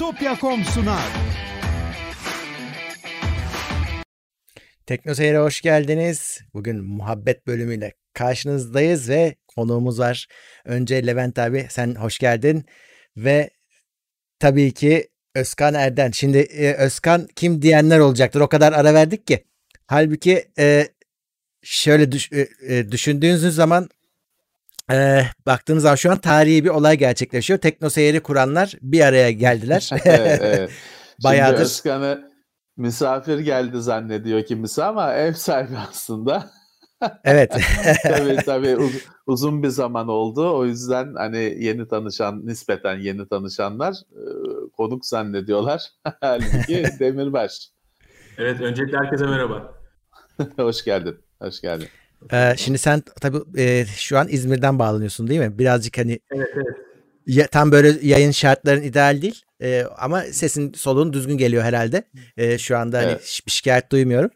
[0.00, 1.12] Bitopya.com sunar.
[4.86, 5.12] Tekno
[5.44, 6.40] hoş geldiniz.
[6.54, 10.26] Bugün muhabbet bölümüyle karşınızdayız ve konuğumuz var.
[10.64, 12.64] Önce Levent abi sen hoş geldin.
[13.16, 13.50] Ve
[14.38, 16.10] tabii ki Özkan Erden.
[16.10, 18.40] Şimdi e, Özkan kim diyenler olacaktır.
[18.40, 19.44] O kadar ara verdik ki.
[19.86, 20.88] Halbuki e,
[21.62, 23.88] şöyle düş, e, e, düşündüğünüz zaman
[24.92, 27.58] e, baktığınız zaman şu an tarihi bir olay gerçekleşiyor.
[27.58, 29.90] Tekno Seyir'i kuranlar bir araya geldiler.
[30.04, 30.70] evet, evet.
[31.24, 31.56] Bayağıdır.
[31.56, 32.30] Şimdi Özkan'ı
[32.76, 36.50] misafir geldi zannediyor kimisi ama ev sahibi aslında.
[37.24, 37.56] evet.
[38.02, 40.56] tabii tabii uz- uzun bir zaman oldu.
[40.56, 44.22] O yüzden hani yeni tanışan, nispeten yeni tanışanlar e,
[44.76, 45.82] konuk zannediyorlar.
[46.20, 47.70] Halbuki Demirbaş.
[48.38, 49.74] Evet, öncelikle herkese merhaba.
[50.56, 51.18] Hoş geldin.
[51.42, 51.88] Hoş geldin.
[52.32, 55.58] Ee, şimdi sen tabii e, şu an İzmir'den bağlanıyorsun değil mi?
[55.58, 56.66] Birazcık hani Evet, evet.
[57.26, 59.42] ya, tam böyle yayın şartların ideal değil.
[59.62, 62.04] E, ama sesin soluğun düzgün geliyor herhalde.
[62.36, 63.22] E, şu anda hani Evet.
[63.24, 64.30] hiçbir şikayet duymuyorum.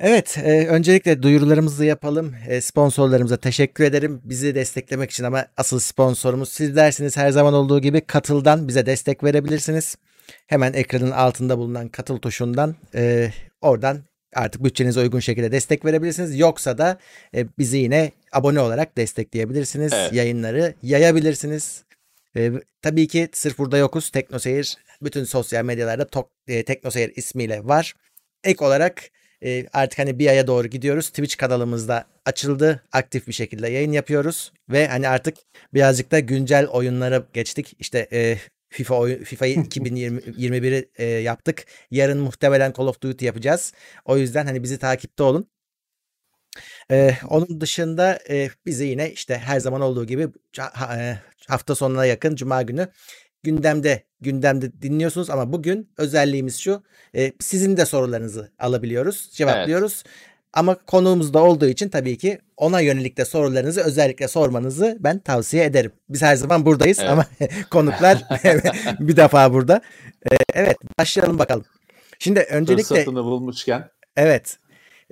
[0.00, 2.34] Evet, e, öncelikle duyurularımızı yapalım.
[2.48, 4.20] E, sponsorlarımıza teşekkür ederim.
[4.24, 7.16] Bizi desteklemek için ama asıl sponsorumuz sizlersiniz.
[7.16, 9.96] Her zaman olduğu gibi Katıl'dan bize destek verebilirsiniz.
[10.46, 13.98] Hemen ekranın altında bulunan Katıl tuşundan e, oradan
[14.36, 16.38] artık bütçenize uygun şekilde destek verebilirsiniz.
[16.38, 16.98] Yoksa da
[17.34, 19.92] e, bizi yine abone olarak destekleyebilirsiniz.
[19.92, 20.12] Evet.
[20.12, 21.84] Yayınları yayabilirsiniz.
[22.36, 24.10] E, tabii ki sırf burada yokuz.
[24.10, 27.94] Teknoseyir bütün sosyal medyalarda Tok- e, Teknoseyir ismiyle var.
[28.44, 29.02] Ek olarak
[29.44, 31.08] e, artık hani bir aya doğru gidiyoruz.
[31.08, 32.82] Twitch kanalımızda açıldı.
[32.92, 34.52] Aktif bir şekilde yayın yapıyoruz.
[34.68, 35.36] Ve hani artık
[35.74, 37.76] birazcık da güncel oyunlara geçtik.
[37.78, 41.64] İşte e, FIFA oyun, FIFA'yı 2021'i e, yaptık.
[41.90, 43.72] Yarın muhtemelen Call of Duty yapacağız.
[44.04, 45.50] O yüzden hani bizi takipte olun.
[46.90, 50.28] Ee, onun dışında e, bizi yine işte her zaman olduğu gibi
[50.58, 52.88] ha- e, hafta sonuna yakın Cuma günü
[53.42, 56.82] gündemde gündemde dinliyorsunuz ama bugün özelliğimiz şu
[57.14, 60.02] e, sizin de sorularınızı alabiliyoruz cevaplıyoruz
[60.56, 65.64] ama konuğumuz da olduğu için tabii ki ona yönelik de sorularınızı özellikle sormanızı ben tavsiye
[65.64, 65.92] ederim.
[66.08, 67.10] Biz her zaman buradayız Evet.
[67.10, 67.26] ama
[67.70, 68.22] konuklar
[69.00, 69.80] bir defa burada.
[70.32, 71.64] E, evet başlayalım bakalım.
[72.18, 73.88] Şimdi öncelikle Fırsatını bulmuşken.
[74.16, 74.58] Evet.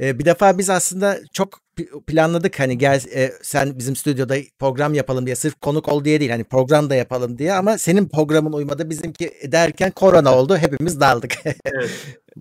[0.01, 1.61] Ee, bir defa biz aslında çok
[2.07, 6.31] planladık hani gel e, sen bizim stüdyoda program yapalım diye sırf konuk ol diye değil
[6.31, 11.35] hani program da yapalım diye ama senin programın uymadı bizimki derken korona oldu hepimiz daldık.
[11.45, 11.91] Evet.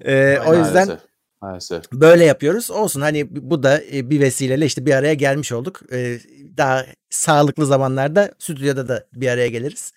[0.05, 1.12] Ee, o yüzden Maalesef.
[1.43, 1.91] Maalesef.
[1.93, 5.81] böyle yapıyoruz olsun hani bu da e, bir vesileyle işte bir araya gelmiş olduk.
[5.91, 6.19] Ee,
[6.57, 9.93] daha sağlıklı zamanlarda stüdyoda da bir araya geliriz.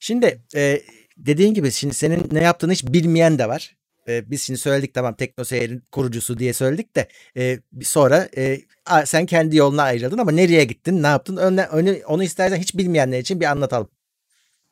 [0.00, 0.82] Şimdi e,
[1.16, 3.76] dediğin gibi şimdi senin ne yaptığını hiç bilmeyen de var.
[4.08, 9.26] E, biz şimdi söyledik tamam TeknoSeyir'in kurucusu diye söyledik de e, sonra e, a- sen
[9.26, 11.68] kendi yoluna ayrıldın ama nereye gittin ne yaptın Önle,
[12.06, 13.88] onu istersen hiç bilmeyenler için bir anlatalım.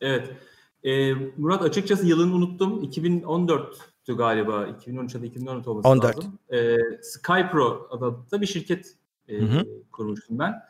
[0.00, 0.28] Evet.
[1.36, 2.82] Murat açıkçası yılını unuttum.
[4.04, 4.66] 2014'tü galiba.
[4.66, 6.16] 2013 ya da 2014 olması 14.
[6.16, 6.38] lazım.
[6.52, 8.96] Ee, Skypro adında bir şirket
[9.28, 9.66] e, Hı hı.
[9.92, 10.62] kurmuştum ben.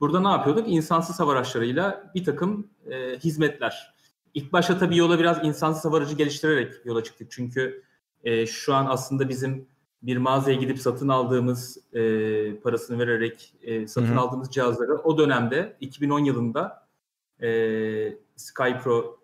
[0.00, 0.68] Burada ne yapıyorduk?
[0.68, 3.94] İnsansız hava araçlarıyla bir takım e, hizmetler.
[4.34, 7.30] İlk başta tabii yola biraz insansız hava aracı geliştirerek yola çıktık.
[7.30, 7.82] Çünkü
[8.24, 9.68] e, şu an aslında bizim
[10.02, 12.00] bir mağazaya gidip satın aldığımız e,
[12.56, 14.20] parasını vererek e, satın Hı hı.
[14.20, 16.88] aldığımız cihazları o dönemde 2010 yılında
[17.42, 17.48] e,
[18.36, 19.17] Skypro'yu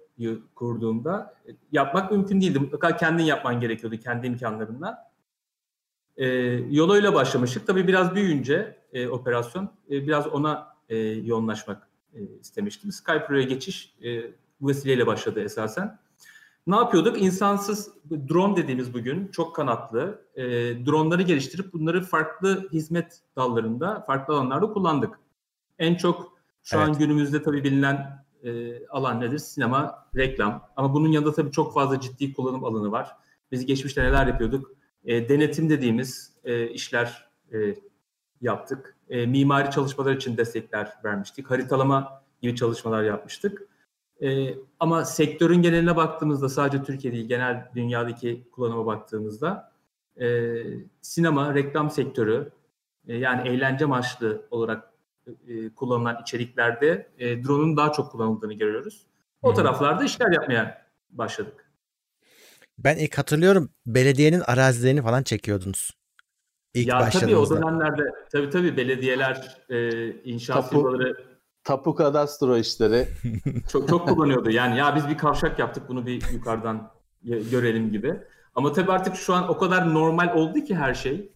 [0.55, 2.59] kurduğumda e, yapmak mümkün değildi.
[2.59, 4.99] Mutlaka kendin yapman gerekiyordu kendi imkanlarından.
[6.17, 6.27] E,
[6.71, 7.67] yola öyle başlamıştık.
[7.67, 12.93] Tabii biraz büyüyünce e, operasyon e, biraz ona e, yoğunlaşmak e, istemiştim.
[12.93, 14.23] Skypro'ya geçiş e,
[14.61, 15.99] bu vesileyle başladı esasen.
[16.67, 17.23] Ne yapıyorduk?
[17.23, 20.43] İnsansız drone dediğimiz bugün çok kanatlı e,
[20.87, 25.19] dronları geliştirip bunları farklı hizmet dallarında, farklı alanlarda kullandık.
[25.79, 26.99] En çok şu an Evet.
[26.99, 29.39] günümüzde tabii bilinen e, alan nedir?
[29.39, 30.69] Sinema, reklam.
[30.77, 33.17] Ama bunun yanında tabii çok fazla ciddi kullanım alanı var.
[33.53, 34.71] Biz geçmişte neler yapıyorduk?
[35.05, 37.75] E, denetim dediğimiz e, işler e,
[38.41, 38.97] yaptık.
[39.09, 41.51] E, mimari çalışmalar için destekler vermiştik.
[41.51, 43.69] Haritalama gibi çalışmalar yapmıştık.
[44.23, 49.73] E, ama sektörün geneline baktığımızda sadece Türkiye değil genel dünyadaki kullanıma baktığımızda
[50.21, 50.57] e,
[51.01, 52.53] sinema, reklam sektörü
[53.09, 54.94] e, yani eğlence amaçlı olarak
[55.49, 59.07] e, kullanılan içeriklerde e, drone'un daha çok kullanıldığını görüyoruz.
[59.43, 59.55] O Hı.
[59.55, 61.71] taraflarda işler yapmaya başladık.
[62.79, 65.91] Ben ilk hatırlıyorum belediyenin arazilerini falan çekiyordunuz.
[66.75, 71.35] İlk ya tabii o dönemlerde tabii tabii belediyeler e, inşaat Tapu- firmaları
[71.65, 73.09] Tapu kadastro işleri.
[73.73, 74.51] çok çok kullanıyordu.
[74.51, 76.91] Yani ya biz bir kavşak yaptık bunu bir yukarıdan
[77.23, 78.21] görelim gibi.
[78.55, 81.33] Ama tabii artık şu an o kadar normal oldu ki her şey.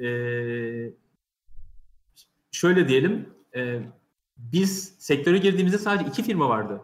[0.00, 0.92] Ee,
[2.50, 3.28] şöyle diyelim.
[3.54, 3.80] e,
[4.36, 6.80] biz sektöre girdiğimizde sadece iki firma vardı.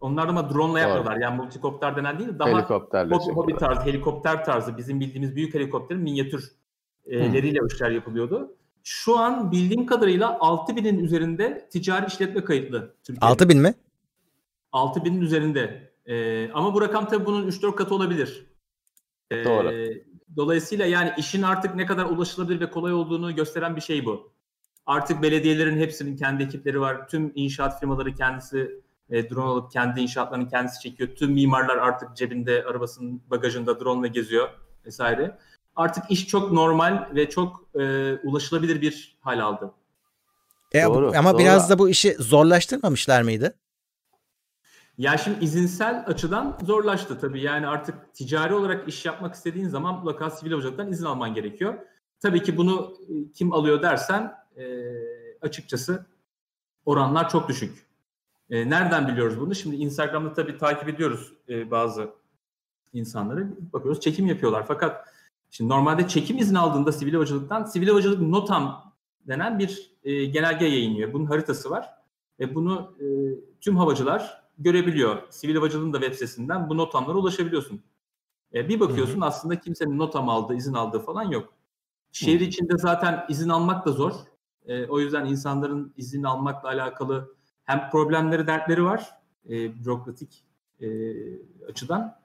[0.00, 1.16] Onlar ama drone ile yapıyorlar.
[1.16, 6.02] Yani multikopter denen değil daha Helikopterle hobi, hobi tarzı, helikopter tarzı bizim bildiğimiz büyük helikopterin
[6.02, 7.66] minyatürleriyle hmm.
[7.66, 8.56] işler yapılıyordu.
[8.82, 12.94] Şu an bildiğim kadarıyla 6000'in üzerinde ticari işletme kayıtlı.
[13.04, 13.26] Türkiye'de.
[13.26, 13.74] 6000 mi?
[14.72, 15.92] 6000'in üzerinde.
[16.06, 18.46] Ee, ama bu rakam tabii bunun 3-4 katı olabilir.
[19.30, 19.72] Ee, Doğru.
[20.36, 24.32] Dolayısıyla yani işin artık ne kadar ulaşılabilir ve kolay olduğunu gösteren bir şey bu.
[24.88, 27.08] Artık belediyelerin hepsinin kendi ekipleri var.
[27.08, 28.80] Tüm inşaat firmaları kendisi
[29.10, 31.08] e, drone alıp kendi inşaatlarını kendisi çekiyor.
[31.16, 34.48] Tüm mimarlar artık cebinde arabasının bagajında drone ile geziyor
[34.86, 35.38] vesaire.
[35.76, 39.72] Artık iş çok normal ve çok e, ulaşılabilir bir hal aldı.
[40.72, 41.38] E, doğru, ama doğru.
[41.38, 43.54] biraz da bu işi zorlaştırmamışlar mıydı?
[44.98, 47.40] Ya şimdi izinsel açıdan zorlaştı tabii.
[47.40, 51.74] Yani artık ticari olarak iş yapmak istediğin zaman mutlaka sivil havacılıktan izin alman gerekiyor.
[52.20, 54.64] Tabii ki bunu e, kim alıyor dersen e,
[55.42, 56.06] açıkçası
[56.84, 57.86] oranlar çok düşük.
[58.50, 59.54] E, nereden biliyoruz bunu?
[59.54, 62.10] Şimdi Instagram'da tabii takip ediyoruz e, bazı
[62.92, 63.48] insanları.
[63.72, 64.64] Bakıyoruz çekim yapıyorlar.
[64.66, 65.08] Fakat
[65.50, 68.94] şimdi normalde çekim izni aldığında sivil havacılıktan sivil havacılık notam
[69.26, 71.12] denen bir e, genelge yayınlıyor.
[71.12, 71.90] Bunun haritası var.
[72.40, 73.06] Ve bunu e,
[73.60, 75.22] tüm havacılar görebiliyor.
[75.30, 77.82] Sivil havacılığın da web sitesinden bu notamlara ulaşabiliyorsun.
[78.54, 79.24] E, bir bakıyorsun hı hı.
[79.24, 81.52] aslında kimsenin notam aldığı, izin aldığı falan yok.
[82.12, 84.12] Şehir içinde zaten izin almak da zor.
[84.68, 87.34] E, o yüzden insanların izin almakla alakalı
[87.64, 89.18] hem problemleri, dertleri var
[89.48, 90.44] e, bürokratik
[90.80, 90.88] e,
[91.68, 92.18] açıdan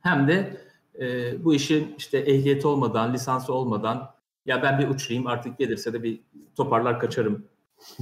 [0.00, 0.56] hem de
[1.00, 4.14] e, bu işin işte ehliyeti olmadan, lisansı olmadan
[4.46, 6.20] ya ben bir uçayım artık gelirse de bir
[6.56, 7.46] toparlar kaçarım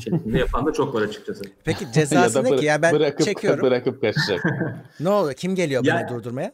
[0.05, 1.44] şeklinde yapan da çok var açıkçası.
[1.64, 2.64] Peki cezası ne ki?
[2.64, 3.62] Ya ben bırakıp, çekiyorum.
[3.62, 4.44] Bırakıp kaçacak.
[5.00, 5.34] ne oluyor?
[5.34, 6.52] Kim geliyor yani, beni durdurmaya?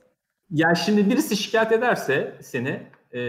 [0.50, 2.82] Ya şimdi birisi şikayet ederse seni
[3.12, 3.20] e,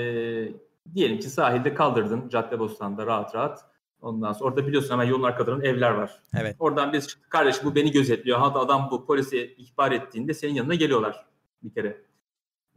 [0.93, 3.65] diyelim ki sahilde kaldırdın Caddebostan'da rahat rahat.
[4.01, 6.21] Ondan sonra orada biliyorsun hemen yolun arkalarında evler var.
[6.37, 6.55] Evet.
[6.59, 8.39] Oradan biz çıktık kardeşim bu beni gözetliyor.
[8.39, 11.25] Hatta adam bu polise ihbar ettiğinde senin yanına geliyorlar
[11.63, 12.01] bir kere.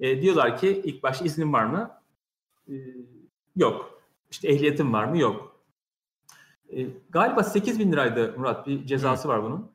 [0.00, 1.90] E, diyorlar ki ilk baş iznin var mı?
[2.68, 2.74] E,
[3.56, 4.02] yok.
[4.30, 5.18] İşte ehliyetin var mı?
[5.18, 5.60] Yok.
[6.72, 8.66] E, galiba 8 bin liraydı Murat.
[8.66, 9.32] Bir cezası Hı.
[9.32, 9.70] var bunun.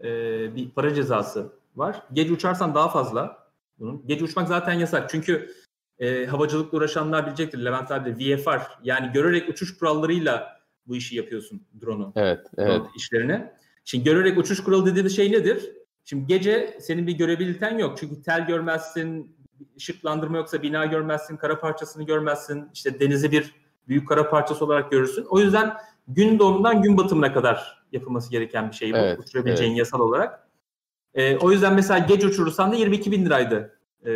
[0.00, 0.08] E,
[0.56, 2.02] bir para cezası var.
[2.12, 3.50] Gece uçarsan daha fazla.
[3.78, 4.06] Bunun.
[4.06, 5.10] Gece uçmak zaten yasak.
[5.10, 5.54] Çünkü
[5.98, 7.64] e, havacılıkla uğraşanlar bilecektir.
[7.64, 10.59] Levent abi de VFR yani görerek uçuş kurallarıyla
[10.90, 12.12] bu işi yapıyorsun drone'u.
[12.16, 12.82] Evet, evet.
[12.96, 13.44] işlerini.
[13.84, 15.72] Şimdi görerek uçuş kuralı dediğimiz şey nedir?
[16.04, 17.98] Şimdi gece senin bir görebiliten yok.
[17.98, 19.36] Çünkü tel görmezsin,
[19.76, 22.68] ışıklandırma yoksa bina görmezsin, kara parçasını görmezsin.
[22.74, 23.54] İşte denizi bir
[23.88, 25.26] büyük kara parçası olarak görürsün.
[25.30, 25.72] O yüzden
[26.08, 28.96] gün doğumundan gün batımına kadar yapılması gereken bir şey bu.
[28.96, 29.78] Evet, Uçurabileceğin evet.
[29.78, 30.48] yasal olarak.
[31.14, 34.12] E, o yüzden mesela gece uçurursan da 22 bin liraydı e,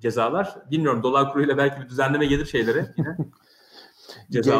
[0.00, 0.54] cezalar.
[0.70, 3.16] Bilmiyorum dolar kuruyla belki bir düzenleme gelir şeylere yine.
[4.30, 4.52] Gece,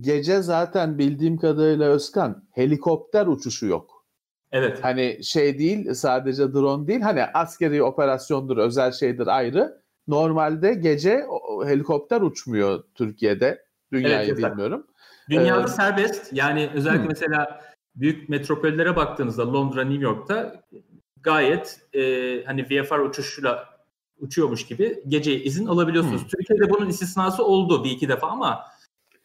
[0.00, 3.96] gece zaten bildiğim kadarıyla Özkan helikopter uçuşu yok.
[4.52, 4.78] Evet.
[4.82, 9.82] Hani şey değil sadece drone değil hani askeri operasyondur özel şeydir ayrı.
[10.08, 11.26] Normalde gece
[11.64, 13.66] helikopter uçmuyor Türkiye'de.
[13.92, 14.86] Dünyayı evet, bilmiyorum.
[15.30, 16.32] Dünyada ee, serbest.
[16.32, 17.08] Yani özellikle hı.
[17.08, 17.60] mesela
[17.96, 20.62] büyük metropollere baktığınızda Londra, New York'ta
[21.22, 22.02] gayet e,
[22.44, 23.64] hani VFR uçuşuyla
[24.20, 26.24] uçuyormuş gibi gece izin alabiliyorsunuz.
[26.24, 26.28] Hı.
[26.28, 28.64] Türkiye'de bunun istisnası oldu bir iki defa ama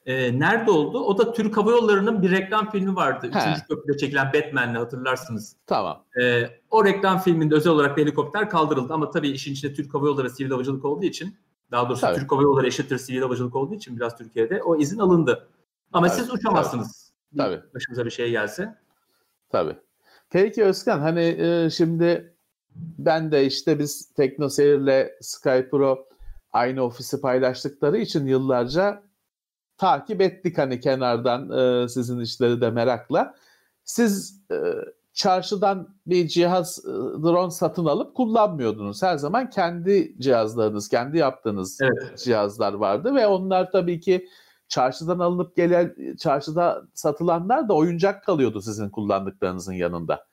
[0.06, 1.00] e, nerede oldu?
[1.00, 3.30] O da Türk Hava Yolları'nın bir reklam filmi vardı.
[3.34, 3.40] He.
[3.40, 5.56] Üçüncü köprüde çekilen Batman'le hatırlarsınız.
[5.68, 6.04] Tamam.
[6.22, 10.30] E, o reklam filminde özel olarak helikopter kaldırıldı ama tabii işin içinde Türk Hava Yolları
[10.30, 11.36] sivil havacılık olduğu için
[11.72, 12.20] daha doğrusu tabii.
[12.20, 15.48] Türk Hava Yolları eşittir sivil havacılık olduğu için biraz Türkiye'de o izin alındı.
[15.94, 17.14] Ama tabii, siz uçamazsınız.
[17.38, 17.62] Tabii.
[17.76, 18.76] Başımıza bir şey gelse.
[19.50, 19.76] Tabii.
[20.30, 22.36] Peki Özkan hani e, şimdi
[22.76, 26.08] ben de işte biz TeknoSeyir'le SkyPro
[26.54, 29.04] aynı ofisi paylaştıkları için yıllarca
[29.82, 33.36] takip ettik hani kenardan e, sizin işleri de merakla.
[33.84, 34.56] Siz e,
[35.14, 36.90] çarşıdan bir cihaz e,
[37.24, 39.04] drone satın alıp kullanmıyordunuz.
[39.04, 42.18] Her zaman kendi cihazlarınız, kendi yaptığınız evet.
[42.18, 44.28] cihazlar vardı ve onlar tabii ki
[44.68, 50.26] çarşıdan alınıp gelen çarşıda satılanlar da oyuncak kalıyordu sizin kullandıklarınızın yanında.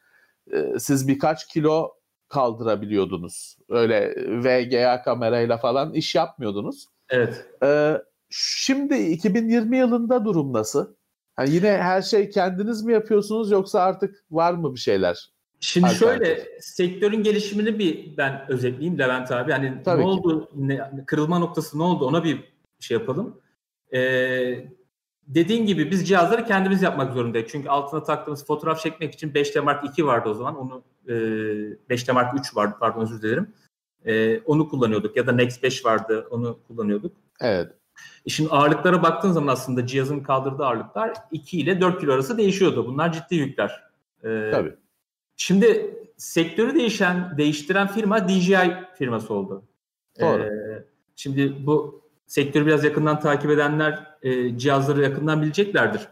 [0.52, 1.92] E, siz birkaç kilo
[2.28, 3.56] kaldırabiliyordunuz.
[3.68, 4.14] Öyle
[4.44, 6.86] VGA kamerayla falan iş yapmıyordunuz.
[7.10, 7.46] Evet.
[7.62, 10.94] Ee, Şimdi 2020 yılında durum nasıl?
[11.38, 15.30] Yani yine her şey kendiniz mi yapıyorsunuz yoksa artık var mı bir şeyler?
[15.60, 19.50] Şimdi şöyle sektörün gelişimini bir ben özetleyeyim Levent abi.
[19.50, 20.08] Yani Tabii ne ki.
[20.08, 23.40] oldu, ne, kırılma noktası ne oldu ona bir şey yapalım.
[23.94, 24.68] Ee,
[25.26, 27.48] dediğin gibi biz cihazları kendimiz yapmak zorundayız.
[27.50, 30.58] Çünkü altına taktığımız fotoğraf çekmek için 5D Mark 2 vardı o zaman.
[30.58, 31.12] Onu e,
[31.90, 33.54] 5D Mark 3 vardı pardon özür dilerim.
[34.06, 37.16] E, onu kullanıyorduk ya da Nex 5 vardı onu kullanıyorduk.
[37.40, 37.77] Evet.
[38.26, 42.86] Şimdi ağırlıklara baktığın zaman aslında cihazın kaldırdığı ağırlıklar 2 ile 4 kilo arası değişiyordu.
[42.86, 43.82] Bunlar ciddi yükler.
[44.24, 44.74] Ee, Tabii.
[45.36, 49.62] Şimdi sektörü değişen, değiştiren firma DJI firması oldu.
[50.20, 50.42] Doğru.
[50.42, 50.84] Ee,
[51.16, 56.08] şimdi bu sektörü biraz yakından takip edenler e, cihazları yakından bileceklerdir.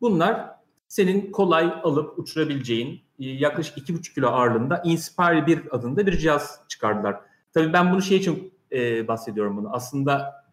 [0.00, 0.50] Bunlar
[0.88, 7.20] senin kolay alıp uçurabileceğin e, yaklaşık 2,5 kilo ağırlığında Inspire 1 adında bir cihaz çıkardılar.
[7.54, 9.68] Tabii ben bunu şey için e, bahsediyorum bunu.
[9.72, 10.44] Aslında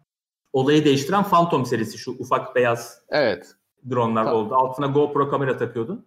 [0.56, 3.54] olayı değiştiren Phantom serisi şu ufak beyaz Evet.
[3.90, 4.54] dronlar Ta- oldu.
[4.54, 6.06] Altına GoPro kamera takıyordun.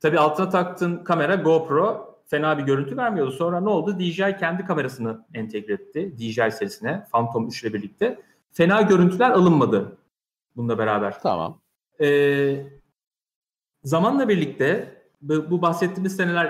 [0.00, 3.32] Tabii altına taktığın kamera GoPro fena bir görüntü vermiyordu.
[3.32, 3.98] Sonra ne oldu?
[3.98, 6.14] DJI kendi kamerasını entegre etti.
[6.18, 8.20] DJI serisine Phantom 3 ile birlikte.
[8.52, 9.98] Fena görüntüler alınmadı
[10.56, 11.20] bununla beraber.
[11.22, 11.60] Tamam.
[12.00, 12.66] Ee,
[13.82, 16.46] zamanla birlikte bu, bu bahsettiğimiz seneler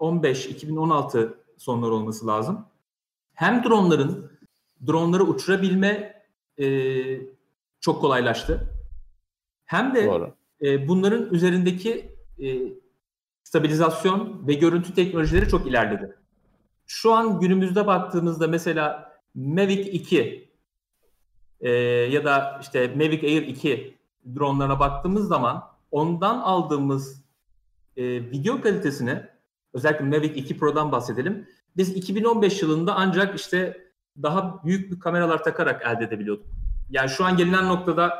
[0.00, 2.66] 2015-2016 sonları olması lazım.
[3.34, 4.35] Hem dronların
[4.86, 6.22] dronları uçurabilme
[6.58, 6.66] e,
[7.80, 8.72] çok kolaylaştı.
[9.64, 10.34] Hem de Doğru.
[10.62, 12.58] e, bunların üzerindeki e,
[13.42, 16.16] stabilizasyon ve görüntü teknolojileri çok ilerledi.
[16.86, 20.50] Şu an günümüzde baktığımızda mesela Mavic 2
[21.60, 21.70] e,
[22.10, 23.96] ya da işte Mavic Air 2
[24.36, 27.24] dronlarına baktığımız zaman ondan aldığımız
[27.96, 29.22] e, video kalitesini
[29.72, 31.48] özellikle Mavic 2 Pro'dan bahsedelim.
[31.76, 33.85] Biz 2015 yılında ancak işte
[34.22, 36.46] daha büyük bir kameralar takarak elde edebiliyorduk.
[36.90, 38.12] Yani şu an gelinen noktada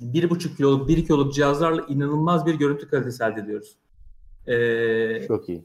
[0.00, 3.76] 1,5 kiloluk, 1 kiloluk cihazlarla inanılmaz bir görüntü kalitesi elde ediyoruz.
[4.46, 5.64] Ee, Çok iyi.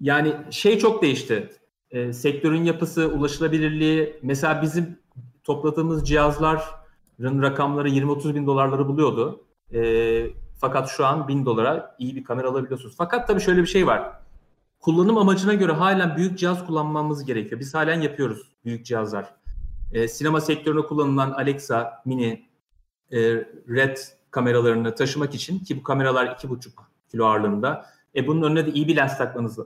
[0.00, 1.50] yani şey çok değişti.
[1.90, 4.16] Ee, sektörün yapısı, ulaşılabilirliği.
[4.22, 4.98] Mesela bizim
[5.44, 9.44] topladığımız cihazların rakamları 20-30 bin dolarları buluyordu.
[9.72, 10.26] Ee,
[10.60, 12.94] fakat şu an 1000 dolara iyi bir kamera alabiliyorsunuz.
[12.98, 14.12] Fakat tabii şöyle bir şey var.
[14.80, 17.60] Kullanım amacına göre halen büyük cihaz kullanmamız gerekiyor.
[17.60, 19.34] Biz halen yapıyoruz büyük cihazlar.
[19.92, 22.48] Ee, sinema sektöründe kullanılan Alexa, Mini,
[23.12, 23.18] e,
[23.68, 23.96] Red
[24.30, 26.70] kameralarını taşımak için ki bu kameralar 2,5
[27.10, 27.86] kilo ağırlığında.
[28.16, 29.58] E bunun önüne de iyi bir lens takmanız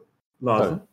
[0.44, 0.74] lazım.
[0.78, 0.88] Evet.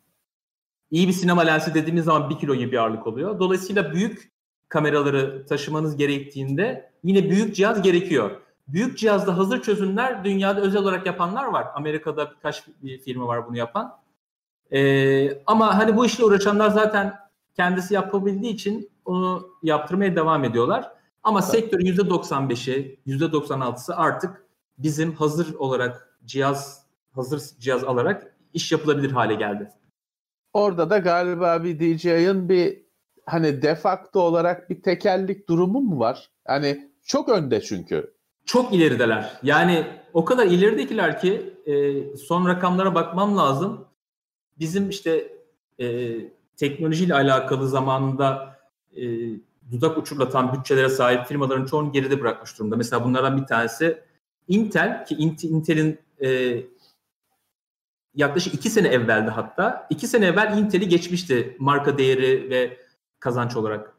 [0.91, 3.39] İyi bir sinema lensi dediğimiz zaman 1 kilo gibi bir ağırlık oluyor.
[3.39, 4.31] Dolayısıyla büyük
[4.69, 8.31] kameraları taşımanız gerektiğinde yine büyük cihaz gerekiyor.
[8.67, 11.67] Büyük cihazda hazır çözümler dünyada özel olarak yapanlar var.
[11.75, 13.97] Amerika'da birkaç bir firma var bunu yapan.
[14.71, 17.24] Ee, ama hani bu işle uğraşanlar zaten
[17.55, 20.91] kendisi yapabildiği için onu yaptırmaya devam ediyorlar.
[21.23, 21.49] Ama Evet.
[21.51, 24.45] sektörün %95'i, %96'sı artık
[24.77, 29.69] bizim hazır olarak cihaz, hazır cihaz alarak iş yapılabilir hale geldi.
[30.53, 32.85] Orada da galiba bir DJI'ın bir
[33.25, 36.29] hani defakto olarak bir tekellik durumu mu var?
[36.47, 38.13] Hani çok önde çünkü.
[38.45, 39.39] Çok ilerideler.
[39.43, 43.85] Yani o kadar ileridekiler ki e, son rakamlara bakmam lazım.
[44.59, 45.37] Bizim işte
[45.79, 46.15] e,
[46.57, 48.57] teknolojiyle alakalı zamanında
[48.95, 49.03] e,
[49.71, 52.75] dudak uçurlatan bütçelere sahip firmaların çoğunu geride bırakmış durumda.
[52.75, 53.97] Mesela bunlardan bir tanesi
[54.47, 56.61] Intel ki Int- Intel'in e,
[58.15, 59.87] yaklaşık iki sene evveldi hatta.
[59.89, 62.77] iki sene evvel Intel'i geçmişti marka değeri ve
[63.19, 63.95] kazanç olarak.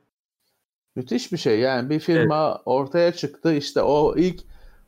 [0.97, 4.41] Müthiş bir şey yani bir firma ortaya çıktı işte o ilk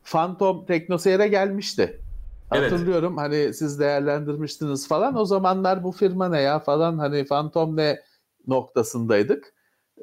[0.03, 2.01] Phantom Teknoseyir'e gelmişti.
[2.51, 2.71] Evet.
[2.71, 7.99] Hatırlıyorum hani siz değerlendirmiştiniz falan o zamanlar bu firma ne ya falan hani Phantom ne
[8.47, 9.53] noktasındaydık.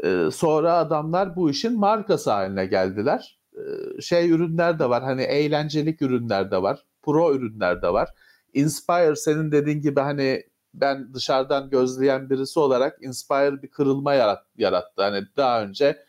[0.05, 3.39] Ee, sonra adamlar bu işin markası haline geldiler.
[3.55, 6.87] Ee, şey ürünler de var hani eğlencelik ürünler de var.
[7.03, 8.09] Pro ürünler de var.
[8.55, 10.43] Inspire senin dediğin gibi hani
[10.75, 15.03] ben dışarıdan gözleyen birisi olarak Inspire bir kırılma yarat, yarattı.
[15.03, 16.07] Hani daha önce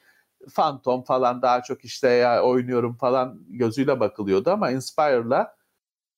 [0.56, 5.57] Phantom falan daha çok işte ya oynuyorum falan gözüyle bakılıyordu ama Inspire'la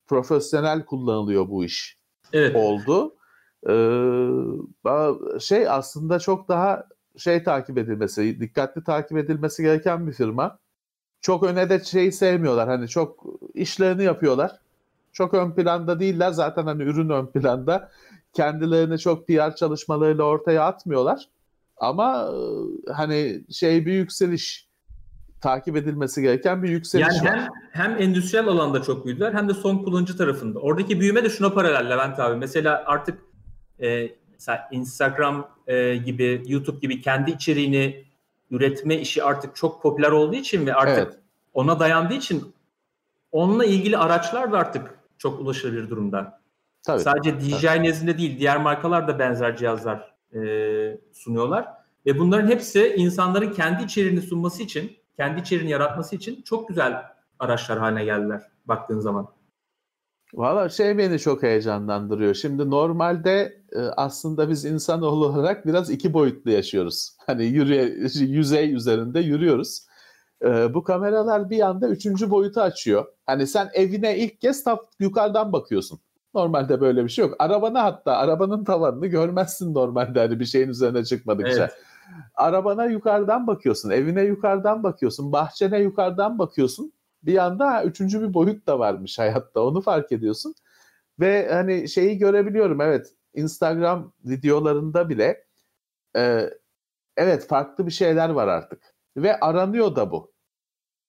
[0.10, 1.98] profesyonel kullanılıyor bu iş
[2.34, 2.56] Evet.
[2.56, 3.16] oldu.
[3.70, 6.84] Ee, şey aslında çok daha
[7.18, 10.60] şey takip edilmesi, dikkatli takip edilmesi gereken bir firma.
[11.22, 12.70] Çok öne de şey sevmiyorlar.
[12.70, 14.60] Hani çok işlerini yapıyorlar.
[15.14, 16.32] Çok ön planda değiller.
[16.32, 17.92] Zaten hani ürün ön planda.
[18.34, 21.30] Kendilerini çok PR çalışmalarıyla ortaya atmıyorlar.
[21.78, 24.69] Ama e, hani şey bir yükseliş
[25.42, 27.40] takip edilmesi gereken bir yükseliş Yani var.
[27.40, 30.60] hem, hem endüstriyel alanda çok büyüdüler hem de son kullanıcı tarafında.
[30.60, 32.36] Oradaki büyüme de şuna paralel Levent abi.
[32.36, 33.20] Mesela artık
[33.82, 38.04] e, mesela Instagram e, gibi, YouTube gibi kendi içeriğini
[38.52, 41.20] üretme işi artık çok popüler olduğu için ve artık Evet.
[41.54, 42.54] ona dayandığı için
[43.32, 46.40] onunla ilgili araçlar da artık çok ulaşılabilir durumda.
[46.84, 47.02] Tabii.
[47.02, 50.40] Sadece DJI nezdinde değil, diğer markalar da benzer cihazlar e,
[51.14, 51.68] sunuyorlar.
[52.06, 57.04] Ve bunların hepsi insanların kendi içeriğini sunması için, kendi içeriğini yaratması için çok güzel
[57.40, 59.28] araçlar haline geldiler baktığın zaman.
[60.34, 62.34] Valla şey beni çok heyecanlandırıyor.
[62.34, 67.18] Şimdi normalde e, aslında biz insanoğlu olarak biraz iki boyutlu yaşıyoruz.
[67.26, 67.84] Hani yürüye,
[68.20, 69.88] yüzey üzerinde yürüyoruz.
[70.44, 73.06] E, bu kameralar bir anda üçüncü boyutu açıyor.
[73.26, 76.00] Hani sen evine ilk kez tap, yukarıdan bakıyorsun.
[76.34, 77.36] Normalde böyle bir şey yok.
[77.40, 81.64] Arabana hatta arabanın tavanını görmezsin normalde hani bir şeyin üzerine çıkmadıkça.
[81.64, 81.89] Evet.
[82.36, 86.94] Arabana yukarıdan bakıyorsun, evine yukarıdan bakıyorsun, bahçene yukarıdan bakıyorsun.
[87.24, 90.56] Bir anda üçüncü bir boyut da varmış hayatta onu fark ediyorsun.
[91.20, 95.46] Ve hani şeyi görebiliyorum evet Instagram videolarında bile
[96.16, 96.50] e,
[97.18, 98.84] evet farklı bir şeyler var artık.
[99.18, 100.34] Ve aranıyor da bu.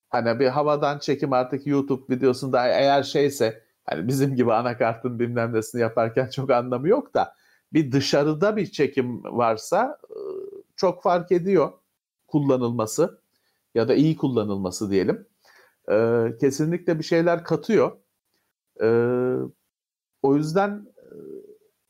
[0.09, 5.81] Hani bir havadan çekim artık YouTube videosunda eğer şeyse hani bizim gibi anakartın bilmem nesini
[5.81, 7.35] yaparken çok anlamı yok da
[7.73, 10.15] bir dışarıda bir çekim varsa e,
[10.81, 11.71] çok fark ediyor
[12.27, 13.21] kullanılması
[13.75, 15.27] ya da iyi kullanılması diyelim.
[15.91, 17.97] Ee, kesinlikle bir şeyler katıyor.
[18.81, 19.35] Ee,
[20.21, 21.05] o yüzden e,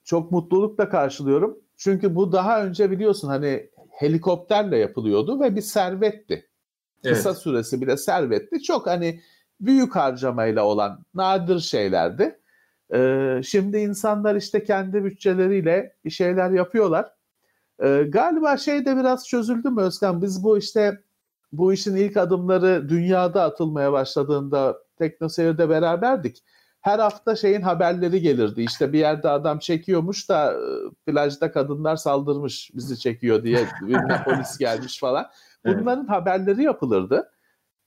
[0.04, 1.60] çok mutlulukla karşılıyorum.
[1.78, 6.50] Çünkü bu daha önce biliyorsun hani helikopterle yapılıyordu ve bir servetti.
[7.04, 7.16] Evet.
[7.16, 8.62] Kısa süresi bile servetti.
[8.62, 9.22] Çok hani
[9.60, 12.40] büyük harcamayla olan nadir şeylerdi.
[12.94, 17.21] Ee, şimdi insanlar işte kendi bütçeleriyle bir şeyler yapıyorlar.
[17.82, 20.22] Ee, galiba şey de biraz çözüldü mü Özkan?
[20.22, 21.02] Biz bu işte
[21.52, 26.44] bu işin ilk adımları dünyada atılmaya başladığında Teknoseyir'de beraberdik.
[26.82, 28.62] Her hafta şeyin haberleri gelirdi.
[28.62, 30.60] İşte bir yerde adam çekiyormuş da e,
[31.06, 35.26] plajda kadınlar saldırmış bizi çekiyor diye bir polis gelmiş falan.
[35.66, 36.10] Bunların evet.
[36.10, 37.32] haberleri yapılırdı.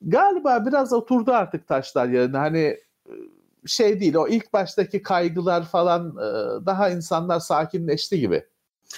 [0.02, 2.36] Galiba biraz oturdu artık taşlar yerine.
[2.36, 2.58] Hani
[3.06, 3.12] e,
[3.66, 8.44] şey değil o ilk baştaki kaygılar falan e, daha insanlar sakinleşti gibi.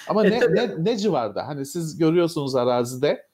[0.07, 1.47] Ama e, ne, ne, ne civarda?
[1.47, 3.27] Hani siz görüyorsunuz arazide.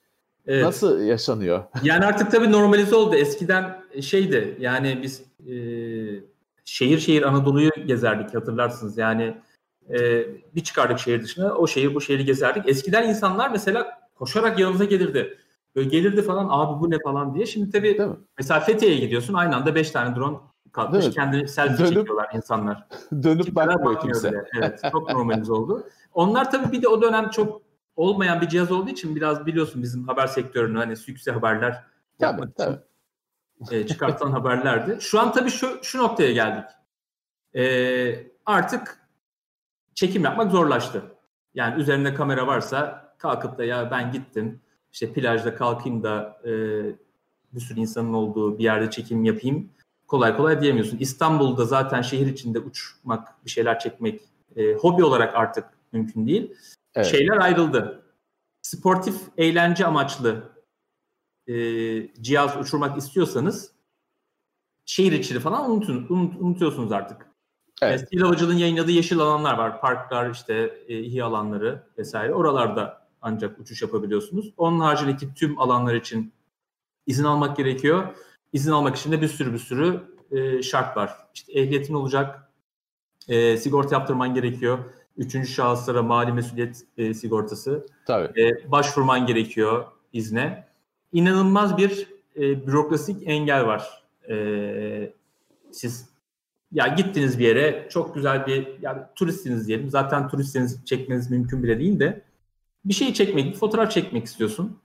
[0.47, 0.63] Evet.
[0.63, 1.63] Nasıl yaşanıyor?
[1.83, 3.15] Yani artık tabii normalize oldu.
[3.15, 5.55] Eskiden şeydi yani biz e,
[6.65, 8.97] şehir şehir Anadolu'yu gezerdik hatırlarsınız.
[8.97, 9.37] Yani
[9.89, 12.69] e, bir çıkardık şehir dışına o şehir bu şehri gezerdik.
[12.69, 15.37] Eskiden insanlar mesela koşarak yanımıza gelirdi.
[15.75, 17.45] Böyle gelirdi falan abi bu ne falan diye.
[17.45, 17.99] Şimdi tabii
[18.37, 20.37] mesela Fethiye'ye gidiyorsun aynı anda 5 tane drone
[20.73, 22.87] kalkmış kendini selfie dönüp, çekiyorlar insanlar.
[23.23, 24.31] Dönüp bakmıyor kimse.
[24.31, 24.45] Bile.
[24.57, 25.87] Evet çok normalize oldu.
[26.13, 27.61] Onlar tabii bir de o dönem çok
[27.95, 31.83] olmayan bir cihaz olduğu için biraz biliyorsun bizim haber sektörünü hani sükse haberler
[32.19, 32.83] yapmak tabii, için
[33.65, 33.75] tabii.
[33.75, 34.97] E, çıkartılan haberlerdi.
[35.01, 36.65] Şu an tabii şu, şu noktaya geldik.
[37.55, 37.63] E,
[38.45, 38.99] artık
[39.93, 41.01] çekim yapmak zorlaştı.
[41.53, 46.51] Yani üzerinde kamera varsa kalkıp da ya ben gittim işte plajda kalkayım da e,
[47.53, 49.69] bir sürü insanın olduğu bir yerde çekim yapayım
[50.07, 50.97] kolay kolay diyemiyorsun.
[50.97, 54.21] İstanbul'da zaten şehir içinde uçmak, bir şeyler çekmek
[54.55, 56.53] e, hobi olarak artık mümkün değil.
[56.95, 57.07] Evet.
[57.07, 58.03] Şeyler ayrıldı.
[58.61, 60.43] Sportif, eğlence amaçlı
[61.47, 61.53] e,
[62.21, 63.71] cihaz uçurmak istiyorsanız
[64.85, 67.33] şehir içi falan unutun, unut, unutuyorsunuz artık.
[67.81, 67.99] Evet.
[67.99, 69.81] Stil Havacılığın yayınladığı yeşil alanlar var.
[69.81, 72.33] Parklar, işte e, İHİ alanları vesaire.
[72.33, 74.53] Oralarda ancak uçuş yapabiliyorsunuz.
[74.57, 76.33] Onun haricindeki tüm alanlar için
[77.07, 78.15] izin almak gerekiyor.
[78.53, 81.13] İzin almak için de bir sürü bir sürü e, şart var.
[81.33, 82.51] İşte ehliyetin olacak,
[83.27, 84.79] e, sigorta yaptırman gerekiyor.
[85.17, 87.87] Üçüncü şahıslara mali mesuliyet e, sigortası.
[88.07, 88.41] Tabii.
[88.41, 90.67] E, başvurman gerekiyor izne.
[91.11, 94.03] İnanılmaz bir e, bürokrasik engel var.
[94.29, 95.13] E,
[95.71, 96.09] siz
[96.71, 99.89] ya gittiniz bir yere çok güzel bir yani turistsiniz diyelim.
[99.89, 102.21] Zaten turistseniz çekmeniz mümkün bile değil de
[102.85, 104.79] bir şey çekmek, bir fotoğraf çekmek istiyorsun.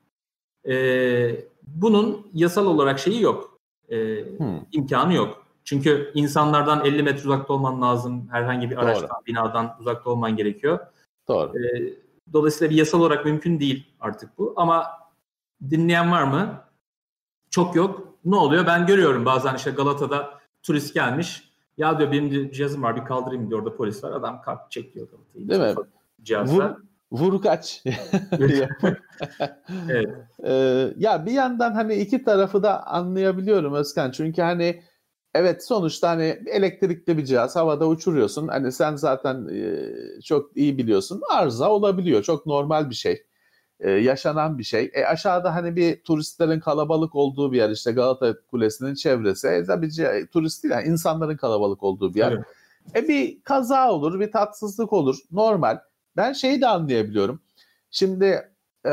[0.69, 3.58] Ee, bunun yasal olarak şeyi yok.
[3.91, 4.61] Ee, hmm.
[4.73, 5.47] imkanı yok.
[5.65, 8.29] Çünkü insanlardan 50 metre uzakta olman lazım.
[8.31, 9.27] Herhangi bir araçtan, Doğru.
[9.27, 10.79] binadan uzakta olman gerekiyor.
[11.29, 11.53] Doğru.
[11.59, 11.95] Ee,
[12.33, 14.53] dolayısıyla bir yasal olarak mümkün değil artık bu.
[14.57, 14.87] Ama
[15.71, 16.65] dinleyen var mı?
[17.51, 18.09] Çok yok.
[18.25, 18.67] Ne oluyor?
[18.67, 20.31] Ben görüyorum bazen işte Galata'da
[20.63, 21.53] turist gelmiş.
[21.79, 24.13] Ya diyor benim cihazım var bir kaldırayım diyor orada polis var.
[24.13, 25.49] Adam kalk çekiyor Galata'yı.
[25.49, 25.85] Değil mi?
[26.23, 26.71] Cihazla.
[26.71, 27.83] Vur, vur kaç.
[29.91, 30.09] evet.
[30.45, 34.11] Ee, ya bir yandan hani iki tarafı da anlayabiliyorum Özkan.
[34.11, 34.83] Çünkü hani
[35.35, 38.49] evet sonuçta hani elektrikli bir cihaz havada uçuruyorsun.
[38.49, 41.21] Hani sen zaten e, çok iyi biliyorsun.
[41.31, 42.23] Arıza olabiliyor.
[42.23, 43.25] Çok normal bir şey.
[43.81, 44.91] E, yaşanan bir şey.
[44.95, 49.49] E, aşağıda hani bir turistlerin kalabalık olduğu bir yer işte Galata Kulesi'nin çevresi.
[49.49, 49.89] E, tabii
[50.33, 52.33] turist değil yani insanların kalabalık olduğu bir yer.
[52.33, 52.45] Evet.
[52.95, 55.17] E bir kaza olur, bir tatsızlık olur.
[55.31, 55.79] Normal.
[56.19, 57.43] Ben şeyi de anlayabiliyorum.
[57.91, 58.53] Şimdi
[58.87, 58.93] e,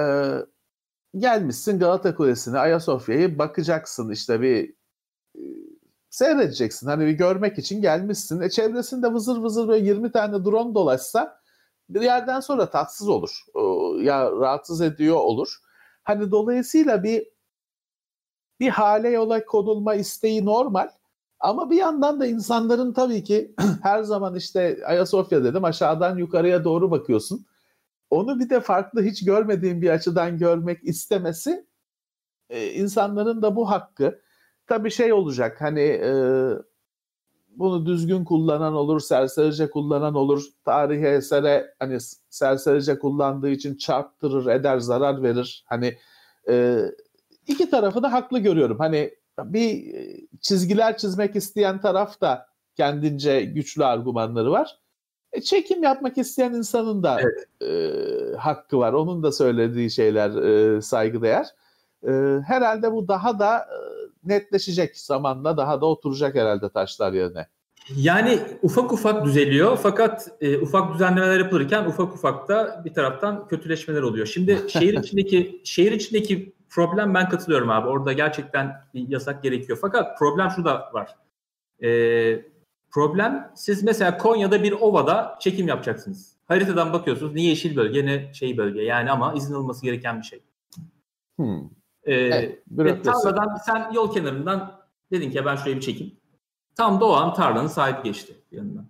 [1.18, 4.70] gelmişsin Galata Kulesi'ne, Ayasofya'yı bakacaksın işte bir
[5.36, 5.42] e,
[6.10, 6.88] seyredeceksin.
[6.88, 8.42] Hani bir görmek için gelmişsin.
[8.42, 11.42] E çevresinde vızır vızır böyle 20 tane drone dolaşsa
[11.90, 13.46] bir yerden sonra tatsız olur.
[14.04, 15.58] Ya rahatsız ediyor olur.
[16.04, 17.28] Hani dolayısıyla bir
[18.60, 20.90] bir hale yola konulma isteği normal.
[21.39, 26.91] Ama bir yandan da insanların tabii ki her zaman işte Ayasofya dedim aşağıdan yukarıya doğru
[26.91, 27.45] bakıyorsun.
[28.10, 31.65] Onu bir de farklı hiç görmediğim bir açıdan görmek istemesi
[32.50, 34.21] e, insanların da bu hakkı.
[34.67, 36.12] Tabii şey olacak hani e,
[37.58, 40.43] bunu düzgün kullanan olur, serserice kullanan olur.
[40.65, 41.98] Tarihi esere hani
[42.30, 45.65] serserice kullandığı için çarptırır, eder, zarar verir.
[45.67, 45.98] Hani
[46.50, 46.80] e,
[47.48, 48.80] iki tarafı da haklı görüyorum.
[48.80, 49.95] Hani bir
[50.41, 54.80] çizgiler çizmek isteyen taraf da kendince güçlü argümanları var.
[55.34, 57.48] E, çekim yapmak isteyen insanın da evet.
[57.62, 58.93] e, hakkı var.
[58.93, 61.45] Onun da söylediği şeyler e, saygıdeğer.
[62.08, 62.12] E,
[62.48, 63.78] herhalde bu daha da e,
[64.24, 67.48] netleşecek zamanla daha da oturacak herhalde taşlar yerine.
[67.95, 74.02] Yani ufak ufak düzeliyor fakat e, ufak düzenlemeler yapılırken ufak ufak da bir taraftan kötüleşmeler
[74.02, 74.26] oluyor.
[74.26, 77.88] Şimdi şehir içindeki şehir içindeki problem ben katılıyorum abi.
[77.88, 79.78] Orada gerçekten bir yasak gerekiyor.
[79.82, 81.15] Fakat problem şu da var.
[81.84, 81.89] E,
[82.91, 86.36] problem siz mesela Konya'da bir ovada çekim yapacaksınız.
[86.45, 90.43] Haritadan bakıyorsunuz ne yeşil bölge ne şey bölge yani ama izin alınması gereken bir şey.
[91.36, 91.62] Hmm.
[92.04, 96.15] Ee, evet, ve tarladan sen yol kenarından dedin ki ben şuraya bir çekeyim.
[96.75, 98.88] Tam da o an tarlanın sahibi geçti yanından.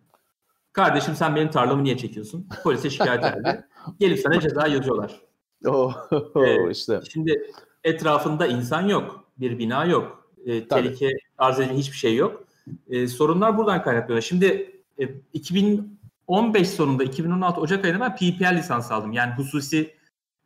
[0.74, 2.48] Kardeşim sen benim tarlamı niye çekiyorsun?
[2.64, 3.68] Polise şikayet edildi.
[4.00, 5.22] Gelip sana ceza yazıyorlar.
[5.66, 5.96] Oh,
[6.36, 7.00] ee, işte.
[7.10, 7.52] Şimdi
[7.86, 9.24] etrafında insan yok.
[9.38, 10.30] Bir bina yok.
[10.46, 12.44] E, tehlike arz edilen hiçbir şey yok.
[12.90, 14.22] E, sorunlar buradan kaynaklanıyor.
[14.22, 19.12] Şimdi e, 2015 sonunda 2016 Ocak ayında ben PPL lisans aldım.
[19.12, 19.96] Yani hususi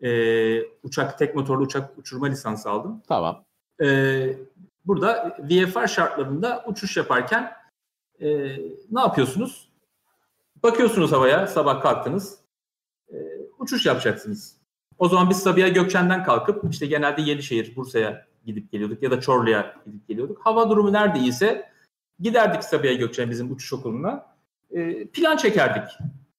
[0.02, 3.02] e, uçak tek motorlu uçak uçurma lisansı aldım.
[3.08, 3.44] Tamam.
[3.82, 4.38] E,
[4.86, 7.52] burada VFR şartlarında uçuş yaparken
[8.20, 8.28] e,
[8.92, 9.70] ne yapıyorsunuz?
[10.64, 12.40] Bakıyorsunuz havaya sabah kalktınız.
[13.10, 13.16] E,
[13.60, 14.59] uçuş yapacaksınız.
[15.00, 19.76] O zaman biz Sabiha Gökçen'den kalkıp işte genelde Yenişehir, Bursa'ya gidip geliyorduk ya da Çorlu'ya
[19.86, 20.46] gidip geliyorduk.
[20.46, 21.70] Hava durumu nerede iyiyse
[22.20, 24.26] giderdik Sabiha Gökçen bizim uçuş okuluna.
[24.72, 25.84] E, plan çekerdik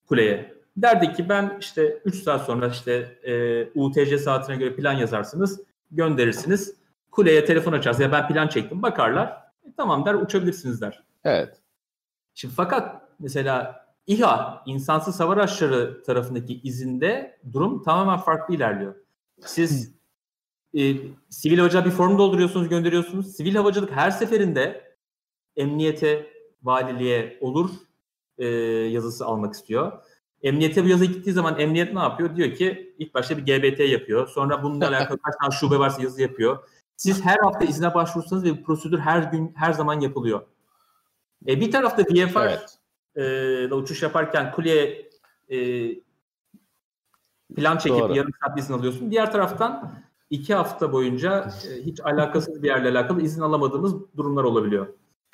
[0.08, 0.54] kuleye.
[0.76, 6.74] Derdik ki ben işte 3 saat sonra işte e, UTC saatine göre plan yazarsınız, gönderirsiniz.
[7.10, 8.04] Kuleye telefon açarsınız.
[8.04, 8.82] Ya ben plan çektim.
[8.82, 9.26] Bakarlar.
[9.64, 11.02] E, tamam der uçabilirsiniz der.
[11.24, 11.60] Evet.
[12.34, 18.94] Şimdi fakat mesela İHA, insansız hava araçları tarafındaki izinde durum tamamen farklı ilerliyor.
[19.40, 19.94] Siz
[20.74, 20.96] e,
[21.28, 23.36] sivil havacılığa bir form dolduruyorsunuz, gönderiyorsunuz.
[23.36, 24.94] Sivil havacılık her seferinde
[25.56, 26.26] emniyete,
[26.62, 27.70] valiliğe olur
[28.38, 29.92] e, yazısı almak istiyor.
[30.42, 32.36] Emniyete bu yazı gittiği zaman emniyet ne yapıyor?
[32.36, 34.28] Diyor ki ilk başta bir GBT yapıyor.
[34.28, 36.58] Sonra bununla alakalı kaç tane şube varsa yazı yapıyor.
[36.96, 40.42] Siz her hafta izine başvursanız ve bu prosedür her gün her zaman yapılıyor.
[41.46, 42.79] E, bir tarafta VFR evet
[43.16, 45.10] e, uçuş yaparken kuleye
[45.48, 45.58] e,
[47.56, 48.16] plan çekip Doğru.
[48.16, 49.10] yarım saat izin alıyorsun.
[49.10, 49.92] Diğer taraftan
[50.30, 54.86] iki hafta boyunca e, hiç alakasız bir yerle alakalı izin alamadığımız durumlar olabiliyor.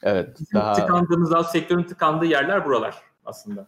[0.03, 0.37] Evet.
[0.41, 0.73] Bizim daha...
[0.73, 3.67] tıkandığımız, daha sektörün tıkandığı yerler buralar aslında.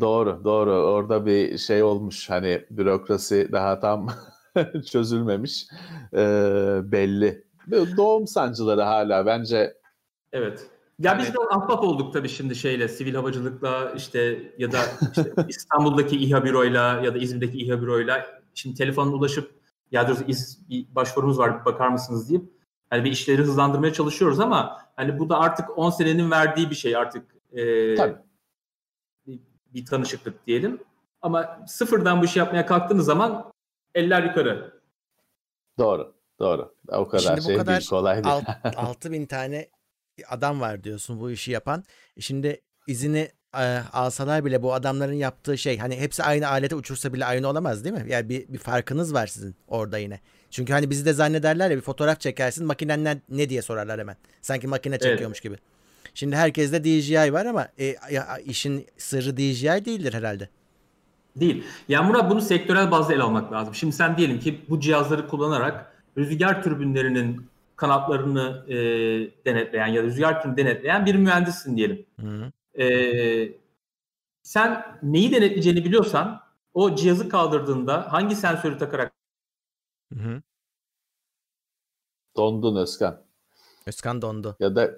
[0.00, 0.72] Doğru, doğru.
[0.72, 2.30] Orada bir şey olmuş.
[2.30, 4.08] Hani bürokrasi daha tam
[4.90, 5.66] çözülmemiş.
[6.12, 7.44] Ee, belli.
[7.96, 9.74] Doğum sancıları hala bence
[10.32, 10.66] Evet.
[10.98, 14.78] Ya yani, biz de ahbap olduk tabii şimdi şeyle, sivil havacılıkla işte ya da
[15.12, 19.54] işte İstanbul'daki İHA büroyla ya da İzmir'deki İHA büroyla şimdi telefonla ulaşıp
[19.90, 22.44] ya diyoruz iz, bir başvurumuz var bakar mısınız deyip
[22.90, 26.96] hani bir işleri hızlandırmaya çalışıyoruz ama hani bu da artık 10 senenin verdiği bir şey
[26.96, 28.16] artık e, tabii.
[29.26, 29.40] Bir,
[29.74, 30.80] bir tanışıklık diyelim.
[31.22, 33.52] Ama sıfırdan bu işi yapmaya kalktığınız zaman
[33.94, 34.80] eller yukarı.
[35.78, 36.14] Doğru.
[36.38, 36.74] Doğru.
[36.88, 38.44] O kadar Şimdi şey bu kadar değil, kolay değil.
[38.76, 39.68] 6 bin tane
[40.28, 41.84] adam var diyorsun bu işi yapan.
[42.16, 47.12] E, şimdi izini e, alsalar bile bu adamların yaptığı şey hani hepsi aynı alete uçursa
[47.12, 48.04] bile aynı olamaz değil mi?
[48.08, 50.20] Yani bir, bir farkınız var sizin orada yine.
[50.50, 54.16] Çünkü hani bizi de zannederler ya bir fotoğraf çekersin makinen ne diye sorarlar hemen.
[54.42, 55.42] Sanki makine çekiyormuş evet.
[55.42, 55.56] gibi.
[56.14, 60.48] Şimdi herkeste DJI var ama e, ya, işin sırrı DJI değildir herhalde.
[61.36, 61.64] Değil.
[61.88, 63.74] Yani Murat bunu sektörel bazda ele almak lazım.
[63.74, 67.46] Şimdi sen diyelim ki bu cihazları kullanarak rüzgar türbinlerinin
[67.78, 68.76] kanatlarını e,
[69.44, 72.06] denetleyen ya da rüzgar türünü denetleyen bir mühendissin diyelim.
[72.20, 72.52] Hı.
[72.82, 72.88] E,
[74.42, 76.40] sen neyi denetleyeceğini biliyorsan
[76.74, 79.12] o cihazı kaldırdığında hangi sensörü takarak
[80.12, 80.42] Hı.
[82.36, 83.22] Dondun Özkan.
[83.86, 84.56] Özkan dondu.
[84.60, 84.90] Ya da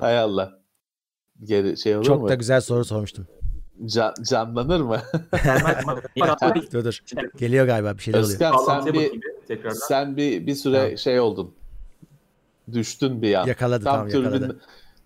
[0.00, 0.62] Hay Allah.
[1.44, 2.28] Geri şey olur Çok mu?
[2.28, 3.26] da güzel soru sormuştum.
[3.84, 5.00] Can, canlanır mı?
[6.72, 7.00] dur dur.
[7.36, 8.60] Geliyor galiba bir şeyler Özkan, oluyor.
[8.60, 9.78] Özkan sen bir tekrardan.
[9.88, 10.98] Sen bir bir süre tamam.
[10.98, 11.54] şey oldun.
[12.72, 13.46] Düştün bir an.
[13.46, 14.60] Yakaladı Tam türbin, yakaladı.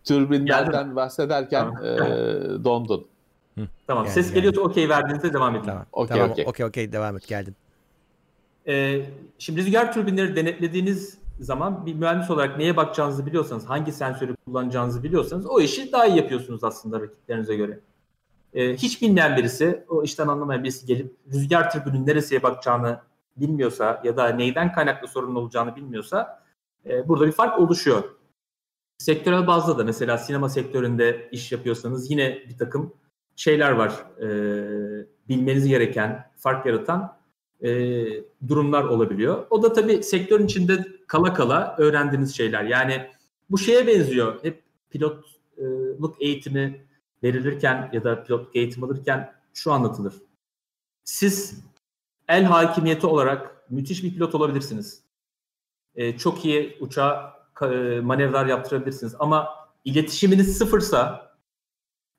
[0.05, 1.85] Türbinlerden bahsederken tamam.
[1.85, 3.07] e, dondun.
[3.59, 3.61] Hı.
[3.87, 5.67] Tamam geldim, ses geliyorsa okey verdiğinizde devam edin.
[5.67, 6.45] Tamam okey tamam, okey.
[6.49, 7.55] okey okey devam et geldim.
[8.69, 9.03] Ee,
[9.39, 15.47] şimdi rüzgar türbinleri denetlediğiniz zaman bir mühendis olarak neye bakacağınızı biliyorsanız, hangi sensörü kullanacağınızı biliyorsanız
[15.47, 17.79] o işi daha iyi yapıyorsunuz aslında rakiplerinize göre.
[18.55, 22.99] Ee, hiç bilmeyen birisi, o işten anlamayan birisi gelip rüzgar türbünün neresiye bakacağını
[23.37, 26.43] bilmiyorsa ya da neyden kaynaklı sorun olacağını bilmiyorsa
[26.87, 28.03] e, burada bir fark oluşuyor.
[28.99, 32.95] sektörel bazda da mesela sinema sektöründe iş yapıyorsanız yine bir takım
[33.37, 33.93] şeyler var.
[34.21, 34.27] E,
[35.29, 37.17] bilmeniz gereken, fark yaratan
[37.61, 38.05] e,
[38.49, 39.47] durumlar olabiliyor.
[39.51, 42.65] O da tabii sektörün içinde kala kala öğrendiğiniz şeyler.
[42.65, 43.11] Yani
[43.51, 44.45] bu şeye benziyor.
[44.45, 46.87] Hep pilotluk eğitimi
[47.23, 50.15] verilirken ya da pilotluk eğitim alırken şu anlatılır.
[51.05, 51.65] Siz
[52.29, 55.03] el hakimiyeti olarak müthiş bir pilot olabilirsiniz.
[55.95, 59.15] Ee, çok iyi uçağa e, manevralar yaptırabilirsiniz.
[59.19, 59.49] Ama
[59.85, 61.31] iletişiminiz sıfırsa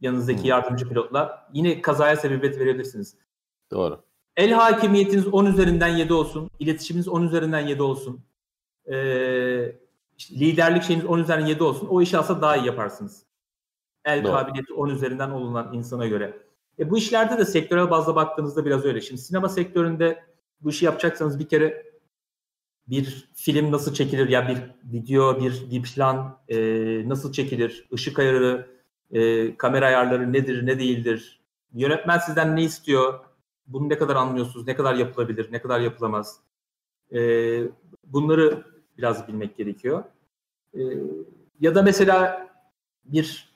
[0.02, 0.50] yanınızdaki hmm.
[0.50, 3.18] yardımcı pilotla yine kazaya sebebiyet verebilirsiniz.
[3.72, 4.04] Doğru.
[4.36, 6.52] El hakimiyetiniz 10 üzerinden 7 olsun.
[6.60, 8.26] iletişiminiz 10 üzerinden 7 olsun.
[8.92, 9.76] Ee,
[10.18, 11.88] işte liderlik şeyiniz 10 üzerinden 7 olsun.
[11.88, 13.24] O işi aslında daha iyi yaparsınız.
[14.06, 14.32] El Doğru.
[14.32, 16.47] kabiliyeti 10 üzerinden olunan insana göre.
[16.80, 19.02] E, bu işlerde de sektörel bazda baktığınızda biraz öyle.
[19.02, 20.24] Şimdi sinema sektöründe
[20.62, 21.88] bu işi yapacaksanız bir kere
[22.88, 24.58] bir film nasıl çekilir ya bir
[24.94, 26.58] video, bir, bir plan e,
[27.10, 28.68] nasıl çekilir, ışık ayarı,
[29.12, 31.42] e, kamera ayarları nedir, ne değildir,
[31.74, 33.20] yönetmen sizden ne istiyor,
[33.68, 36.40] bunu ne kadar anlıyorsunuz, ne kadar yapılabilir, ne kadar yapılamaz.
[37.14, 37.20] E,
[38.04, 38.64] bunları
[38.98, 40.04] biraz bilmek gerekiyor.
[40.74, 40.82] E,
[41.60, 42.48] ya da mesela
[43.06, 43.54] bir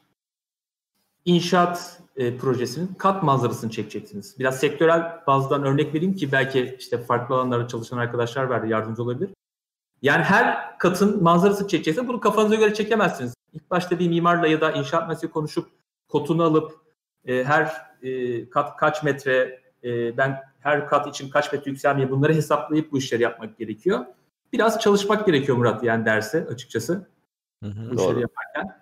[1.25, 4.35] inşaat e, projesinin kat manzarasını çekeceksiniz.
[4.39, 9.29] Biraz sektörel bazdan örnek vereyim ki belki işte farklı alanlarda çalışan arkadaşlar var yardımcı olabilir.
[10.01, 12.07] Yani her katın manzarasını çekeceksiniz.
[12.07, 13.33] Bunu kafanıza göre çekemezsiniz.
[13.53, 15.69] İlk başta bir mimarla ya da inşaat mühendisiyle konuşup
[16.07, 16.71] kotunu alıp
[17.25, 17.71] e, her
[18.03, 22.97] e, kat kaç metre, e, ben her kat için kaç metre yükselmeye bunları hesaplayıp bu
[22.97, 24.05] işleri yapmak gerekiyor.
[24.53, 27.07] Biraz çalışmak gerekiyor Murat yani derse açıkçası.
[27.63, 28.01] Hı hı, bu doğru.
[28.01, 28.80] işleri yaparken.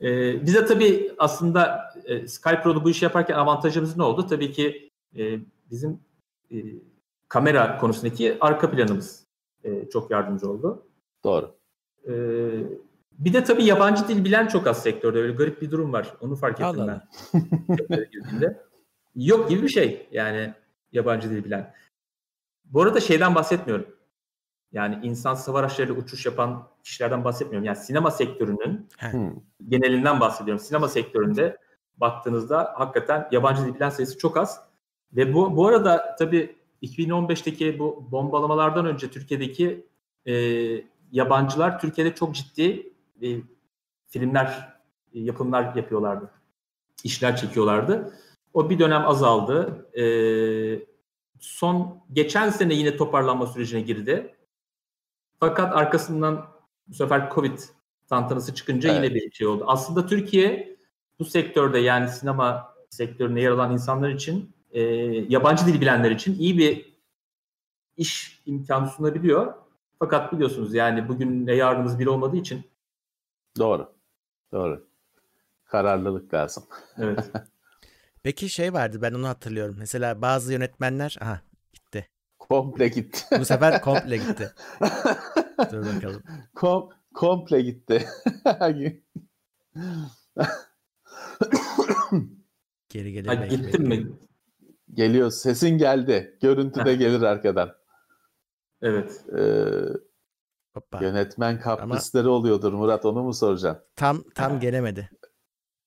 [0.00, 4.26] E, bize tabii aslında e, SkyPro'da bu işi yaparken avantajımız ne oldu?
[4.26, 5.38] Tabii ki e,
[5.70, 6.00] bizim
[6.52, 6.56] e,
[7.28, 9.26] kamera konusundaki arka planımız
[9.64, 10.86] e, çok yardımcı oldu.
[11.24, 11.54] Doğru.
[12.08, 12.12] E,
[13.12, 15.18] bir de tabii yabancı dil bilen çok az sektörde.
[15.18, 16.14] Öyle garip bir durum var.
[16.20, 17.08] Onu fark ettim Allah.
[18.40, 18.58] ben.
[19.14, 20.08] Yok gibi bir şey.
[20.12, 20.54] Yani
[20.92, 21.74] yabancı dil bilen.
[22.64, 23.95] Bu arada şeyden bahsetmiyorum.
[24.76, 27.64] Yani insan hava araçlarıyla uçuş yapan kişilerden bahsetmiyorum.
[27.64, 29.32] Yani sinema sektörünün hmm.
[29.68, 30.64] genelinden bahsediyorum.
[30.64, 31.56] Sinema sektöründe
[31.96, 34.60] baktığınızda hakikaten yabancı dil bilen sayısı çok az.
[35.12, 39.86] Ve bu bu arada tabii 2015'teki bu bombalamalardan önce Türkiye'deki
[40.26, 40.34] e,
[41.12, 43.26] yabancılar Türkiye'de çok ciddi e,
[44.08, 44.78] filmler,
[45.14, 46.30] e, yapımlar yapıyorlardı.
[47.04, 48.14] İşler çekiyorlardı.
[48.54, 49.86] O bir dönem azaldı.
[49.98, 50.04] E,
[51.40, 54.35] son geçen sene yine toparlanma sürecine girdi.
[55.40, 56.46] Fakat arkasından
[56.88, 57.58] bu sefer Covid
[58.08, 59.04] tantanası çıkınca evet.
[59.04, 59.64] yine bir şey oldu.
[59.66, 60.76] Aslında Türkiye
[61.18, 64.82] bu sektörde yani sinema sektöründe yer alan insanlar için e,
[65.28, 66.96] yabancı dil bilenler için iyi bir
[67.96, 69.54] iş imkanı sunabiliyor.
[69.98, 72.70] Fakat biliyorsunuz yani bugün ne yarınımız bir olmadığı için.
[73.58, 73.92] Doğru.
[74.52, 74.86] Doğru.
[75.64, 76.64] Kararlılık lazım.
[76.98, 77.30] Evet.
[78.22, 79.76] Peki şey vardı ben onu hatırlıyorum.
[79.78, 81.40] Mesela bazı yönetmenler aha.
[82.48, 83.38] Komple gitti.
[83.40, 84.52] Bu sefer komple gitti.
[85.72, 86.22] Dur bakalım.
[86.54, 88.06] Kom komple gitti.
[92.88, 93.50] Geri gelemek.
[93.50, 94.06] Gittin mi?
[94.94, 95.30] Geliyor.
[95.30, 96.38] Sesin geldi.
[96.42, 97.76] Görüntü de gelir arkadan.
[98.82, 99.24] Evet.
[99.38, 99.64] Ee,
[100.74, 101.02] Hoppa.
[101.02, 103.84] Yönetmen kaprisleri Ama oluyordur Murat onu mu soracaksın?
[103.96, 105.10] Tam tam gelemedi.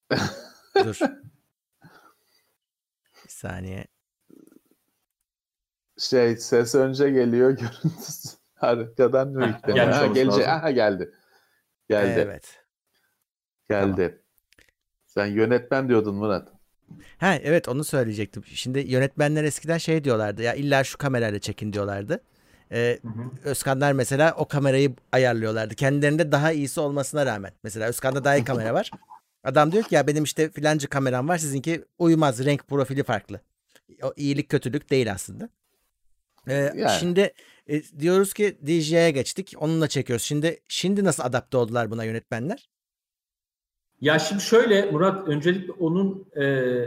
[0.85, 0.99] Dur.
[3.23, 3.87] Bir saniye.
[5.99, 9.87] Şey ses önce geliyor görüntüsü arkadan mı yükleniyor?
[9.87, 10.47] Ha, gelecek.
[10.47, 11.11] Aha geldi.
[11.89, 12.19] Geldi.
[12.19, 12.63] Evet.
[13.69, 13.95] Geldi.
[13.95, 14.19] Tamam.
[15.07, 16.47] Sen yönetmen diyordun Murat.
[17.17, 18.43] Ha evet onu söyleyecektim.
[18.45, 22.23] Şimdi yönetmenler eskiden şey diyorlardı ya illa şu kamerayla çekin diyorlardı.
[22.71, 23.49] Ee, hı hı.
[23.49, 25.75] Özkanlar mesela o kamerayı ayarlıyorlardı.
[25.75, 27.51] Kendilerinde daha iyisi olmasına rağmen.
[27.63, 28.91] Mesela Özkan'da daha iyi kamera var.
[29.43, 33.41] Adam diyor ki ya benim işte filancı kameram var sizinki uymaz renk profili farklı.
[34.03, 35.49] O iyilik kötülük değil aslında.
[36.49, 36.99] Ee, yani.
[36.99, 37.33] Şimdi
[37.67, 40.25] e, diyoruz ki DJI'ye geçtik onunla çekiyoruz.
[40.25, 42.69] Şimdi şimdi nasıl adapte oldular buna yönetmenler?
[44.01, 46.45] Ya şimdi şöyle Murat öncelikle onun e,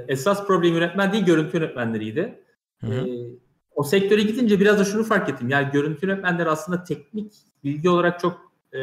[0.08, 2.42] esas problemi yönetmen değil görüntü yönetmenleriydi.
[2.80, 3.08] Hı hı.
[3.08, 3.10] E,
[3.74, 5.48] o sektöre gidince biraz da şunu fark ettim.
[5.48, 7.32] Yani görüntü yönetmenleri aslında teknik
[7.64, 8.80] bilgi olarak çok e,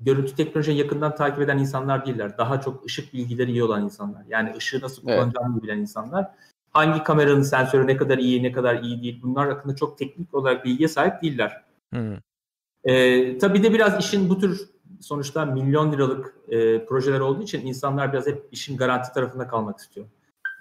[0.00, 2.38] görüntü teknolojiye yakından takip eden insanlar değiller.
[2.38, 4.22] Daha çok ışık bilgileri iyi olan insanlar.
[4.28, 5.62] Yani ışığı nasıl kullanacağını evet.
[5.62, 6.30] bilen insanlar.
[6.70, 9.20] Hangi kameranın sensörü ne kadar iyi, ne kadar iyi değil.
[9.22, 11.62] Bunlar hakkında çok teknik olarak bilgiye sahip değiller.
[11.92, 12.16] Hmm.
[12.84, 18.12] Ee, tabii de biraz işin bu tür sonuçta milyon liralık e, projeler olduğu için insanlar
[18.12, 20.06] biraz hep işin garanti tarafında kalmak istiyor.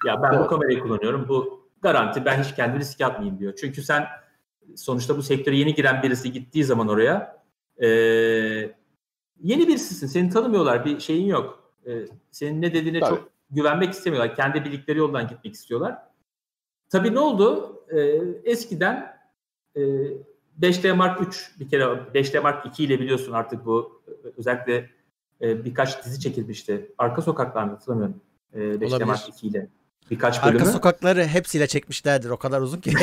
[0.06, 0.46] Ya ben evet.
[0.46, 1.26] bu kamerayı kullanıyorum.
[1.30, 3.54] Bu garanti ben hiç kendi riske atmayayım diyor.
[3.62, 4.08] Çünkü sen
[4.76, 7.44] sonuçta bu sektöre yeni giren birisi gittiği zaman oraya
[7.78, 7.88] e,
[9.44, 10.08] yeni birisisin.
[10.08, 10.86] Seni tanımıyorlar.
[10.86, 11.74] Bir şeyin yok.
[11.86, 11.92] E,
[12.32, 13.10] senin ne dediğine Tabii.
[13.10, 14.36] çok güvenmek istemiyorlar.
[14.36, 15.98] Kendi bildikleri yoldan gitmek istiyorlar.
[16.90, 17.76] Tabii ne oldu?
[17.90, 18.00] E,
[18.44, 19.18] eskiden
[19.76, 19.82] e,
[20.62, 24.02] 5D Mark 3 bir kere 5D Mark 2 ile biliyorsun artık bu
[24.38, 24.90] özellikle
[25.42, 26.92] e, birkaç dizi çekilmişti.
[26.98, 28.22] Arka Sokaklar mı hatırlamıyorum.
[28.54, 29.06] E, 5D Olabilir.
[29.06, 29.68] Mark 2 ile
[30.12, 30.60] birkaç bölümü.
[30.60, 32.30] Arka sokakları hepsiyle çekmişlerdir.
[32.30, 32.94] O kadar uzun ki.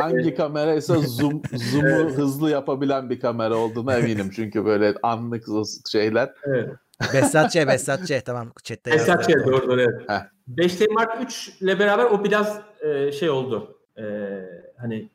[0.00, 4.30] Hangi kameraysa zoom zoom'u hızlı yapabilen bir kamera olduğuna eminim.
[4.36, 5.44] Çünkü böyle anlık
[5.88, 6.30] şeyler.
[6.44, 6.70] evet.
[7.14, 8.22] Behzatçı, Behzatçı.
[8.24, 9.02] Tamam chatte yazdı.
[9.02, 10.08] Esat şey doğru doğru evet.
[10.08, 10.34] Heh.
[10.48, 13.78] 5D Mark 3 ile beraber o biraz e, şey oldu.
[13.98, 14.04] E,
[14.76, 15.10] hani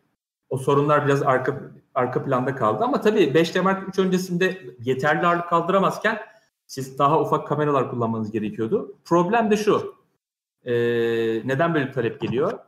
[0.49, 1.61] o sorunlar biraz arka
[1.95, 6.19] arka planda kaldı ama tabii 5D Mark 3 öncesinde yeterli ağırlık kaldıramazken
[6.65, 8.95] siz daha ufak kameralar kullanmanız gerekiyordu.
[9.05, 9.95] Problem de şu.
[10.65, 10.73] E,
[11.47, 12.59] neden böyle bir talep geliyor?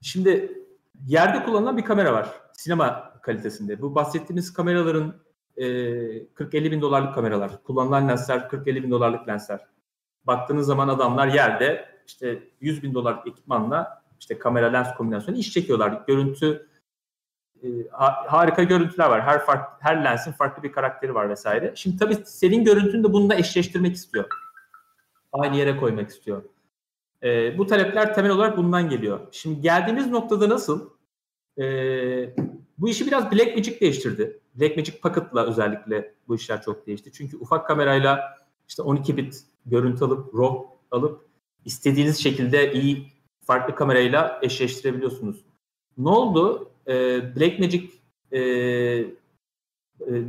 [0.00, 0.62] Şimdi
[1.06, 2.28] yerde kullanılan bir kamera var.
[2.52, 3.82] Sinema kalitesinde.
[3.82, 5.14] Bu bahsettiğimiz kameraların
[5.56, 7.62] e, 40-50 bin dolarlık kameralar.
[7.62, 9.66] Kullanılan lensler 40-50 bin dolarlık lensler.
[10.24, 16.02] Baktığınız zaman adamlar yerde işte 100 bin dolarlık ekipmanla işte kamera lens kombinasyonu iş çekiyorlar.
[16.06, 16.68] Görüntü
[17.62, 19.22] e, ha- harika görüntüler var.
[19.22, 21.72] Her fark, her lensin farklı bir karakteri var vesaire.
[21.74, 24.24] Şimdi tabii senin görüntünü de bununla eşleştirmek istiyor.
[25.32, 26.42] Aynı yere koymak istiyor.
[27.22, 29.20] E, bu talepler temel olarak bundan geliyor.
[29.30, 30.90] Şimdi geldiğimiz noktada nasıl?
[31.58, 31.64] E,
[32.78, 34.40] bu işi biraz Blackmagic değiştirdi.
[34.54, 37.12] Blackmagic Pocket'la özellikle bu işler çok değişti.
[37.12, 38.38] Çünkü ufak kamerayla
[38.68, 41.26] işte 12 bit görüntü alıp RAW alıp
[41.64, 43.12] istediğiniz şekilde iyi
[43.44, 45.44] farklı kamerayla eşleştirebiliyorsunuz.
[45.98, 46.70] Ne oldu?
[46.88, 47.88] Ee, Blackmagic
[48.32, 49.12] e, e,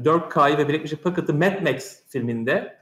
[0.04, 2.78] 4K'yı ve Blackmagic Pocket'ı Mad Max filminde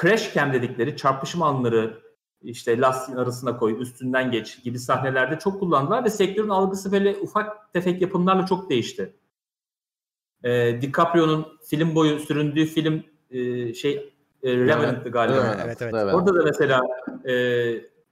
[0.00, 2.02] crash cam dedikleri çarpışma anları
[2.42, 7.72] işte lastiğin arasına koy, üstünden geç gibi sahnelerde çok kullandılar ve sektörün algısı böyle ufak
[7.72, 9.16] tefek yapımlarla çok değişti.
[10.44, 15.56] Ee, DiCaprio'nun film boyu süründüğü film e, şey e, Revenant'tı galiba.
[15.64, 16.14] Evet, Evet, evet.
[16.14, 16.82] Orada da mesela
[17.28, 17.34] e,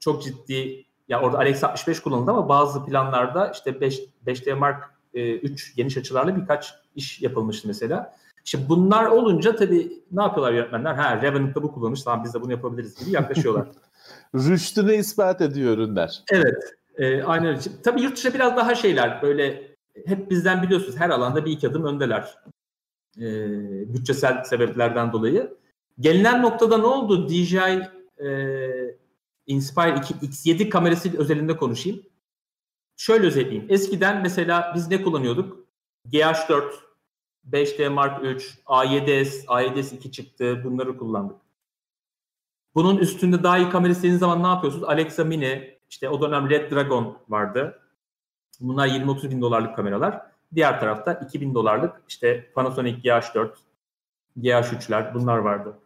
[0.00, 4.84] çok ciddi ya orada Alex 65 kullanıldı ama bazı planlarda işte 5 5D Mark
[5.14, 8.16] e, 3 geniş açılarla birkaç iş yapılmıştı mesela.
[8.44, 10.94] İşte bunlar olunca tabii ne yapıyorlar yönetmenler?
[10.94, 13.68] Ha Revenant'ta bu kullanmış tamam biz de bunu yapabiliriz gibi yaklaşıyorlar.
[14.34, 16.22] Rüştünü ispat ediyor ürünler.
[16.32, 16.74] evet.
[16.98, 17.60] E, aynen öyle.
[17.84, 19.73] Tabii yurt dışında biraz daha şeyler böyle
[20.06, 22.38] hep bizden biliyorsunuz her alanda bir iki adım öndeler.
[23.18, 23.24] E,
[23.94, 25.56] bütçesel sebeplerden dolayı.
[26.00, 27.28] Gelinen noktada ne oldu?
[27.28, 27.88] DJI
[28.24, 28.28] e,
[29.46, 32.02] Inspire 2 X7 kamerası özelinde konuşayım.
[32.96, 33.66] Şöyle özetleyeyim.
[33.68, 35.66] Eskiden mesela biz ne kullanıyorduk?
[36.08, 36.72] GH4,
[37.50, 40.60] 5D Mark 3, A7S, A7S 2 çıktı.
[40.64, 41.36] Bunları kullandık.
[42.74, 44.84] Bunun üstünde daha iyi kamera istediğiniz zaman ne yapıyorsunuz?
[44.84, 47.80] Alexa Mini, işte o dönem Red Dragon vardı.
[48.60, 50.22] Bunlar 20-30 bin dolarlık kameralar.
[50.54, 53.50] Diğer tarafta 2000 dolarlık işte Panasonic GH4,
[54.36, 55.78] GH3'ler bunlar vardı.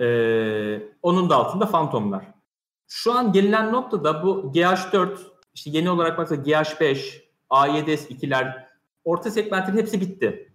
[0.00, 2.24] Ee, onun da altında Phantom'lar.
[2.88, 5.18] Şu an gelinen noktada bu GH4,
[5.54, 8.64] işte yeni olarak baksa GH5, A7S 2'ler,
[9.04, 10.52] orta segmentin hepsi bitti.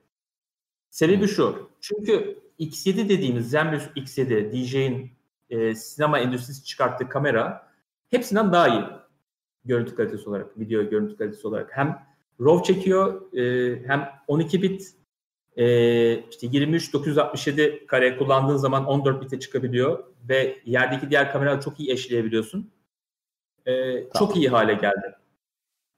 [0.89, 1.69] Sebebi şu.
[1.81, 5.11] Çünkü X7 dediğimiz Zenmuse X7, DJ'in
[5.49, 7.67] e, sinema endüstrisi çıkarttığı kamera
[8.09, 8.83] hepsinden daha iyi
[9.65, 11.77] görüntü kalitesi olarak, video görüntü kalitesi olarak.
[11.77, 12.05] Hem
[12.41, 14.95] RAW çekiyor, e, hem 12 bit
[15.55, 21.79] e, işte 23 967 kare kullandığın zaman 14 bite çıkabiliyor ve yerdeki diğer kameraları çok
[21.79, 22.71] iyi eşleyebiliyorsun.
[23.65, 24.27] E, Tamam.
[24.27, 25.15] Çok iyi hale geldi.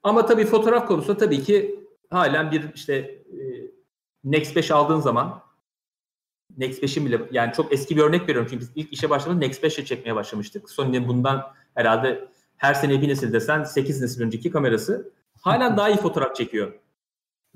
[0.04, 3.41] Ama tabii fotoğraf konusunda tabii ki halen bir işte e,
[4.23, 5.43] Nex 5 aldığın zaman
[6.58, 9.63] Nex 5'in bile yani çok eski bir örnek veriyorum çünkü biz ilk işe başladığımızda Nex
[9.63, 10.69] 5 ile çekmeye başlamıştık.
[10.69, 15.97] Sony'nin bundan herhalde her sene bir nesil desen 8 nesil önceki kamerası halen daha iyi
[15.97, 16.73] fotoğraf çekiyor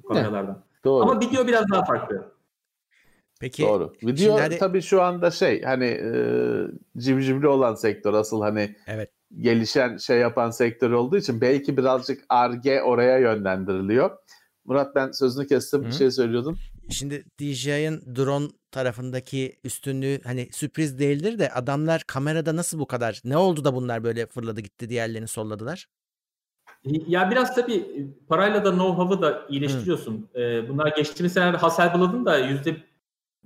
[0.04, 0.64] bu kameralardan.
[0.86, 1.04] Doğru.
[1.04, 2.32] Ama video biraz daha farklı.
[3.40, 3.94] Peki Doğru.
[4.04, 6.12] Video Şimdi hadi- tabii şu anda şey hani e,
[6.98, 9.10] civcivli olan sektör asıl hani evet.
[9.38, 14.18] gelişen şey yapan sektör olduğu için belki birazcık arge oraya yönlendiriliyor.
[14.66, 15.82] Murat ben sözünü kestim.
[15.82, 15.92] Bir Hı.
[15.92, 16.58] şey söylüyordun.
[16.90, 23.22] Şimdi DJI'ın drone tarafındaki üstünlüğü hani sürpriz değildir de adamlar kamerada nasıl bu kadar?
[23.26, 25.88] Ne oldu da bunlar böyle fırladı gitti diğerlerini solladılar?
[27.08, 30.30] Ya biraz tabii parayla da know-how'ı da iyileştiriyorsun.
[30.36, 32.78] Ee, bunlar geçtiğimiz senelerde Hasselblad'ın da yüzde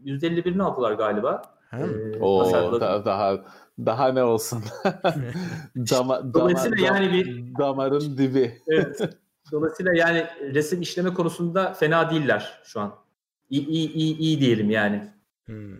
[0.06, 1.42] 51'ini aldılar galiba.
[1.74, 3.44] Ee, Oo da- daha
[3.86, 4.64] daha ne olsun.
[5.76, 8.62] Dama, dama, Dolayısıyla dam- yani bir- damarın dibi.
[8.68, 9.00] Evet.
[9.52, 12.96] Dolayısıyla yani resim işleme konusunda fena değiller şu an.
[13.50, 15.13] İyi, iyi, iyi, iyi diyelim yani.
[15.46, 15.78] Hmm.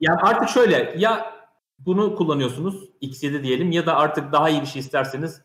[0.00, 1.34] Yani artık şöyle ya
[1.78, 5.42] bunu kullanıyorsunuz X7 diyelim ya da artık daha iyi bir şey isterseniz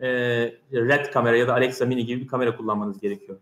[0.00, 0.08] e,
[0.72, 3.38] Red kamera ya da Alexa Mini gibi bir kamera kullanmanız gerekiyor.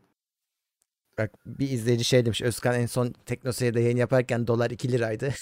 [1.19, 2.43] Bak bir izleyici şey demiş.
[2.43, 5.27] Özkan en son Teknoseyir'de yayın yaparken dolar 2 liraydı.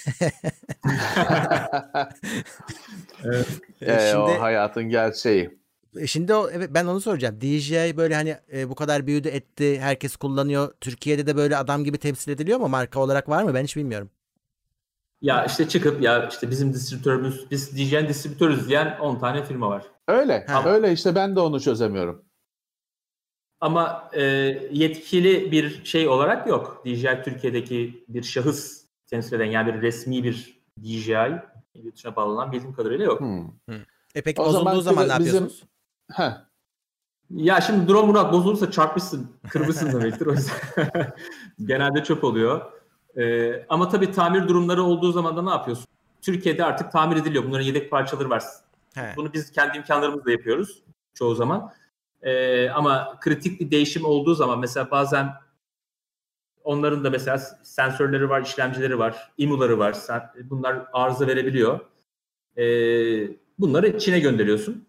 [3.23, 3.47] evet.
[3.81, 5.64] Ee, şimdi, o hayatın gerçeği.
[5.97, 7.41] E, şimdi o evet ben onu soracağım.
[7.41, 9.79] DJI böyle hani e, bu kadar büyüdü etti.
[9.79, 10.73] Herkes kullanıyor.
[10.81, 12.67] Türkiye'de de böyle adam gibi temsil ediliyor mu?
[12.67, 13.53] Marka olarak var mı?
[13.53, 14.09] Ben hiç bilmiyorum.
[15.21, 19.85] Ya işte çıkıp ya işte bizim distribütörümüz, biz DJI distribütörüz diyen 10 tane firma var.
[20.07, 20.45] Öyle.
[20.47, 20.63] Ha.
[20.65, 22.25] Öyle işte ben de onu çözemiyorum.
[23.59, 24.23] Ama e,
[24.71, 26.81] yetkili bir şey olarak yok.
[26.85, 31.41] DJI Türkiye'deki bir şahıs temsil eden yani bir resmi bir DJI
[31.73, 33.19] iletişime bağlanan bildiğim kadarıyla yok.
[33.19, 33.75] Hmm.
[34.15, 35.53] E peki o bozulduğu zaman, zaman ne yapıyorsunuz?
[35.53, 35.74] Bizim...
[36.11, 36.31] Heh.
[37.29, 40.25] Ya şimdi drone Murat bozulursa çarpmışsın, kırmışsın demektir.
[40.25, 41.13] O yüzden
[41.65, 42.71] genelde çöp oluyor.
[43.17, 45.85] Ee, ama tabii tamir durumları olduğu zaman da ne yapıyorsun?
[46.21, 47.45] Türkiye'de artık tamir ediliyor.
[47.45, 48.43] Bunların yedek parçaları var.
[48.93, 49.13] He.
[49.15, 50.83] Bunu biz kendi imkanlarımızla yapıyoruz
[51.13, 51.71] çoğu zaman.
[52.21, 55.33] Ee, ama kritik bir değişim olduğu zaman mesela bazen
[56.63, 59.97] onların da mesela sensörleri var, işlemcileri var, imuları var.
[60.43, 61.79] Bunlar arıza verebiliyor.
[62.57, 64.87] Ee, bunları Çin'e gönderiyorsun.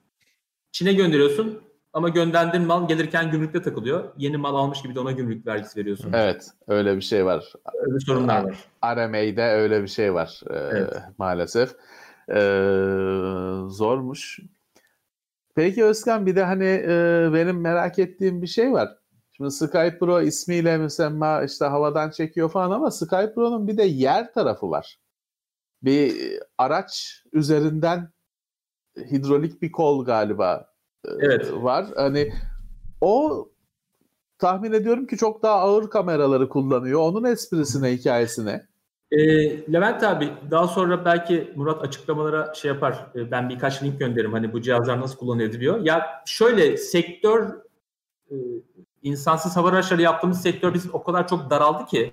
[0.76, 1.62] Çin'e gönderiyorsun
[1.92, 4.04] ama gönderdiğin mal gelirken gümrükte takılıyor.
[4.16, 6.12] Yeni mal almış gibi de ona gümrük vergisi veriyorsun.
[6.12, 7.52] Evet öyle bir şey var.
[7.86, 8.56] Öyle sorunlar var.
[8.84, 10.94] RMA'de öyle bir şey var e, evet.
[11.18, 11.70] maalesef.
[12.28, 12.34] Ee,
[13.68, 14.40] zormuş.
[15.54, 18.88] Peki Özkan bir de hani e, benim merak ettiğim bir şey var.
[19.32, 24.32] Şimdi Sky Pro ismiyle mesela işte havadan çekiyor falan ama Sky Pro'nun bir de yer
[24.32, 24.98] tarafı var.
[25.82, 26.14] Bir
[26.58, 28.15] araç üzerinden
[28.96, 30.70] hidrolik bir kol galiba
[31.04, 31.52] e, evet.
[31.52, 31.86] var.
[31.96, 32.32] Hani
[33.00, 33.48] o
[34.38, 37.00] tahmin ediyorum ki çok daha ağır kameraları kullanıyor.
[37.00, 38.66] Onun esprisine, hikayesine.
[39.10, 39.18] E,
[39.72, 43.06] Levent abi daha sonra belki Murat açıklamalara şey yapar.
[43.14, 44.32] E, ben birkaç link gönderirim.
[44.32, 47.48] Hani bu cihazlar nasıl kullanılıyor Ya şöyle sektör
[48.30, 48.34] e,
[49.02, 52.12] insansız hava araçları yaptığımız sektör bizim o kadar çok daraldı ki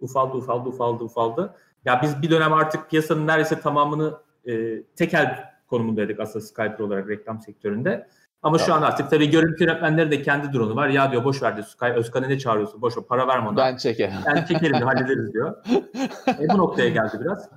[0.00, 1.54] ufaldı ufaldı ufaldı ufaldı.
[1.84, 7.40] Ya biz bir dönem artık piyasanın neredeyse tamamını e, tekel konumundaydık aslında Skype olarak reklam
[7.40, 8.08] sektöründe.
[8.42, 10.88] Ama şu an artık tabii görüntü yönetmenleri de kendi drone'u var.
[10.88, 12.82] Ya diyor boş ver diyor Sky Özkan'ı ne çağırıyorsun?
[12.82, 13.56] Boş ver para verme ona.
[13.56, 14.14] Ben çekerim.
[14.26, 15.56] Ben çekerim hallederiz diyor.
[16.28, 17.48] e, bu noktaya geldi biraz.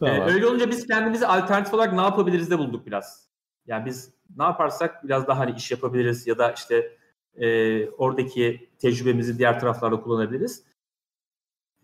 [0.00, 0.16] Tamam.
[0.16, 3.28] E, öyle olunca biz kendimizi alternatif olarak ne yapabiliriz de bulduk biraz.
[3.66, 6.96] Yani biz ne yaparsak biraz daha hani iş yapabiliriz ya da işte
[7.34, 10.64] e, oradaki tecrübemizi diğer taraflarda kullanabiliriz.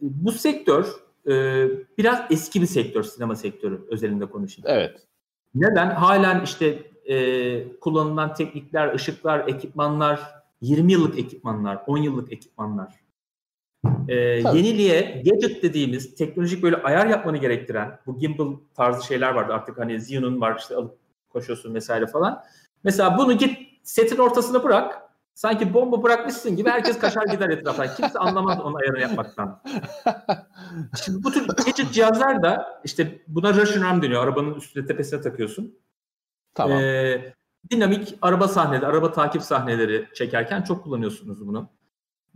[0.00, 0.86] Bu sektör
[1.26, 1.66] e,
[1.98, 4.66] biraz eski bir sektör sinema sektörü özelinde konuşayım.
[4.70, 5.09] Evet.
[5.54, 5.90] Neden?
[5.90, 10.20] Halen işte e, kullanılan teknikler, ışıklar, ekipmanlar,
[10.60, 12.94] 20 yıllık ekipmanlar, 10 yıllık ekipmanlar.
[14.08, 14.14] E,
[14.54, 19.94] yeniliğe gadget dediğimiz teknolojik böyle ayar yapmanı gerektiren bu gimbal tarzı şeyler vardı artık hani
[19.94, 20.98] Xeon'un var işte alıp
[21.28, 22.42] koşuyorsun vesaire falan.
[22.84, 24.99] Mesela bunu git setin ortasına bırak
[25.40, 27.88] sanki bomba bırakmışsın gibi herkes kaçar gider etraftan.
[27.96, 29.62] Kimse anlamaz onun ayarını yapmaktan.
[31.04, 34.24] Şimdi bu tür gadget cihazlar da işte buna Russian RAM deniyor.
[34.24, 35.78] Arabanın üstüne tepesine takıyorsun.
[36.54, 36.78] Tamam.
[36.78, 37.34] Ee,
[37.70, 41.68] dinamik araba sahneleri, araba takip sahneleri çekerken çok kullanıyorsunuz bunu.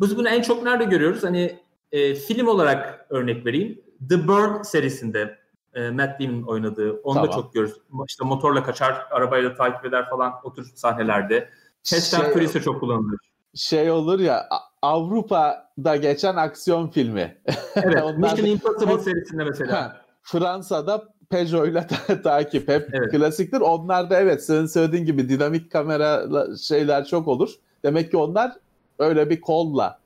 [0.01, 1.25] Biz bunu en çok nerede görüyoruz?
[1.25, 1.59] Hani
[1.93, 3.81] e, film olarak örnek vereyim.
[4.09, 5.39] The Burn serisinde
[5.75, 6.93] e, Matt Damon oynadığı.
[6.93, 7.29] Onu tamam.
[7.29, 7.81] da çok görüyoruz.
[8.09, 11.51] İşte motorla kaçar, arabayla takip eder falan o tür sahnelerde.
[11.85, 13.19] Fast and Furious'ta çok kullanılır.
[13.55, 14.49] Şey olur ya
[14.83, 17.39] Avrupa'da geçen aksiyon filmi.
[17.77, 18.19] Evet.
[18.19, 20.01] Mission Impossible serisinde mesela.
[20.23, 23.11] Fransa'da Peugeot'la ta- takip hep evet.
[23.11, 23.61] klasiktir.
[23.61, 26.27] Onlar da evet senin söylediğin gibi dinamik kamera
[26.57, 27.51] şeyler çok olur.
[27.85, 28.53] Demek ki onlar
[28.99, 29.99] öyle bir kolla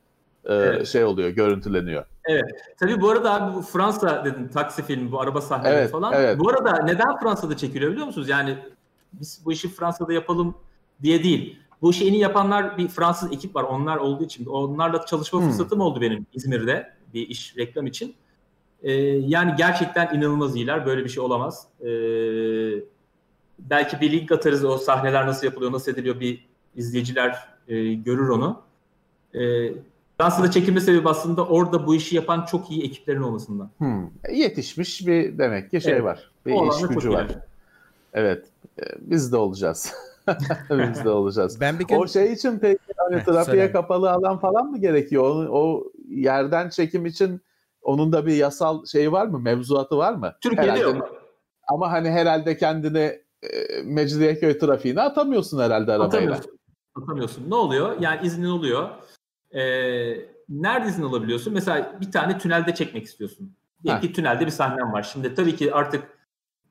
[0.44, 0.86] e, evet.
[0.86, 2.04] şey oluyor, görüntüleniyor.
[2.24, 2.44] Evet.
[2.80, 6.12] Tabii bu arada abi bu Fransa dedin taksi filmi, bu araba sahneleri evet, falan.
[6.12, 6.38] Evet.
[6.38, 8.28] Bu arada neden Fransa'da çekiliyor biliyor musunuz?
[8.28, 8.58] Yani
[9.12, 10.54] biz bu işi Fransa'da yapalım
[11.02, 11.58] diye değil.
[11.82, 13.62] Bu iyi yapanlar bir Fransız ekip var.
[13.62, 14.46] Onlar olduğu için.
[14.46, 15.48] Onlarla çalışma hmm.
[15.48, 18.14] fırsatım oldu benim İzmir'de bir iş reklam için.
[18.82, 20.86] E, yani gerçekten inanılmaz iyiler.
[20.86, 21.66] Böyle bir şey olamaz.
[21.80, 21.88] E,
[23.58, 28.62] belki bir link atarız o sahneler nasıl yapılıyor, nasıl ediliyor bir izleyiciler e, görür onu.
[29.34, 29.72] E,
[30.18, 33.70] Fransa'da çekilme sebebi aslında orada bu işi yapan çok iyi ekiplerin olmasından.
[33.78, 34.10] Hmm.
[34.32, 36.04] Yetişmiş bir demek ki şey evet.
[36.04, 36.30] var.
[36.46, 37.26] Bir o iş gücü var.
[38.12, 38.46] Evet.
[39.00, 39.92] Biz de olacağız.
[40.70, 41.60] Biz de olacağız.
[41.60, 41.96] Ben bir gün...
[41.96, 45.24] O şey için peki hani trafiğe kapalı alan falan mı gerekiyor?
[45.24, 47.40] O, o yerden çekim için
[47.82, 49.38] onun da bir yasal şeyi var mı?
[49.38, 50.34] Mevzuatı var mı?
[50.40, 51.22] Türkiye'de herhalde, yok.
[51.68, 56.06] Ama hani herhalde kendini e, Mecidiyeköy trafiğine atamıyorsun herhalde arabayla.
[56.06, 56.58] Atamıyorsun.
[56.94, 57.50] Atamıyorsun.
[57.50, 58.00] Ne oluyor?
[58.00, 58.88] Yani iznin oluyor.
[59.50, 59.60] Ee,
[60.48, 61.52] nerede izin alabiliyorsun?
[61.52, 63.56] Mesela bir tane tünelde çekmek istiyorsun.
[63.84, 65.02] Diyelim ki tünelde bir sahnem var.
[65.02, 66.04] Şimdi tabii ki artık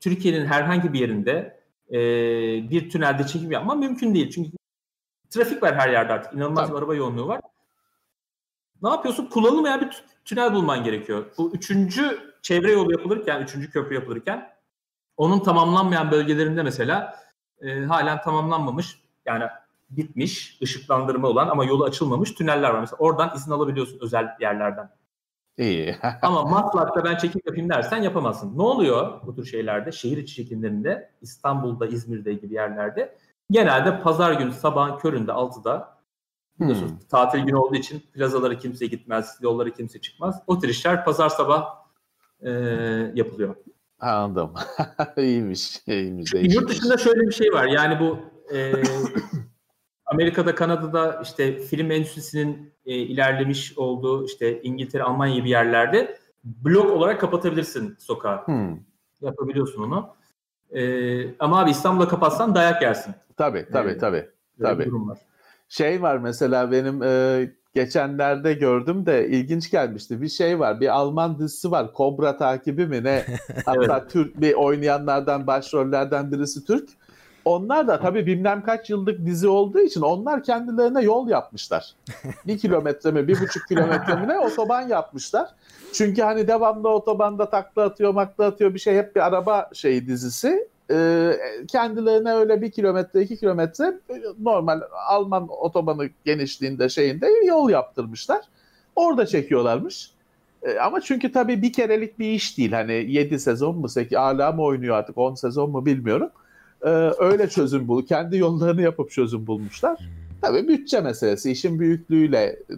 [0.00, 1.57] Türkiye'nin herhangi bir yerinde
[1.90, 1.98] e,
[2.70, 4.30] bir tünelde çekim yapma mümkün değil.
[4.30, 4.50] Çünkü
[5.30, 6.32] trafik var her yerde artık.
[6.32, 7.40] İnanılmaz bir araba yoğunluğu var.
[8.82, 9.26] Ne yapıyorsun?
[9.26, 11.26] Kullanılmayan bir tünel bulman gerekiyor.
[11.38, 14.50] Bu üçüncü çevre yolu yapılırken, üçüncü köprü yapılırken
[15.16, 17.16] onun tamamlanmayan bölgelerinde mesela
[17.60, 19.44] e, halen tamamlanmamış yani
[19.90, 22.80] bitmiş ışıklandırma olan ama yolu açılmamış tüneller var.
[22.80, 24.90] Mesela oradan izin alabiliyorsun özel yerlerden.
[25.58, 25.96] İyi.
[26.22, 28.58] ama Maslak'ta ben çekim yapayım dersen yapamazsın.
[28.58, 29.92] Ne oluyor bu tür şeylerde?
[29.92, 33.18] Şehir içi çekimlerinde İstanbul'da, İzmir'de gibi yerlerde
[33.50, 35.98] genelde pazar günü sabahın köründe 6'da
[36.58, 36.98] Hmm.
[37.08, 40.42] Tatil günü olduğu için plazalara kimse gitmez, yollara kimse çıkmaz.
[40.46, 41.74] O tür işler pazar sabah
[42.40, 42.50] e,
[43.14, 43.56] yapılıyor.
[44.00, 44.54] Anladım.
[45.16, 45.80] iyiymiş.
[45.86, 47.64] iyiymiş Yurt dışında şöyle bir şey var.
[47.64, 48.18] Yani bu
[48.54, 48.72] e,
[50.08, 57.20] Amerika'da, Kanada'da işte film endüstrisinin e, ilerlemiş olduğu işte İngiltere, Almanya gibi yerlerde blok olarak
[57.20, 58.46] kapatabilirsin sokağı.
[58.46, 58.76] Hmm.
[59.20, 60.08] Yapabiliyorsun onu.
[60.70, 63.14] E, ama abi İstanbul'da kapatsan dayak yersin.
[63.36, 64.28] Tabii tabii ee, tabii.
[64.62, 64.86] tabii.
[64.86, 65.18] durum var.
[65.68, 70.22] Şey var mesela benim e, geçenlerde gördüm de ilginç gelmişti.
[70.22, 70.80] Bir şey var.
[70.80, 71.92] Bir Alman dizisi var.
[71.92, 73.24] Kobra takibi mi ne?
[73.64, 76.88] Hatta Türk bir oynayanlardan başrollerden birisi Türk.
[77.48, 81.94] Onlar da tabii bilmem kaç yıllık dizi olduğu için onlar kendilerine yol yapmışlar.
[82.46, 85.48] bir kilometre mi, bir buçuk kilometre mi ne otoban yapmışlar.
[85.92, 90.68] Çünkü hani devamlı otobanda takla atıyor, makla atıyor bir şey hep bir araba şeyi dizisi.
[90.90, 91.32] Ee,
[91.68, 93.94] kendilerine öyle bir kilometre, iki kilometre
[94.42, 98.40] normal Alman otobanı genişliğinde şeyinde yol yaptırmışlar.
[98.96, 100.10] Orada çekiyorlarmış.
[100.62, 102.72] Ee, ama çünkü tabii bir kerelik bir iş değil.
[102.72, 106.30] Hani 7 sezon mu, 8 hala mı oynuyor artık 10 sezon mu bilmiyorum.
[106.82, 108.06] Ee, öyle çözüm bul.
[108.06, 109.98] Kendi yollarını yapıp çözüm bulmuşlar.
[110.40, 112.74] Tabii bütçe meselesi, işin büyüklüğüyle e,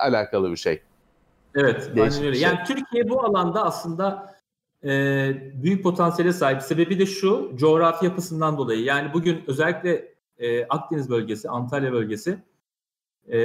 [0.00, 0.82] alakalı bir şey.
[1.54, 2.34] Evet, aynen öyle.
[2.34, 2.42] Şey.
[2.42, 4.34] Yani Türkiye bu alanda aslında
[4.84, 4.90] e,
[5.62, 6.62] büyük potansiyele sahip.
[6.62, 8.84] Sebebi de şu, coğrafi yapısından dolayı.
[8.84, 12.38] Yani bugün özellikle e, Akdeniz bölgesi, Antalya bölgesi
[13.32, 13.38] e,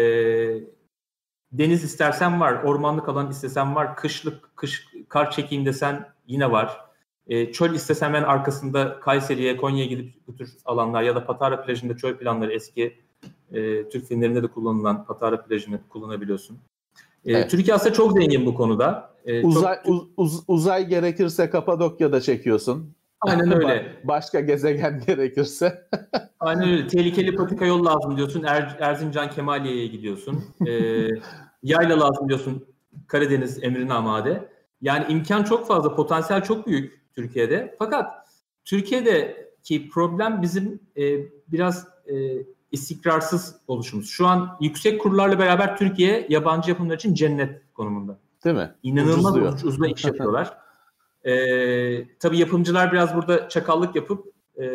[1.52, 6.85] deniz istersen var, ormanlık alan istesen var, kışlık kış kar çekeyim desen yine var.
[7.28, 11.98] E, çöl istesem ben arkasında Kayseri'ye, Konya'ya gidip bu tür alanlar ya da Patara plajında
[11.98, 12.98] çöl planları eski
[13.52, 16.58] e, Türk filmlerinde de kullanılan Patara plajını kullanabiliyorsun.
[17.26, 17.52] E, evet.
[17.52, 19.10] Türkiye aslında çok zengin bu konuda.
[19.26, 20.06] E, uzay, çok...
[20.18, 22.96] uz, uzay gerekirse Kapadokya'da çekiyorsun.
[23.22, 23.94] Aynen öyle.
[24.04, 25.88] Başka gezegen gerekirse.
[26.40, 26.88] Aynen öyle.
[26.88, 28.44] Tehlikeli patika yol lazım diyorsun.
[28.44, 30.44] Er, Erzincan Kemaliye'ye gidiyorsun.
[30.68, 30.72] E,
[31.64, 32.66] yayla lazım diyorsun.
[33.08, 34.50] Karadeniz emrine amade.
[34.82, 37.76] Yani imkan çok fazla, potansiyel çok büyük Türkiye'de.
[37.80, 38.28] Fakat
[38.66, 41.04] Türkiye'deki problem bizim e,
[41.48, 42.14] biraz e,
[42.72, 44.10] istikrarsız oluşumuz.
[44.10, 48.18] Şu an yüksek kurlarla beraber Türkiye yabancı yapımlar için cennet konumunda.
[48.44, 48.72] Değil mi?
[48.84, 50.58] İnanılmaz ucuz, ucuzla iş yapıyorlar.
[51.24, 54.66] ee, tabii yapımcılar biraz burada çakallık yapıp e,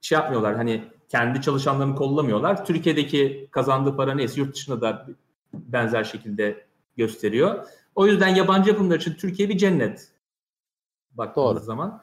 [0.00, 0.56] şey yapmıyorlar.
[0.56, 2.66] Hani kendi çalışanlarını kollamıyorlar.
[2.66, 5.06] Türkiye'deki kazandığı para neyse yurt dışında da
[5.52, 6.64] benzer şekilde
[6.96, 7.66] gösteriyor.
[7.94, 10.08] O yüzden yabancı yapımlar için Türkiye bir cennet.
[11.18, 11.64] Baktığınız Doğru.
[11.64, 12.02] zaman.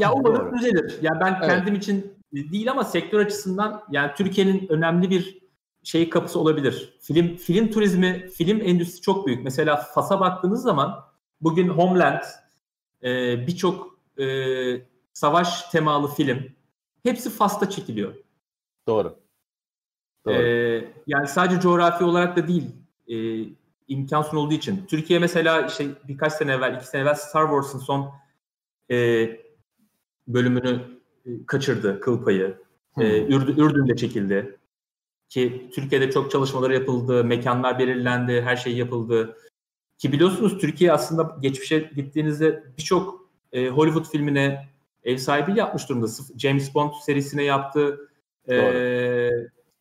[0.00, 1.02] ya umarım düzelir.
[1.02, 1.46] Ya ben evet.
[1.46, 5.46] kendim için değil ama sektör açısından yani Türkiye'nin önemli bir
[5.82, 6.98] şey kapısı olabilir.
[7.00, 9.44] Film film turizmi, film endüstrisi çok büyük.
[9.44, 11.04] Mesela Fas'a baktığınız zaman
[11.40, 12.22] bugün Homeland,
[13.02, 14.26] e, birçok e,
[15.12, 16.44] savaş temalı film
[17.02, 18.14] hepsi Fas'ta çekiliyor.
[18.88, 19.18] Doğru.
[20.26, 20.34] Doğru.
[20.34, 22.70] E, yani sadece coğrafi olarak da değil,
[23.08, 23.16] e,
[23.88, 24.86] imkan sunulduğu için.
[24.86, 28.12] Türkiye mesela işte birkaç sene evvel, iki sene evvel Star Wars'ın son
[28.90, 29.28] e,
[30.28, 30.80] bölümünü
[31.26, 32.58] e, kaçırdı, kıl payı.
[32.94, 33.02] Hmm.
[33.02, 34.58] E, Ürdün, Ürdün'de çekildi.
[35.28, 39.36] Ki Türkiye'de çok çalışmalar yapıldı, mekanlar belirlendi, her şey yapıldı.
[39.98, 44.68] Ki biliyorsunuz Türkiye aslında geçmişe gittiğinizde birçok e, Hollywood filmine
[45.04, 46.06] ev sahibi yapmış durumda.
[46.38, 48.08] James Bond serisine yaptı.
[48.48, 48.56] E,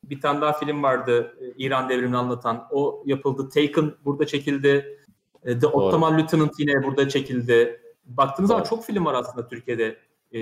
[0.09, 2.67] bir tane daha film vardı e, İran devrimini anlatan.
[2.71, 3.49] O yapıldı.
[3.49, 4.99] Taken burada çekildi.
[5.43, 7.81] E, The Ottoman Lieutenant yine burada çekildi.
[8.05, 9.97] Baktığınız zaman çok film var aslında Türkiye'de
[10.31, 10.39] e,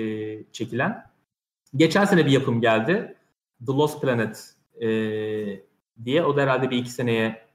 [0.52, 1.10] çekilen.
[1.76, 3.16] Geçen sene bir yapım geldi.
[3.66, 4.88] The Lost Planet e,
[6.04, 6.24] diye.
[6.24, 7.46] O da herhalde bir iki seneye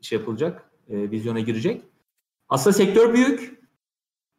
[0.00, 0.70] şey yapılacak.
[0.88, 1.84] E, vizyona girecek.
[2.48, 3.58] Aslında sektör büyük.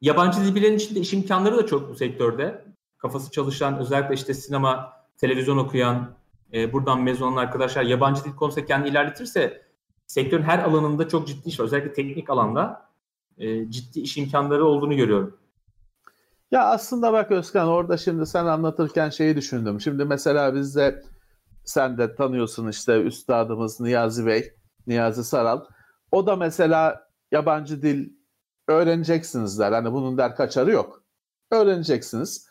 [0.01, 2.65] Yabancı dil içinde iş imkanları da çok bu sektörde.
[2.97, 6.15] Kafası çalışan, özellikle işte sinema, televizyon okuyan,
[6.53, 9.61] e, buradan mezun olan arkadaşlar yabancı dil konusunda kendini ilerletirse
[10.07, 11.65] sektörün her alanında çok ciddi iş var.
[11.65, 12.89] Özellikle teknik alanda
[13.37, 15.37] e, ciddi iş imkanları olduğunu görüyorum.
[16.51, 19.81] Ya aslında bak Özkan orada şimdi sen anlatırken şeyi düşündüm.
[19.81, 21.03] Şimdi mesela bizde
[21.65, 24.53] sen de tanıyorsun işte üstadımız Niyazi Bey,
[24.87, 25.61] Niyazi Saral.
[26.11, 28.09] O da mesela yabancı dil
[28.67, 29.71] öğreneceksiniz der.
[29.71, 31.03] Hani bunun der kaçarı yok.
[31.51, 32.48] Öğreneceksiniz.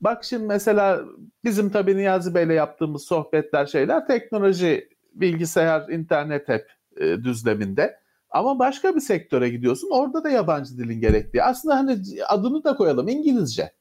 [0.00, 1.00] Bak şimdi mesela
[1.44, 8.00] bizim tabii Niyazi Bey'le yaptığımız sohbetler şeyler teknoloji bilgisayar, internet hep e, düzleminde.
[8.30, 9.90] Ama başka bir sektöre gidiyorsun.
[9.90, 11.42] Orada da yabancı dilin gerektiği.
[11.42, 13.72] Aslında hani adını da koyalım İngilizce.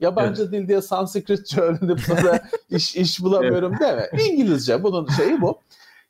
[0.00, 0.52] Yabancı evet.
[0.52, 4.12] dil diye Sanskritçe öğrenip sonra iş iş bulamıyorum evet.
[4.12, 4.22] deme.
[4.22, 5.60] İngilizce bunun şeyi bu.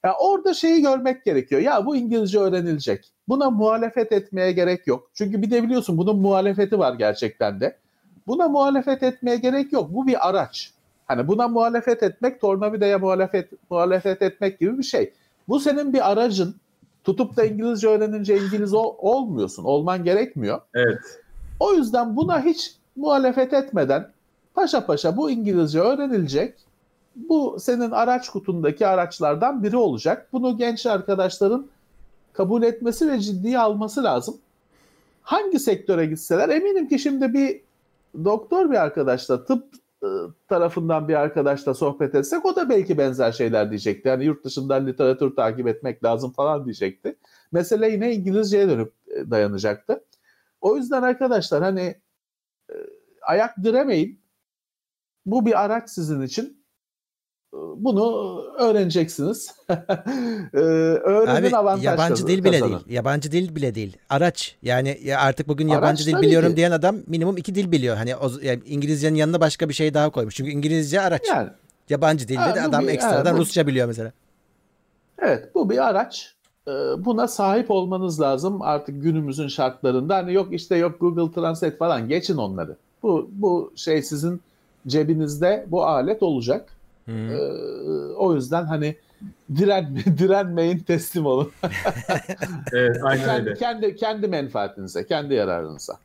[0.05, 1.61] Ya orada şeyi görmek gerekiyor.
[1.61, 3.13] Ya bu İngilizce öğrenilecek.
[3.29, 5.11] Buna muhalefet etmeye gerek yok.
[5.15, 7.79] Çünkü bir de biliyorsun bunun muhalefeti var gerçekten de.
[8.27, 9.95] Buna muhalefet etmeye gerek yok.
[9.95, 10.73] Bu bir araç.
[11.07, 15.13] Hani buna muhalefet etmek tornavidaya muhalefet muhalefet etmek gibi bir şey.
[15.49, 16.57] Bu senin bir aracın.
[17.05, 19.65] Tutup da İngilizce öğrenince İngiliz ol, olmuyorsun.
[19.65, 20.61] Olman gerekmiyor.
[20.75, 21.21] Evet.
[21.61, 24.11] O yüzden buna hiç muhalefet etmeden
[24.55, 26.55] paşa paşa bu İngilizce öğrenilecek.
[27.17, 30.29] Bu senin araç kutundaki araçlardan biri olacak.
[30.33, 31.67] Bunu genç arkadaşların
[32.33, 34.37] kabul etmesi ve ciddiye alması lazım.
[35.23, 37.61] Hangi sektöre gitseler eminim ki şimdi bir
[38.25, 40.09] doktor bir arkadaşla tıp e,
[40.49, 44.09] tarafından bir arkadaşla sohbet etsek o da belki benzer şeyler diyecekti.
[44.09, 47.17] Yani yurt dışından literatür takip etmek lazım falan diyecekti.
[47.53, 50.05] Mesele yine İngilizceye dönüp e, dayanacaktı.
[50.61, 52.01] O yüzden arkadaşlar hani
[52.71, 52.75] e,
[53.23, 54.25] ayak diremeyin.
[55.27, 56.64] Bu bir araç sizin için
[57.77, 59.55] bunu öğreneceksiniz.
[60.55, 61.85] Ee, öğrenin Abi.
[61.85, 62.77] Yabancı dil bile değil.
[62.89, 63.97] Yabancı dil bile değil.
[64.11, 64.57] Araç.
[64.63, 66.57] Yani artık bugün yabancı araç, dil biliyorum ki.
[66.57, 67.97] diyen adam minimum iki dil biliyor.
[67.97, 70.35] Hani o, yani İngilizcenin yanına başka bir şey daha koymuş.
[70.35, 71.23] Çünkü İngilizce araç.
[71.29, 71.49] Yani,
[71.89, 74.13] yabancı dilde de adam bir, ekstradan yani, Rusça biliyor mesela.
[75.19, 76.35] Evet bu bir araç.
[76.69, 80.17] Ee, buna sahip olmanız lazım artık günümüzün şartlarında.
[80.17, 82.77] Hani yok işte yok Google Translate falan geçin onları.
[83.03, 84.41] Bu bu şey sizin
[84.87, 86.74] cebinizde bu alet olacak.
[87.09, 87.37] Ee,
[88.17, 88.97] o yüzden hani
[89.57, 91.53] direnme, direnmeyin teslim olun.
[92.73, 93.55] evet, aynen kendi, öyle.
[93.55, 95.99] Kendi, kendi menfaatinize, kendi yararınıza.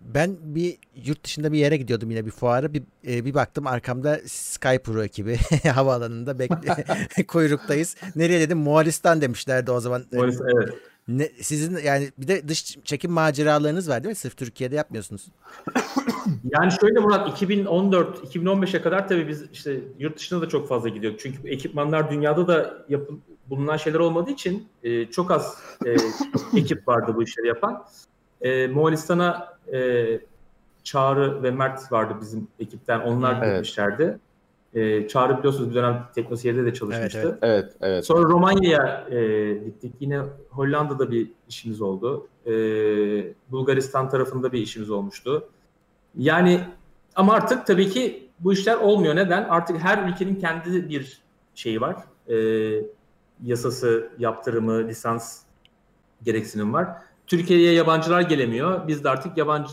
[0.00, 2.72] Ben bir yurt dışında bir yere gidiyordum yine bir fuara.
[2.72, 5.36] Bir, e, bir baktım arkamda Sky Pro ekibi
[5.74, 7.96] havaalanında bekle kuyruktayız.
[8.16, 10.04] Nereye dedim Moğolistan demişlerdi o zaman.
[10.12, 10.74] Moğolistan evet.
[11.08, 14.16] Ne, sizin yani bir de dış çekim maceralarınız var değil mi?
[14.16, 15.28] Sırf Türkiye'de yapmıyorsunuz.
[16.44, 21.20] yani şöyle Murat 2014-2015'e kadar tabii biz işte yurt dışına da çok fazla gidiyorduk.
[21.20, 23.14] Çünkü ekipmanlar dünyada da yapı,
[23.46, 25.56] bulunan şeyler olmadığı için e, çok az
[25.86, 25.96] e,
[26.58, 27.84] ekip vardı bu işleri yapan.
[28.40, 30.06] E, Moğolistan'a e,
[30.84, 33.00] Çağrı ve Mert vardı bizim ekipten.
[33.00, 33.52] Onlar evet.
[33.52, 34.18] gitmişlerdi.
[34.74, 37.38] E, Çağrı biliyorsunuz bir dönem Teknoseyir'de de çalışmıştı.
[37.42, 37.76] Evet, evet.
[37.80, 39.94] evet, Sonra Romanya'ya e, gittik.
[40.00, 42.28] Yine Hollanda'da bir işimiz oldu.
[42.46, 42.52] E,
[43.50, 45.48] Bulgaristan tarafında bir işimiz olmuştu.
[46.16, 46.60] Yani
[47.16, 49.16] ama artık tabii ki bu işler olmuyor.
[49.16, 49.44] Neden?
[49.44, 51.22] Artık her ülkenin kendi bir
[51.54, 51.96] şeyi var.
[52.28, 52.36] E,
[53.44, 55.42] yasası, yaptırımı, lisans
[56.22, 56.88] gereksinim var.
[57.26, 58.88] Türkiye'ye yabancılar gelemiyor.
[58.88, 59.70] Biz de artık yabancı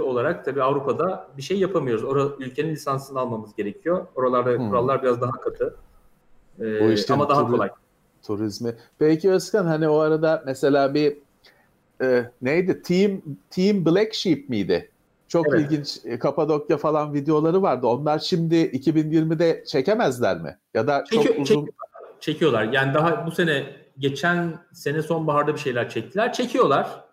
[0.00, 2.04] olarak tabii Avrupa'da bir şey yapamıyoruz.
[2.04, 4.06] Orada ülkenin lisansını almamız gerekiyor.
[4.14, 4.68] Oralarda hmm.
[4.68, 5.76] kurallar biraz daha katı.
[6.60, 7.70] Ee, işte ama daha turi- kolay.
[8.26, 8.74] Turizmi.
[8.98, 11.16] Peki Özkan hani o arada mesela bir
[12.02, 12.82] e, neydi?
[12.82, 14.90] Team Team Black Sheep miydi?
[15.28, 15.60] Çok evet.
[15.60, 17.86] ilginç e, Kapadokya falan videoları vardı.
[17.86, 20.58] Onlar şimdi 2020'de çekemezler mi?
[20.74, 21.68] Ya da çok Çekiyor, uzun
[22.20, 22.64] çekiyorlar.
[22.64, 23.66] Yani daha bu sene
[23.98, 26.32] geçen sene sonbaharda bir şeyler çektiler.
[26.32, 27.03] Çekiyorlar.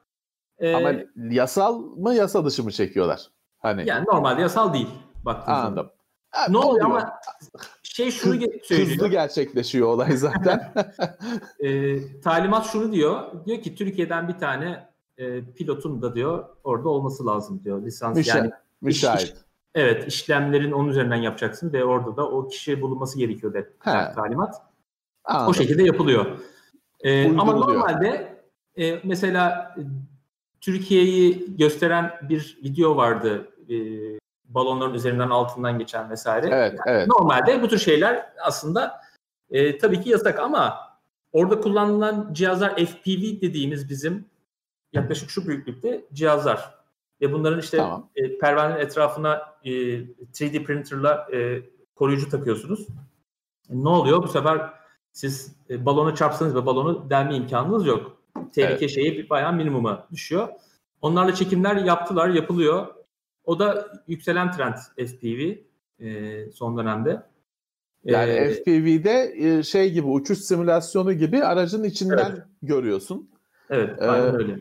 [0.61, 3.27] Ee, Ama yasal mı yasa dışı mı çekiyorlar?
[3.59, 4.89] Hani yani normalde yasal değil.
[5.25, 5.91] Baktığınız Anladım.
[6.31, 7.13] Ha, ne oluyor ama
[7.83, 8.33] şey şunu
[8.63, 8.89] söylüyor.
[8.89, 10.73] Hızlı gerçekleşiyor olay zaten.
[11.59, 13.45] e, talimat şunu diyor.
[13.45, 17.85] Diyor ki Türkiye'den bir tane e, pilotun da diyor orada olması lazım diyor.
[17.85, 18.51] Lisans Müşah, yani.
[18.81, 19.21] Müşahit.
[19.21, 19.33] Iş,
[19.75, 23.73] evet işlemlerin onun üzerinden yapacaksın ve orada da o kişi bulunması gerekiyor de
[24.15, 24.55] talimat.
[25.23, 25.49] Anladım.
[25.49, 26.25] O şekilde yapılıyor.
[26.99, 28.37] E, ama normalde
[28.77, 29.75] e, mesela
[30.61, 33.49] Türkiye'yi gösteren bir video vardı.
[33.69, 33.75] E,
[34.45, 36.47] balonların üzerinden altından geçen vesaire.
[36.51, 37.07] Evet, yani evet.
[37.07, 39.01] Normalde bu tür şeyler aslında
[39.49, 40.77] e, tabii ki yasak ama
[41.31, 44.25] orada kullanılan cihazlar FPV dediğimiz bizim
[44.93, 46.75] yaklaşık şu büyüklükte cihazlar.
[47.21, 48.09] Ve bunların işte tamam.
[48.15, 51.61] e, pervanenin etrafına e, 3D printerla e,
[51.95, 52.87] koruyucu takıyorsunuz.
[53.69, 54.23] E, ne oluyor?
[54.23, 54.73] Bu sefer
[55.11, 58.89] siz e, balona çarpsanız ve balonu delme imkanınız yok tehlike evet.
[58.89, 60.47] şeyi bayağı minimuma düşüyor.
[61.01, 62.87] Onlarla çekimler yaptılar, yapılıyor.
[63.45, 64.75] O da yükselen trend
[65.07, 65.55] FPV
[65.99, 67.23] e, son dönemde.
[68.03, 72.45] Yani ee, FPV'de e, şey gibi uçuş simülasyonu gibi aracın içinden evet.
[72.61, 73.29] görüyorsun.
[73.69, 74.55] Evet, aynen ee, öyle.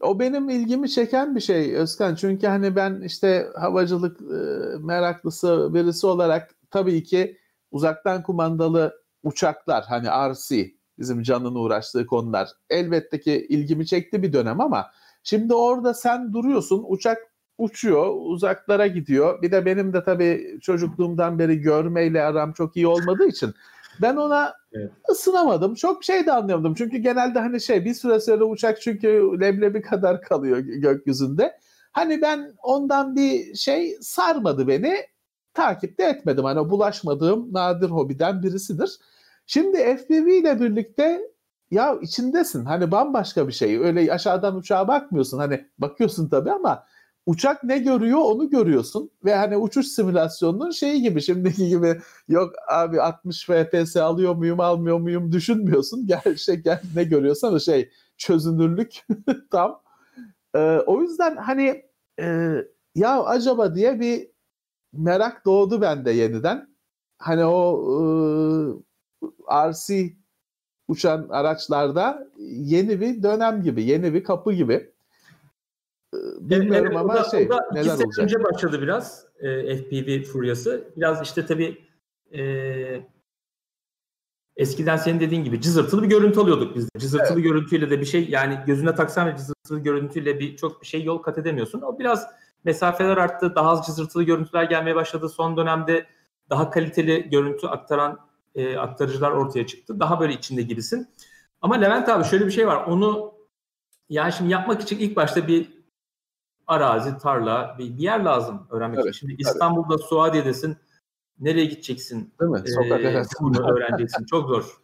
[0.00, 2.14] O benim ilgimi çeken bir şey Özkan.
[2.14, 4.34] Çünkü hani ben işte havacılık e,
[4.78, 7.38] meraklısı birisi olarak tabii ki
[7.70, 12.48] uzaktan kumandalı uçaklar hani RC bizim canını uğraştığı konular.
[12.70, 14.86] Elbette ki ilgimi çekti bir dönem ama
[15.22, 17.18] şimdi orada sen duruyorsun uçak
[17.58, 19.42] uçuyor uzaklara gidiyor.
[19.42, 23.54] Bir de benim de tabii çocukluğumdan beri görmeyle aram çok iyi olmadığı için
[24.02, 24.90] Ben ona evet.
[25.10, 25.74] ısınamadım.
[25.74, 26.74] Çok şey de anlayamadım.
[26.74, 29.08] Çünkü genelde hani şey bir süre sonra uçak çünkü
[29.40, 31.58] leblebi kadar kalıyor gökyüzünde.
[31.92, 34.96] Hani ben ondan bir şey sarmadı beni.
[35.54, 36.44] Takip de etmedim.
[36.44, 38.98] Hani bulaşmadığım nadir hobiden birisidir.
[39.46, 41.20] Şimdi FPV ile birlikte
[41.70, 42.64] ya içindesin.
[42.64, 43.78] Hani bambaşka bir şey.
[43.78, 45.38] Öyle aşağıdan uçağa bakmıyorsun.
[45.38, 46.84] Hani bakıyorsun tabii ama
[47.26, 53.00] uçak ne görüyor onu görüyorsun ve hani uçuş simülasyonunun şeyi gibi şimdiki gibi yok abi
[53.00, 56.06] 60 FPS alıyor muyum almıyor muyum düşünmüyorsun.
[56.24, 56.62] Gel şey
[56.94, 59.06] ne görüyorsan o şey çözünürlük
[59.50, 59.80] tam.
[60.54, 61.82] Ee, o yüzden hani
[62.20, 62.54] e,
[62.94, 64.28] ya acaba diye bir
[64.92, 66.68] merak doğdu bende yeniden.
[67.18, 67.98] Hani o e,
[69.70, 70.12] RC
[70.88, 74.94] uçan araçlarda yeni bir dönem gibi, yeni bir kapı gibi.
[76.40, 78.18] Bilmiyorum evet, ama da, şey da neler olacak.
[78.18, 80.84] önce başladı biraz e, FPV furyası.
[80.96, 81.78] Biraz işte tabii
[82.34, 82.42] e,
[84.56, 86.98] eskiden senin dediğin gibi cızırtılı bir görüntü alıyorduk biz de.
[86.98, 87.44] Cızırtılı evet.
[87.44, 91.18] görüntüyle de bir şey yani gözüne taksan ve cızırtılı görüntüyle bir çok bir şey yol
[91.18, 91.80] kat edemiyorsun.
[91.80, 92.26] O biraz
[92.64, 93.54] mesafeler arttı.
[93.54, 95.28] Daha az cızırtılı görüntüler gelmeye başladı.
[95.28, 96.06] Son dönemde
[96.50, 98.18] daha kaliteli görüntü aktaran
[98.54, 100.00] e, aktarıcılar ortaya çıktı.
[100.00, 101.08] Daha böyle içinde gibisin.
[101.60, 102.84] Ama Levent abi şöyle bir şey var.
[102.84, 103.34] Onu
[104.08, 105.84] yani şimdi yapmak için ilk başta bir
[106.66, 109.26] arazi, tarla, bir, bir yer lazım öğrenmek evet, için.
[109.26, 110.06] Şimdi İstanbul'da, tabii.
[110.06, 110.76] Suadiye'desin.
[111.40, 112.34] Nereye gideceksin?
[112.40, 112.62] Değil mi?
[112.68, 114.24] Sokak ee, bunu öğreneceksin.
[114.24, 114.76] Çok zor.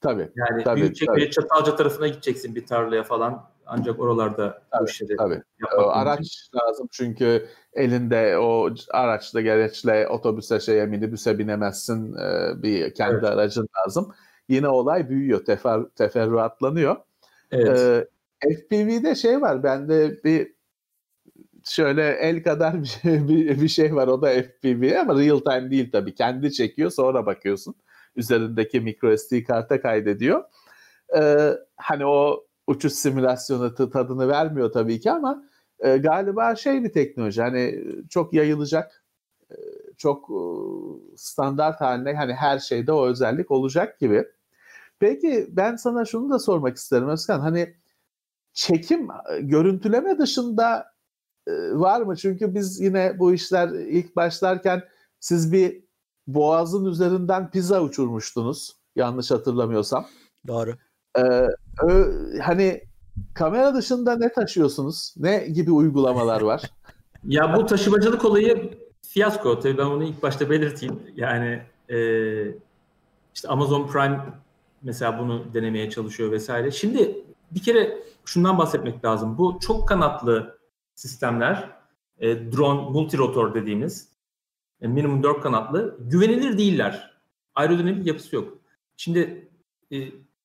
[0.00, 0.30] Tabii.
[0.34, 1.30] Yani tabii, Büyükçekmece.
[1.30, 3.50] Çatalca tarafına gideceksin bir tarlaya falan.
[3.72, 5.42] Ancak oralarda tabii, bu işleri tabii.
[5.76, 6.58] Araç için.
[6.58, 12.14] lazım çünkü elinde o araçla gereçle otobüse şeye minibüse binemezsin.
[12.62, 13.24] Bir kendi evet.
[13.24, 14.14] aracın lazım.
[14.48, 16.96] Yine olay büyüyor, tefer, teferruatlanıyor.
[17.50, 17.78] Evet.
[17.78, 18.08] Ee,
[18.54, 20.54] FPV'de şey var, bende bir
[21.64, 25.70] şöyle el kadar bir şey, bir, bir şey var o da FPV ama real time
[25.70, 26.14] değil tabii.
[26.14, 27.74] Kendi çekiyor sonra bakıyorsun.
[28.16, 30.44] Üzerindeki micro SD karta kaydediyor.
[31.16, 35.44] Ee, hani o uçuş simülasyonu tadını vermiyor tabii ki ama
[35.78, 39.04] e, galiba şey bir teknoloji hani çok yayılacak
[39.50, 39.56] e,
[39.96, 40.40] çok e,
[41.16, 44.24] standart haline hani her şeyde o özellik olacak gibi.
[44.98, 47.74] Peki ben sana şunu da sormak isterim Özkan hani
[48.52, 49.08] çekim
[49.40, 50.92] görüntüleme dışında
[51.46, 52.16] e, var mı?
[52.16, 54.82] Çünkü biz yine bu işler ilk başlarken
[55.20, 55.84] siz bir
[56.26, 58.76] boğazın üzerinden pizza uçurmuştunuz.
[58.96, 60.06] Yanlış hatırlamıyorsam.
[60.46, 60.74] Doğru.
[61.18, 61.22] Ee,
[61.82, 62.80] ö, hani
[63.34, 65.14] kamera dışında ne taşıyorsunuz?
[65.16, 66.62] Ne gibi uygulamalar var?
[67.24, 69.60] ya bu taşımacılık olayı fiyasko.
[69.60, 71.00] Tabii ben onu ilk başta belirteyim.
[71.16, 71.98] Yani e,
[73.34, 74.20] işte Amazon Prime
[74.82, 76.70] mesela bunu denemeye çalışıyor vesaire.
[76.70, 79.38] Şimdi bir kere şundan bahsetmek lazım.
[79.38, 80.58] Bu çok kanatlı
[80.94, 81.70] sistemler,
[82.18, 84.08] e, drone multirotor dediğimiz
[84.80, 87.20] e, minimum 4 kanatlı güvenilir değiller.
[87.54, 88.58] Aerodinamik yapısı yok.
[88.96, 89.48] Şimdi
[89.92, 89.96] e,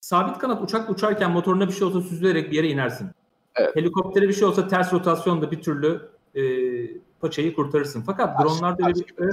[0.06, 3.10] sabit kanat uçak uçarken motoruna bir şey olsa süzülerek bir yere inersin.
[3.56, 3.76] Evet.
[3.76, 6.42] Helikoptere bir şey olsa ters rotasyonda bir türlü e,
[7.20, 8.02] paçayı kurtarırsın.
[8.02, 9.30] Fakat Aş, dronlarda öyle bir, e,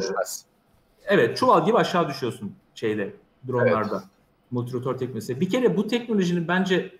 [1.07, 3.14] evet çuval gibi aşağı düşüyorsun şeyde
[3.49, 3.97] dronlarda.
[3.97, 4.05] Evet.
[4.51, 5.41] Multirotor teknolojisi.
[5.41, 6.93] Bir kere bu teknolojinin bence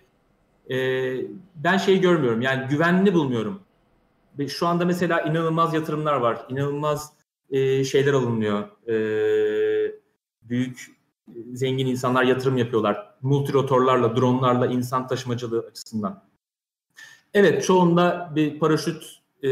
[0.69, 0.77] e,
[1.55, 3.59] ben şey görmüyorum yani güvenli bulmuyorum
[4.47, 6.45] şu anda mesela inanılmaz yatırımlar var.
[6.49, 7.13] İnanılmaz
[7.49, 8.87] e, şeyler alınıyor.
[8.87, 8.95] E,
[10.43, 11.02] büyük
[11.53, 13.15] zengin insanlar yatırım yapıyorlar.
[13.21, 16.23] Multirotorlarla, dronlarla insan taşımacılığı açısından.
[17.33, 19.03] Evet çoğunda bir paraşüt
[19.43, 19.49] e,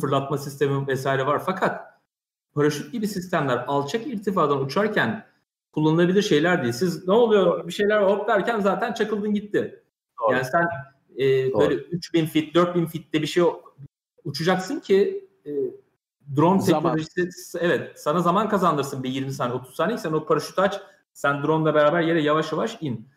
[0.00, 1.42] fırlatma sistemi vesaire var.
[1.46, 1.80] Fakat
[2.54, 5.26] paraşüt gibi sistemler alçak irtifadan uçarken
[5.72, 6.72] kullanılabilir şeyler değil.
[6.72, 9.84] Siz ne oluyor bir şeyler hop derken zaten çakıldın gitti.
[10.22, 10.32] Doğru.
[10.32, 10.68] Yani sen
[11.18, 13.42] e, böyle 3000 fit, 4000 fitte bir şey
[14.24, 15.50] uçacaksın ki e,
[16.36, 16.96] drone zaman.
[16.96, 20.80] teknolojisi evet sana zaman kazandırsın bir 20 saniye 30 saniye sen o paraşütü aç
[21.12, 23.08] sen drone ile beraber yere yavaş yavaş in.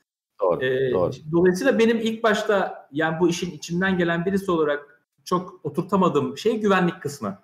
[0.42, 1.12] Doğru, ee, doğru.
[1.32, 7.02] Dolayısıyla benim ilk başta yani bu işin içinden gelen birisi olarak çok oturtamadığım şey güvenlik
[7.02, 7.40] kısmı.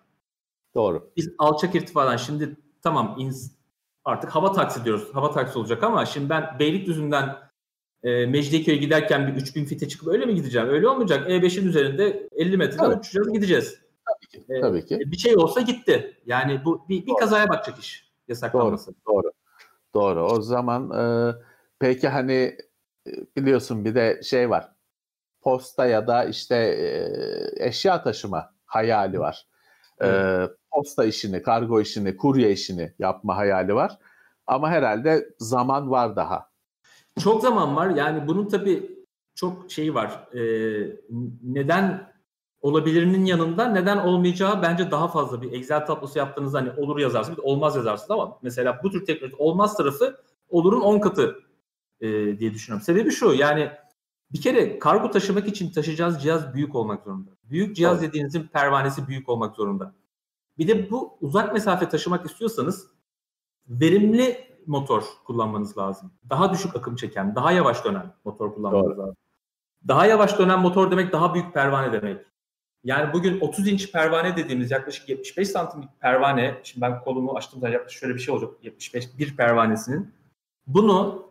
[0.76, 1.12] Doğru.
[1.18, 3.52] Biz alçak irtifadan şimdi tamam ins,
[4.06, 5.10] artık hava taksi diyoruz.
[5.14, 7.38] Hava taksi olacak ama şimdi ben Beylikdüzü'nden
[8.04, 10.68] e, Mecidiyeköy'e giderken bir 3000 fite çıkıp öyle mi gideceğim?
[10.70, 11.30] Öyle olmayacak.
[11.30, 13.00] E5'in üzerinde 50 metreden tabii.
[13.00, 13.80] uçacağız gideceğiz.
[14.06, 14.54] Tabii ki.
[14.54, 15.00] E, tabii ki.
[15.06, 16.18] bir şey olsa gitti.
[16.26, 18.92] Yani bu bir, bir kazaya bakacak iş yasaklanması.
[19.08, 19.24] Doğru.
[19.24, 19.32] Doğru.
[19.94, 20.24] Doğru.
[20.24, 21.36] O zaman e,
[21.80, 22.58] peki hani
[23.08, 24.72] e, biliyorsun bir de şey var.
[25.42, 29.48] Posta ya da işte e, eşya taşıma hayali var.
[30.04, 30.40] E,
[30.72, 33.98] posta işini, kargo işini, kurye işini yapma hayali var.
[34.48, 36.50] Ama herhalde zaman var daha.
[37.20, 37.90] Çok zaman var.
[37.90, 40.28] Yani bunun tabii çok şeyi var.
[40.34, 40.42] E,
[41.44, 42.09] neden
[42.62, 47.76] olabilirinin yanında neden olmayacağı bence daha fazla bir Excel tablosu yaptığınızda hani olur yazarsınız, olmaz
[47.76, 50.18] yazarsınız ama mesela bu tür teknoloji olmaz tarafı
[50.50, 51.40] olurun 10 katı
[52.02, 52.86] e, diye düşünüyorum.
[52.86, 53.72] Sebebi şu yani
[54.32, 57.32] bir kere kargo taşımak için taşıyacağınız cihaz büyük olmak zorunda.
[57.44, 58.10] Büyük cihaz evet.
[58.10, 59.94] dediğinizin pervanesi büyük olmak zorunda.
[60.58, 62.88] Bir de bu uzak mesafe taşımak istiyorsanız
[63.68, 66.12] verimli motor kullanmanız lazım.
[66.30, 69.00] Daha düşük akım çeken, daha yavaş dönen motor kullanmanız Doğru.
[69.00, 69.16] lazım.
[69.88, 72.26] Daha yavaş dönen motor demek daha büyük pervane demek.
[72.84, 77.74] Yani bugün 30 inç pervane dediğimiz yaklaşık 75 santimlik pervane, şimdi ben kolumu açtığım zaman
[77.74, 80.14] yaklaşık şöyle bir şey olacak 75 bir pervanesinin.
[80.68, 81.30] Bunu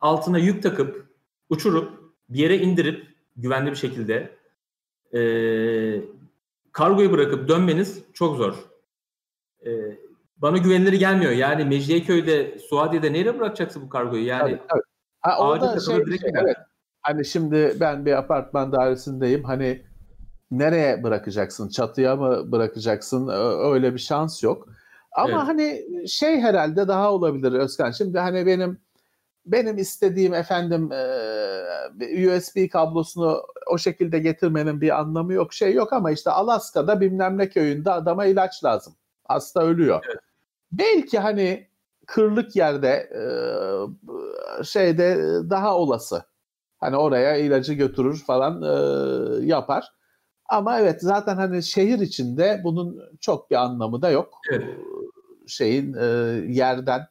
[0.00, 1.06] altına yük takıp
[1.48, 4.36] uçurup bir yere indirip güvenli bir şekilde
[5.14, 5.20] e,
[6.72, 8.54] kargoyu bırakıp dönmeniz çok zor.
[9.66, 9.70] E,
[10.36, 11.32] bana güvenilir gelmiyor.
[11.32, 14.26] Yani Mecidiyeköy'de, Suadiye'de neyle bırakacaksın bu kargoyu?
[14.26, 14.82] Yani tabii, tabii.
[15.20, 16.56] Ha, orada şey, direkt şey, evet.
[17.02, 19.44] Hani şimdi ben bir apartman dairesindeyim.
[19.44, 19.82] Hani
[20.50, 21.68] nereye bırakacaksın?
[21.68, 23.28] Çatıya mı bırakacaksın?
[23.72, 24.68] Öyle bir şans yok.
[25.12, 25.48] Ama evet.
[25.48, 27.90] hani şey herhalde daha olabilir Özkan.
[27.90, 28.80] Şimdi hani benim
[29.46, 30.90] benim istediğim efendim
[32.28, 37.48] USB kablosunu o şekilde getirmenin bir anlamı yok şey yok ama işte Alaska'da bilmem ne
[37.48, 38.94] köyünde adama ilaç lazım.
[39.24, 40.04] Hasta ölüyor.
[40.08, 40.20] Evet.
[40.72, 41.66] Belki hani
[42.06, 43.10] kırlık yerde
[44.64, 45.18] şeyde
[45.50, 46.22] daha olası.
[46.78, 48.62] Hani oraya ilacı götürür falan
[49.42, 49.92] yapar.
[50.48, 54.38] Ama evet zaten hani şehir içinde bunun çok bir anlamı da yok.
[54.50, 54.78] Evet.
[55.46, 55.94] Şeyin
[56.52, 57.06] yerden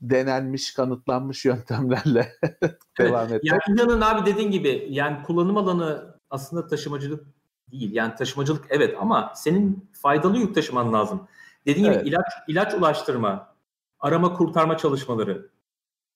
[0.00, 2.32] denenmiş, kanıtlanmış yöntemlerle
[2.98, 3.44] devam etmek.
[3.44, 7.26] Yani inanın abi dediğin gibi yani kullanım alanı aslında taşımacılık
[7.72, 7.92] değil.
[7.92, 11.28] Yani taşımacılık evet ama senin faydalı yük taşıman lazım.
[11.66, 12.04] Dediğim evet.
[12.04, 13.54] gibi ilaç ilaç ulaştırma,
[14.00, 15.50] arama kurtarma çalışmaları,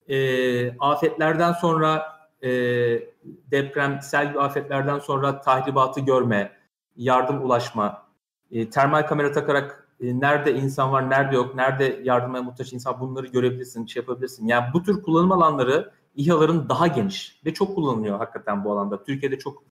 [0.09, 2.14] e, afetlerden sonra
[2.45, 2.49] e,
[3.51, 6.53] deprem, sel afetlerden sonra tahribatı görme,
[6.97, 8.07] yardım ulaşma,
[8.51, 13.27] e, termal kamera takarak e, nerede insan var, nerede yok, nerede yardıma muhtaç insan bunları
[13.27, 14.47] görebilirsin, şey yapabilirsin.
[14.47, 19.05] Yani bu tür kullanım alanları İHA'ların daha geniş ve çok kullanılıyor hakikaten bu alanda.
[19.05, 19.63] Türkiye'de çok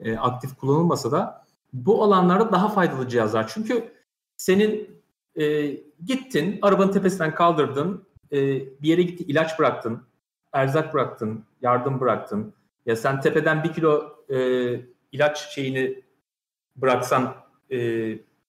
[0.00, 3.48] e, aktif kullanılmasa da bu alanlarda daha faydalı cihazlar.
[3.54, 3.92] Çünkü
[4.36, 4.90] senin
[5.36, 5.66] e,
[6.06, 8.38] gittin, arabanın tepesinden kaldırdın, e,
[8.82, 10.02] bir yere gitti ilaç bıraktın,
[10.52, 12.54] erzak bıraktın, yardım bıraktın.
[12.86, 14.36] Ya sen tepeden bir kilo e,
[15.12, 16.02] ilaç şeyini
[16.76, 17.34] bıraksan
[17.70, 17.78] e,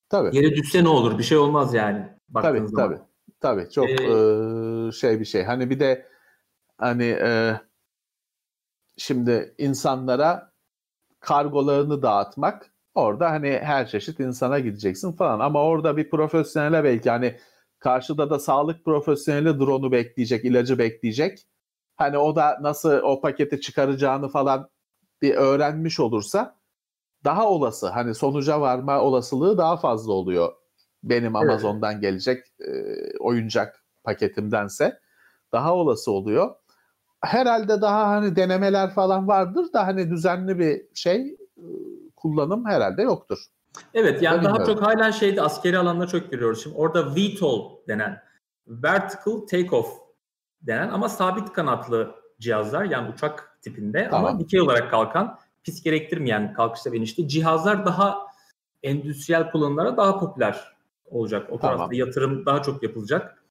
[0.10, 0.38] Tabii.
[0.38, 1.18] Yere düşse ne olur?
[1.18, 2.10] Bir şey olmaz yani.
[2.42, 2.90] Tabii zaman.
[2.90, 3.02] tabii.
[3.40, 5.44] Tabii çok ee, e, şey bir şey.
[5.44, 6.08] Hani bir de
[6.78, 7.60] hani e,
[8.98, 10.52] şimdi insanlara
[11.20, 17.40] kargolarını dağıtmak orada hani her çeşit insana gideceksin falan ama orada bir profesyonele belki hani
[17.80, 21.48] karşıda da sağlık profesyoneli drone'u bekleyecek, ilacı bekleyecek.
[21.96, 24.70] Hani o da nasıl o paketi çıkaracağını falan
[25.22, 26.56] bir öğrenmiş olursa
[27.24, 30.54] daha olası hani sonuca varma olasılığı daha fazla oluyor.
[31.04, 32.02] Benim Amazon'dan evet.
[32.02, 32.72] gelecek e,
[33.20, 35.00] oyuncak paketimdense
[35.52, 36.56] daha olası oluyor.
[37.22, 41.66] Herhalde daha hani denemeler falan vardır da hani düzenli bir şey e,
[42.16, 43.38] kullanım herhalde yoktur.
[43.94, 46.64] Evet yani daha çok hala şeyde askeri alanda çok görüyoruz.
[46.64, 48.24] Şimdi orada VTOL denen
[48.68, 50.03] Vertical Takeoff
[50.64, 54.26] denen ama sabit kanatlı cihazlar yani uçak tipinde tamam.
[54.26, 58.28] ama dikey olarak kalkan pis gerektirmeyen kalkışta ve inişte cihazlar daha
[58.84, 60.74] endüstriyel kullanımlara daha popüler
[61.06, 61.48] olacak.
[61.52, 61.94] O tarafta tamam.
[61.94, 63.44] yatırım daha çok yapılacak.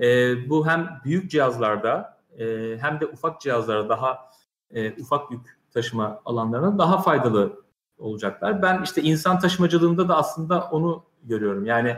[0.00, 4.30] E, bu hem büyük cihazlarda e, hem de ufak cihazlara daha
[4.70, 7.62] e, ufak yük taşıma alanlarına daha faydalı
[7.98, 8.62] olacaklar.
[8.62, 11.64] Ben işte insan taşımacılığında da aslında onu görüyorum.
[11.66, 11.96] Yani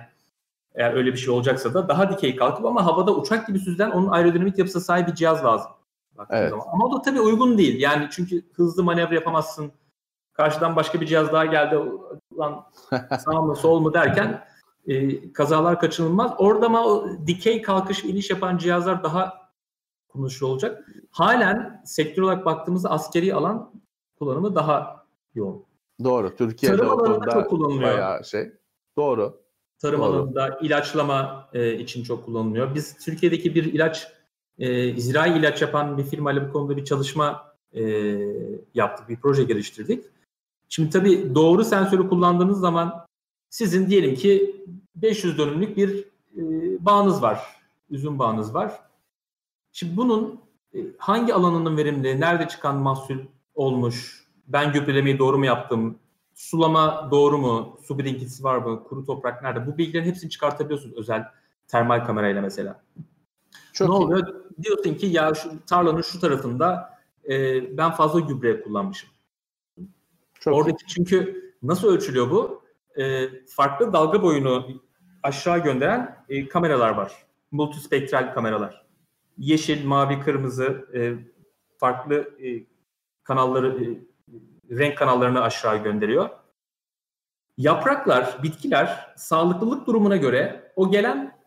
[0.79, 4.09] eğer öyle bir şey olacaksa da daha dikey kalkıp ama havada uçak gibi süzülen onun
[4.09, 5.70] aerodinamik yapısı sahip bir cihaz lazım
[6.31, 6.51] evet.
[6.51, 6.66] zaman.
[6.72, 7.81] Ama o da tabii uygun değil.
[7.81, 9.72] Yani çünkü hızlı manevra yapamazsın.
[10.33, 11.76] Karşıdan başka bir cihaz daha geldi.
[12.39, 12.64] Lan
[13.18, 14.45] sağ mı sol mu derken
[14.87, 16.33] e, kazalar kaçınılmaz.
[16.39, 19.51] Orada ama o dikey kalkış iniş yapan cihazlar daha
[20.09, 20.87] kullanışlı olacak.
[21.11, 23.72] Halen sektör olarak baktığımızda askeri alan
[24.18, 25.05] kullanımı daha
[25.35, 25.64] yoğun.
[26.05, 26.37] Doğru.
[26.37, 27.83] Türkiye'de Tarım alanında çok kullanılıyor.
[27.83, 28.53] Bayağı şey.
[28.97, 29.41] Doğru.
[29.79, 30.07] Tarım Doğru.
[30.07, 32.74] alanında ilaçlama e, için çok kullanılıyor.
[32.74, 34.12] Biz Türkiye'deki bir ilaç
[34.59, 37.83] e, zirai ilaç yapan bir firmayla bu konuda bir çalışma e,
[38.74, 40.05] yaptık, bir proje geliştirdik.
[40.68, 43.07] Şimdi tabii doğru sensörü kullandığınız zaman
[43.51, 44.57] sizin diyelim ki
[44.97, 46.05] 500 dönümlük bir
[46.37, 46.43] e,
[46.85, 47.41] bağınız var,
[47.91, 48.81] üzüm bağınız var.
[49.72, 50.41] Şimdi bunun
[50.74, 53.18] e, hangi alanının verimli, nerede çıkan mahsul
[53.55, 55.99] olmuş, ben gübrelemeyi doğru mu yaptım,
[56.39, 59.66] sulama doğru mu, su birikintisi var mı, kuru toprak nerede?
[59.66, 61.24] Bu bilgilerin hepsini çıkartabiliyorsunuz özel
[61.68, 62.82] termal kamerayla mesela.
[63.72, 63.99] Çok ne iyi.
[63.99, 64.34] oluyor?
[64.62, 69.11] Diyorsun ki ya şu tarlanın şu tarafında e, ben fazla gübre kullanmışım.
[70.41, 70.89] Çok Oradaki iyi.
[70.89, 72.62] çünkü nasıl ölçülüyor bu?
[73.01, 74.82] E, farklı dalga boyunu
[75.22, 77.12] aşağı gönderen e, kameralar var.
[77.51, 78.86] Multispektral kameralar.
[79.39, 81.14] yeşil, mavi, kırmızı e,
[81.78, 82.14] farklı
[82.45, 82.64] e,
[83.22, 83.86] kanalları e,
[84.71, 86.31] renk kanallarını aşağı gönderiyor.
[87.59, 91.39] Yapraklar, bitkiler sağlıklılık durumuna göre o gelen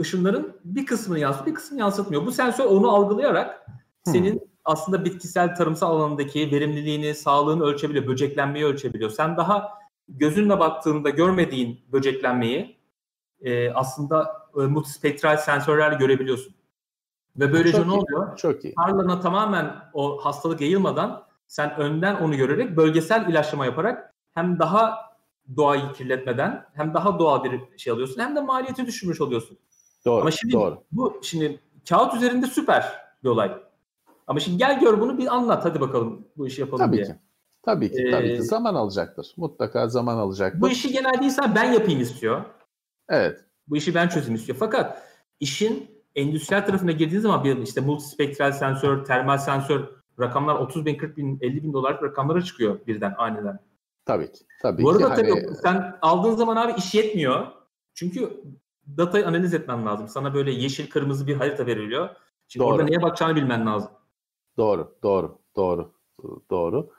[0.00, 2.26] ışınların bir kısmını yansıtıyor, bir kısmını yansıtmıyor.
[2.26, 3.66] Bu sensör onu algılayarak
[4.04, 4.48] senin hmm.
[4.64, 9.10] aslında bitkisel tarımsal alanındaki verimliliğini, sağlığını ölçebiliyor, böceklenmeyi ölçebiliyor.
[9.10, 9.78] Sen daha
[10.08, 12.76] gözünle baktığında görmediğin böceklenmeyi
[13.40, 16.54] e, aslında e, multispektral sensörlerle görebiliyorsun.
[17.36, 18.36] Ve böylece ne oluyor?
[18.36, 18.74] Çok iyi.
[18.74, 24.98] Tarlana tamamen o hastalık yayılmadan sen önden onu görerek bölgesel ilaçlama yaparak hem daha
[25.56, 29.58] doğayı kirletmeden hem daha doğal bir şey alıyorsun hem de maliyeti düşürmüş oluyorsun.
[30.04, 30.20] Doğru.
[30.20, 30.82] Ama şimdi doğru.
[30.92, 32.92] bu şimdi kağıt üzerinde süper
[33.24, 33.52] bir olay.
[34.26, 37.06] Ama şimdi gel gör bunu bir anlat hadi bakalım bu işi yapalım tabii diye.
[37.06, 37.14] Ki.
[37.62, 38.34] Tabii ki, tabii ki.
[38.34, 39.34] Ee, zaman alacaktır.
[39.36, 40.60] Mutlaka zaman alacaktır.
[40.60, 42.44] Bu işi genelde insan ben yapayım istiyor.
[43.08, 43.44] Evet.
[43.68, 44.58] Bu işi ben çözeyim istiyor.
[44.58, 45.02] Fakat
[45.40, 49.88] işin endüstriyel tarafına girdiğiniz zaman bir işte multispektral sensör, termal sensör
[50.20, 53.58] rakamlar 30 bin, 40 bin, 50 bin dolar rakamlara çıkıyor birden aniden.
[54.04, 54.44] Tabii ki.
[54.62, 55.22] Tabii Bu arada ki.
[55.22, 55.56] tabii hani...
[55.56, 57.46] sen aldığın zaman abi iş yetmiyor.
[57.94, 58.42] Çünkü
[58.96, 60.08] datayı analiz etmen lazım.
[60.08, 62.08] Sana böyle yeşil kırmızı bir harita veriliyor.
[62.48, 62.74] Şimdi doğru.
[62.74, 63.90] orada neye bakacağını bilmen lazım.
[64.56, 65.92] Doğru, doğru, doğru,
[66.50, 66.90] doğru.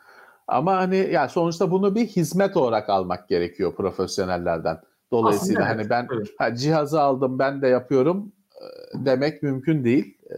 [0.48, 4.82] Ama hani yani sonuçta bunu bir hizmet olarak almak gerekiyor profesyonellerden.
[5.12, 6.28] Dolayısıyla Aslında hani ben evet.
[6.38, 8.66] ha, cihazı aldım ben de yapıyorum e,
[9.06, 10.18] demek mümkün değil.
[10.30, 10.36] E,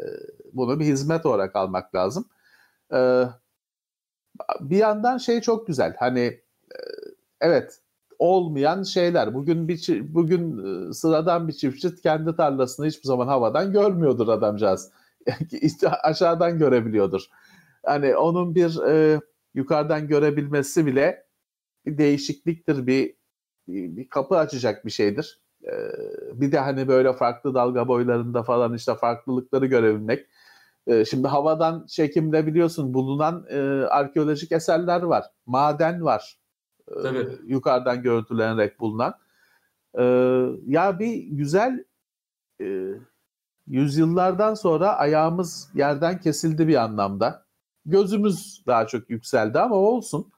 [0.54, 2.26] bunu bir hizmet olarak almak lazım.
[2.94, 3.24] E,
[4.60, 5.96] bir yandan şey çok güzel.
[6.00, 6.42] Hani
[7.42, 7.80] evet
[8.20, 9.34] olmayan şeyler.
[9.34, 10.62] Bugün bir bugün
[10.92, 14.92] sıradan bir çiftçi kendi tarlasını hiçbir zaman havadan görmüyordur adamcağız.
[16.04, 17.22] aşağıdan görebiliyordur.
[17.86, 19.22] Hani onun bir e,
[19.54, 21.26] yukarıdan görebilmesi bile
[21.86, 23.16] bir değişikliktir, bir
[23.68, 25.40] bir, bir kapı açacak bir şeydir.
[25.64, 25.72] E,
[26.34, 30.26] bir de hani böyle farklı dalga boylarında falan işte farklılıkları görebilmek.
[30.88, 36.40] E, şimdi havadan çekimde biliyorsun bulunan e, arkeolojik eserler var, maden var.
[36.88, 37.28] E, Tabii.
[37.46, 39.14] yukarıdan görüntülenerek bulunan.
[40.00, 40.04] E,
[40.66, 41.84] ya bir güzel
[42.62, 42.94] e,
[43.68, 47.46] yüzyıllardan sonra ayağımız yerden kesildi bir anlamda.
[47.86, 50.32] Gözümüz daha çok yükseldi ama olsun.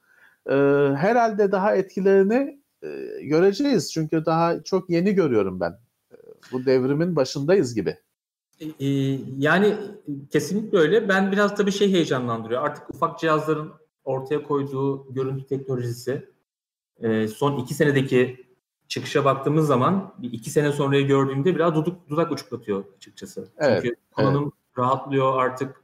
[0.49, 0.53] Ee,
[0.95, 2.87] herhalde daha etkilerini e,
[3.21, 3.93] göreceğiz.
[3.93, 5.79] Çünkü daha çok yeni görüyorum ben.
[6.11, 6.15] Ee,
[6.51, 7.97] bu devrimin başındayız gibi.
[8.61, 8.85] Ee,
[9.37, 9.77] yani
[10.31, 11.09] kesinlikle öyle.
[11.09, 12.63] Ben biraz tabii şey heyecanlandırıyor.
[12.63, 13.71] Artık ufak cihazların
[14.03, 16.29] ortaya koyduğu görüntü teknolojisi
[16.99, 18.45] e, son iki senedeki
[18.87, 23.47] çıkışa baktığımız zaman bir iki sene sonrayı gördüğümde biraz dudak, dudak uçuklatıyor açıkçası.
[23.57, 24.77] Evet, Çünkü kullanım evet.
[24.77, 25.81] rahatlıyor artık.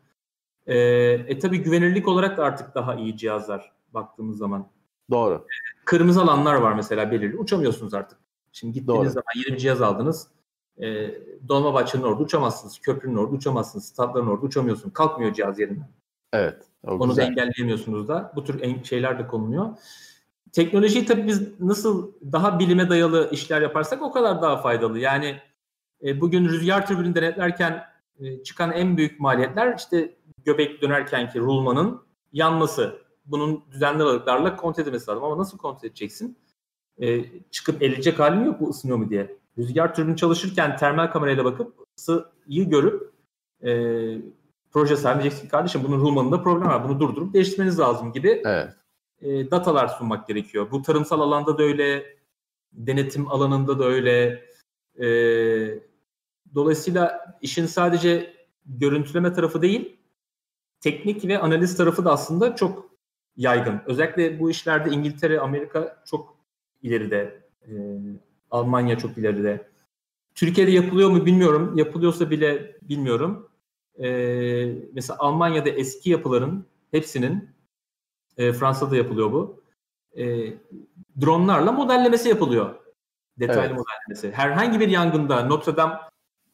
[0.68, 0.78] Ee,
[1.28, 4.68] e tabii güvenirlik olarak da artık daha iyi cihazlar baktığımız zaman.
[5.12, 5.46] Doğru.
[5.86, 7.38] Kırmızı alanlar var mesela belirli.
[7.38, 8.18] Uçamıyorsunuz artık.
[8.52, 9.10] Şimdi gittiğiniz Doğru.
[9.10, 10.28] zaman yeni bir cihaz aldınız.
[10.82, 11.16] E,
[11.48, 12.80] Dolmabahçe'nin orada uçamazsınız.
[12.80, 13.86] Köprünün orada uçamazsınız.
[13.86, 14.90] Statların orada uçamıyorsun.
[14.90, 15.90] Kalkmıyor cihaz yerinden.
[16.34, 16.58] Evet.
[16.84, 17.24] Onu güzel.
[17.24, 18.32] da engelleyemiyorsunuz da.
[18.36, 19.70] Bu tür şeyler de konuluyor
[20.58, 25.00] teknolojiyi tabii biz nasıl daha bilime dayalı işler yaparsak o kadar daha faydalı.
[25.00, 25.40] Yani
[26.04, 27.84] e, bugün rüzgar türbünü denetlerken
[28.20, 30.16] e, çıkan en büyük maliyetler işte
[30.46, 32.02] göbek dönerkenki rulmanın
[32.34, 33.02] yanması.
[33.26, 35.24] Bunun düzenli aralıklarla kontrol edilmesi lazım.
[35.24, 36.38] Ama nasıl kontrol edeceksin?
[37.02, 39.37] E, çıkıp eleyecek halin yok bu ısınıyor mu diye.
[39.58, 43.12] Rüzgar türbünü çalışırken termal kamerayla bakıp ısıyı görüp
[43.64, 43.72] e,
[44.72, 46.90] proje sahibi diyeceksin kardeşim bunun rulmanında problem var.
[46.90, 48.74] Bunu durdurup değiştirmeniz lazım gibi evet
[49.22, 50.72] e, datalar sunmak gerekiyor.
[50.72, 52.18] Bu tarımsal alanda da öyle,
[52.72, 54.44] denetim alanında da öyle.
[55.00, 55.08] E,
[56.56, 58.34] dolayısıyla işin sadece
[58.66, 59.98] görüntüleme tarafı değil,
[60.82, 62.92] teknik ve analiz tarafı da aslında çok
[63.36, 63.82] yaygın.
[63.86, 66.38] Özellikle bu işlerde İngiltere, Amerika çok
[66.82, 67.72] ileride, e,
[68.52, 69.68] Almanya çok ileride.
[70.36, 71.78] Türkiye'de yapılıyor mu bilmiyorum.
[71.78, 73.50] Yapılıyorsa bile bilmiyorum.
[74.00, 74.08] E,
[74.94, 77.50] mesela Almanya'da eski yapıların hepsinin
[78.38, 79.64] e, Fransa'da yapılıyor bu.
[80.18, 80.54] E,
[81.22, 82.76] dronlarla modellemesi yapılıyor.
[83.40, 83.78] Detaylı evet.
[83.78, 84.32] modellemesi.
[84.32, 85.96] Herhangi bir yangında Notre Dame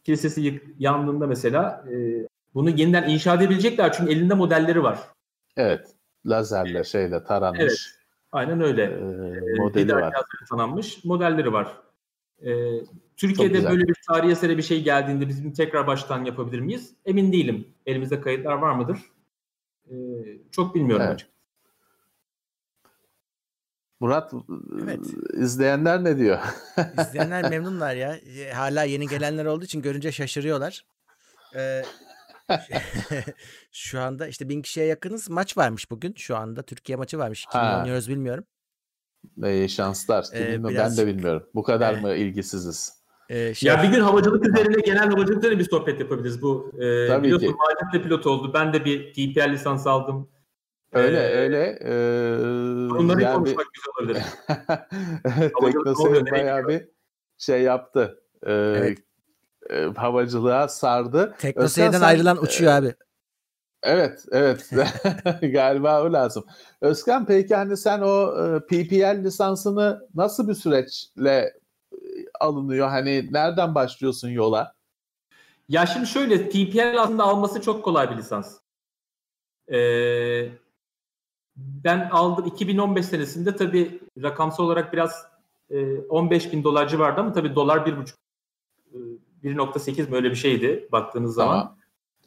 [0.03, 4.99] Kilisesi yandığında mesela e, bunu yeniden inşa edebilecekler çünkü elinde modelleri var.
[5.57, 5.87] Evet.
[6.25, 7.61] Lazerle şeyle taranmış.
[7.61, 8.02] Evet.
[8.33, 8.83] Aynen öyle.
[8.83, 10.13] Ee, modeli var.
[10.49, 11.77] tanınmış modelleri var.
[12.45, 12.51] Ee,
[13.17, 16.93] Türkiye'de böyle bir tarihi esere bir şey geldiğinde bizim tekrar baştan yapabilir miyiz?
[17.05, 17.67] Emin değilim.
[17.85, 18.99] Elimizde kayıtlar var mıdır?
[19.89, 19.93] Ee,
[20.51, 21.13] çok bilmiyorum evet.
[21.13, 21.33] açıkçası.
[23.99, 24.33] Murat
[24.83, 24.99] evet.
[25.33, 26.39] izleyenler ne diyor?
[27.01, 28.19] İzleyenler memnunlar ya.
[28.53, 30.85] Hala yeni gelenler olduğu için görünce şaşırıyorlar.
[31.55, 31.83] Ee,
[33.71, 35.29] şu anda işte bin kişiye yakınız.
[35.29, 36.13] Maç varmış bugün.
[36.17, 37.45] Şu anda Türkiye maçı varmış.
[37.51, 38.45] Kim oynuyoruz bilmiyorum.
[39.43, 40.25] İyi şanslar.
[40.33, 41.43] Ee, biraz, ben de bilmiyorum.
[41.55, 43.03] Bu kadar e, mı ilgisiziz?
[43.29, 46.41] Ee, şey, ya bir gün havacılık üzerine genel havacılık üzerine bir sohbet yapabiliriz.
[46.41, 47.53] Bu e, Tabii biliyorsun ki.
[47.53, 48.51] Macit de pilot oldu.
[48.53, 50.29] Ben de bir TPL lisans aldım.
[50.93, 51.79] Öyle ee, öyle.
[51.81, 54.23] Ee, Bunları yani konuşmak güzel olabilir.
[55.73, 56.87] Teknoseyir bayağı bir
[57.37, 58.19] şey yaptı.
[58.45, 58.97] Ee, evet.
[59.69, 61.35] E, havacılığa sardı.
[61.39, 62.95] Teknoseyir'den ayrılan e, uçuyor abi.
[63.83, 64.69] Evet, evet.
[65.41, 66.45] Galiba o lazım.
[66.81, 71.53] Özkan peki hani sen o e, PPL lisansını nasıl bir süreçle
[71.91, 71.97] e,
[72.39, 72.89] alınıyor?
[72.89, 74.73] Hani nereden başlıyorsun yola?
[75.69, 78.57] Ya şimdi şöyle PPL aslında alması çok kolay bir lisans.
[79.71, 80.49] Ee,
[81.55, 85.25] ben aldım 2015 senesinde tabii rakamsal olarak biraz
[85.69, 88.13] e, 15 bin dolar civarında ama tabii dolar 1.5
[89.43, 91.55] 1.8 mi öyle bir şeydi baktığınız tamam.
[91.55, 91.77] zaman.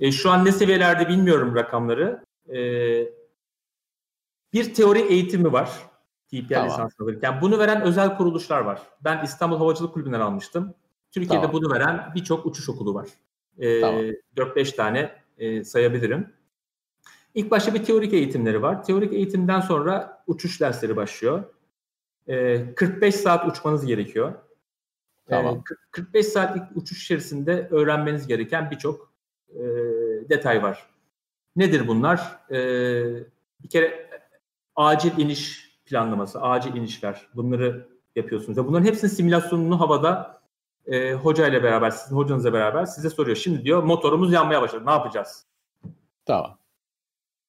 [0.01, 2.25] E, şu an ne seviyelerde bilmiyorum rakamları.
[2.49, 2.59] E,
[4.53, 5.71] bir teori eğitimi var.
[6.31, 6.69] TPL tamam.
[6.69, 7.41] lisansını alırken.
[7.41, 8.83] Bunu veren özel kuruluşlar var.
[9.01, 10.75] Ben İstanbul Havacılık Kulübü'nden almıştım.
[11.11, 11.63] Türkiye'de tamam.
[11.63, 13.09] bunu veren birçok uçuş okulu var.
[13.59, 14.03] E, tamam.
[14.37, 16.33] 4-5 tane e, sayabilirim.
[17.35, 18.85] İlk başta bir teorik eğitimleri var.
[18.85, 21.45] Teorik eğitimden sonra uçuş dersleri başlıyor.
[22.27, 24.35] E, 45 saat uçmanız gerekiyor.
[25.29, 25.57] Tamam.
[25.57, 25.61] E,
[25.91, 29.13] 45 saatlik uçuş içerisinde öğrenmeniz gereken birçok
[29.51, 29.63] e,
[30.29, 30.87] detay var.
[31.57, 32.39] Nedir bunlar?
[32.51, 32.59] E,
[33.63, 34.11] bir kere
[34.77, 38.59] acil iniş planlaması, acil inişler bunları yapıyorsunuz.
[38.59, 40.41] Ve bunların hepsinin simülasyonunu havada
[40.87, 43.37] e, hoca ile beraber, sizin hocanızla beraber size soruyor.
[43.37, 44.87] Şimdi diyor motorumuz yanmaya başladı.
[44.87, 45.47] Ne yapacağız?
[46.27, 46.59] Tamam.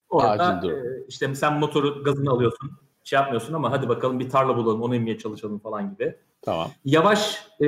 [0.09, 2.71] Orada e, işte sen motoru gazını alıyorsun.
[3.07, 6.15] Şey yapmıyorsun ama hadi bakalım bir tarla bulalım onu inmeye çalışalım falan gibi.
[6.41, 6.71] Tamam.
[6.85, 7.67] Yavaş e,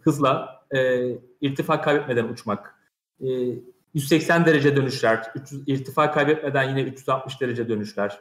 [0.00, 1.10] hızla e,
[1.40, 2.74] irtifa kaybetmeden uçmak.
[3.20, 3.28] E,
[3.94, 5.30] 180 derece dönüşler.
[5.34, 8.20] 300, irtifa kaybetmeden yine 360 derece dönüşler.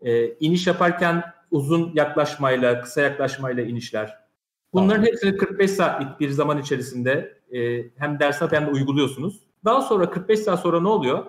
[0.00, 4.18] E, iniş yaparken uzun yaklaşmayla, kısa yaklaşmayla inişler.
[4.72, 5.06] Bunların tamam.
[5.06, 9.40] hepsini 45 saatlik bir zaman içerisinde e, hem ders hem de uyguluyorsunuz.
[9.64, 11.26] Daha sonra 45 saat sonra ne oluyor?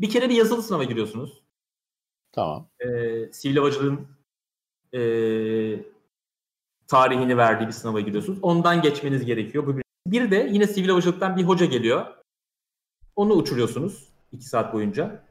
[0.00, 1.47] Bir kere bir yazılı sınava giriyorsunuz.
[2.38, 2.68] Tamam.
[2.80, 4.06] Ee, sivil havacılığın
[4.94, 5.00] e,
[6.86, 8.38] tarihini verdiği bir sınava giriyorsunuz.
[8.42, 9.66] Ondan geçmeniz gerekiyor.
[9.66, 9.84] Bu bir.
[10.06, 12.06] bir de yine sivil havacılıktan bir hoca geliyor.
[13.16, 15.24] Onu uçuruyorsunuz 2 saat boyunca.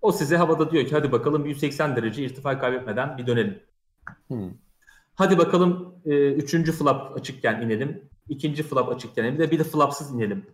[0.00, 3.62] O size havada diyor ki hadi bakalım 180 derece irtifa kaybetmeden bir dönelim.
[4.28, 4.50] Hmm.
[5.14, 8.08] Hadi bakalım e, üçüncü flap açıkken inelim.
[8.28, 9.38] ikinci flap açıkken inelim.
[9.38, 10.46] Bir de bir de flapsız inelim.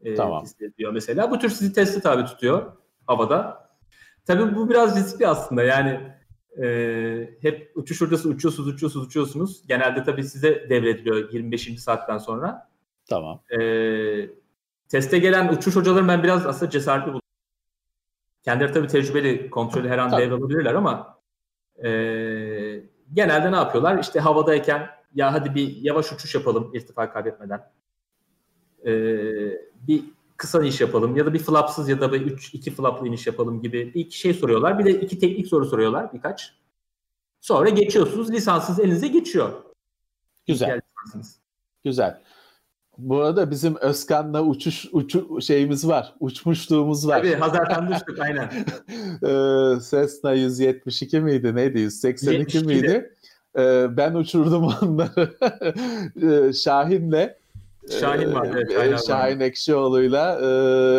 [0.00, 0.44] E, tamam.
[0.78, 1.30] diyor mesela.
[1.30, 2.72] Bu tür sizi testi tabi tutuyor
[3.06, 3.65] havada.
[4.26, 6.00] Tabii bu biraz riskli aslında yani
[6.62, 9.66] e, hep uçuş hocası uçuyorsunuz, uçuyorsunuz, uçuyorsunuz.
[9.68, 11.80] Genelde tabii size devrediliyor 25.
[11.80, 12.68] saatten sonra.
[13.08, 13.40] Tamam.
[13.50, 13.60] E,
[14.88, 17.20] teste gelen uçuş hocaları ben biraz aslında cesaretli buldum.
[18.42, 20.22] Kendileri tabii tecrübeli, kontrolü her an tabii.
[20.22, 21.18] devralabilirler ama
[21.84, 21.88] e,
[23.12, 23.98] genelde ne yapıyorlar?
[23.98, 27.72] İşte havadayken ya hadi bir yavaş uçuş yapalım irtifa kaybetmeden.
[28.86, 28.92] E,
[29.88, 30.04] bir
[30.36, 33.62] kısa iniş yapalım ya da bir flapsız ya da bir 3 2 flaplı iniş yapalım
[33.62, 34.78] gibi bir iki şey soruyorlar.
[34.78, 36.52] Bir de iki teknik soru soruyorlar birkaç.
[37.40, 38.30] Sonra geçiyorsunuz.
[38.30, 39.52] Lisanssız elinize geçiyor.
[40.46, 40.80] Güzel.
[41.84, 42.20] Güzel.
[42.98, 46.14] Bu arada bizim Özkan'la uçuş uçu şeyimiz var.
[46.20, 47.18] Uçmuşluğumuz var.
[47.18, 48.44] Tabii Hazar'dan düştük aynen.
[49.22, 51.78] ee, Cessna 172 miydi neydi?
[51.78, 53.14] 182 miydi?
[53.58, 55.36] Ee, ben uçurdum onları.
[56.22, 57.34] Ee, Şahin'le
[57.90, 58.48] Şahin var.
[58.52, 60.44] Evet, Şahin, Şahin Ekşioğlu'yla e,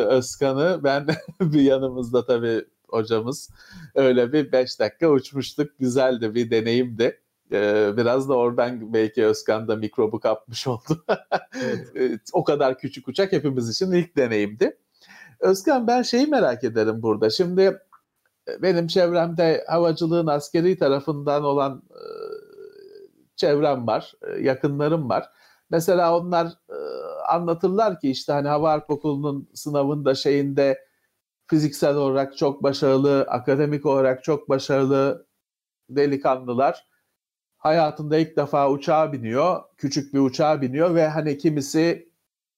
[0.05, 1.07] Özkan'ı ben
[1.41, 3.49] bir yanımızda tabii hocamız
[3.95, 5.79] öyle bir 5 dakika uçmuştuk.
[5.79, 7.21] Güzeldi bir deneyimdi.
[7.51, 11.05] Ee, biraz da oradan belki Özkan da mikrobu kapmış oldu.
[11.95, 12.19] evet.
[12.33, 14.77] o kadar küçük uçak hepimiz için ilk deneyimdi.
[15.39, 17.29] Özkan ben şeyi merak ederim burada.
[17.29, 17.79] Şimdi
[18.61, 22.01] benim çevremde havacılığın askeri tarafından olan e,
[23.35, 25.29] çevrem var, e, yakınlarım var.
[25.69, 26.75] Mesela onlar e,
[27.27, 30.87] anlatırlar ki işte hani Hava Harp Okulu'nun sınavında şeyinde
[31.47, 35.27] fiziksel olarak çok başarılı, akademik olarak çok başarılı
[35.89, 36.87] delikanlılar
[37.57, 42.11] hayatında ilk defa uçağa biniyor, küçük bir uçağa biniyor ve hani kimisi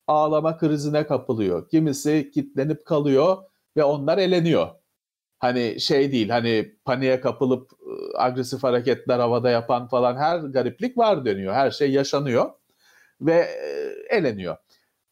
[0.07, 3.37] ağlama krizine kapılıyor, kimisi kitlenip kalıyor
[3.77, 4.67] ve onlar eleniyor.
[5.39, 7.71] Hani şey değil hani paniğe kapılıp
[8.15, 11.53] agresif hareketler havada yapan falan her gariplik var dönüyor.
[11.53, 12.51] Her şey yaşanıyor
[13.21, 14.57] ve e, eleniyor.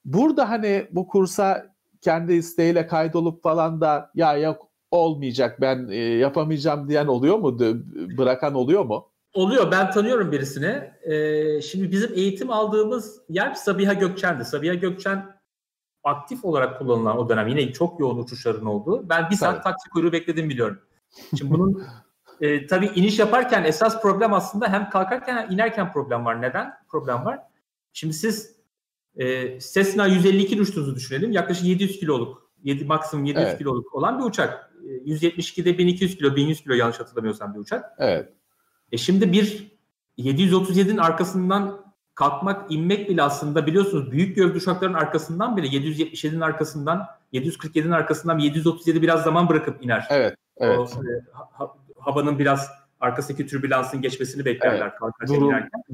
[0.06, 6.90] Burada hani bu kursa kendi isteğiyle kaydolup falan da ya yok olmayacak ben e, yapamayacağım
[6.90, 7.60] diyen oluyor mu?
[8.18, 9.10] Bırakan oluyor mu?
[9.34, 9.72] Oluyor.
[9.72, 10.92] Ben tanıyorum birisini.
[11.04, 14.46] Ee, şimdi bizim eğitim aldığımız yer Sabiha Gökçen'di.
[14.46, 15.38] Sabiha Gökçen
[16.04, 19.10] aktif olarak kullanılan o dönem yine çok yoğun uçuşların olduğu.
[19.10, 19.64] Ben bir saat evet.
[19.64, 20.80] taksi kuyruğu bekledim biliyorum.
[21.38, 21.84] Şimdi bunun
[22.42, 26.42] e, tabii iniş yaparken esas problem aslında hem kalkarken hem inerken problem var.
[26.42, 27.40] Neden problem var?
[27.98, 28.56] Şimdi siz
[29.16, 31.32] e, Cessna 152 uçtuğunuzu düşünelim.
[31.32, 33.58] Yaklaşık 700 kiloluk, 7, maksimum 700 evet.
[33.58, 34.72] kiloluk olan bir uçak.
[35.06, 37.86] 172'de 1200 kilo, 1100 kilo yanlış hatırlamıyorsam bir uçak.
[37.98, 38.34] Evet.
[38.92, 39.78] E şimdi bir
[40.18, 47.92] 737'nin arkasından kalkmak, inmek bile aslında biliyorsunuz büyük gövde uçakların arkasından bile 777'nin arkasından, 747'nin
[47.92, 50.08] arkasından 737 biraz zaman bırakıp iner.
[50.10, 50.36] Evet.
[50.58, 50.80] Evet.
[50.80, 52.68] O, e, ha, havanın biraz
[53.00, 54.94] arkasındaki türbülansın geçmesini beklerler.
[55.04, 55.30] Evet.
[55.30, 55.52] Durul,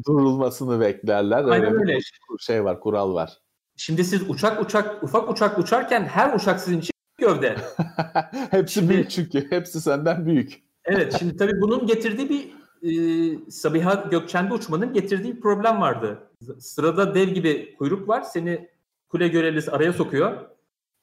[0.07, 1.43] durulmasını beklerler.
[1.43, 1.93] Aynen öyle.
[1.95, 3.37] Bir şey var, kural var.
[3.75, 7.55] Şimdi siz uçak uçak ufak uçak uçarken her uçak sizin için gövde.
[8.51, 9.51] Hepsi şimdi, büyük çünkü.
[9.51, 10.63] Hepsi senden büyük.
[10.85, 16.29] evet şimdi tabii bunun getirdiği bir e, Sabiha Gökçen'de uçmanın getirdiği bir problem vardı.
[16.59, 18.21] Sırada dev gibi kuyruk var.
[18.21, 18.69] Seni
[19.09, 20.31] kule görevlisi araya sokuyor.
[20.31, 20.37] E,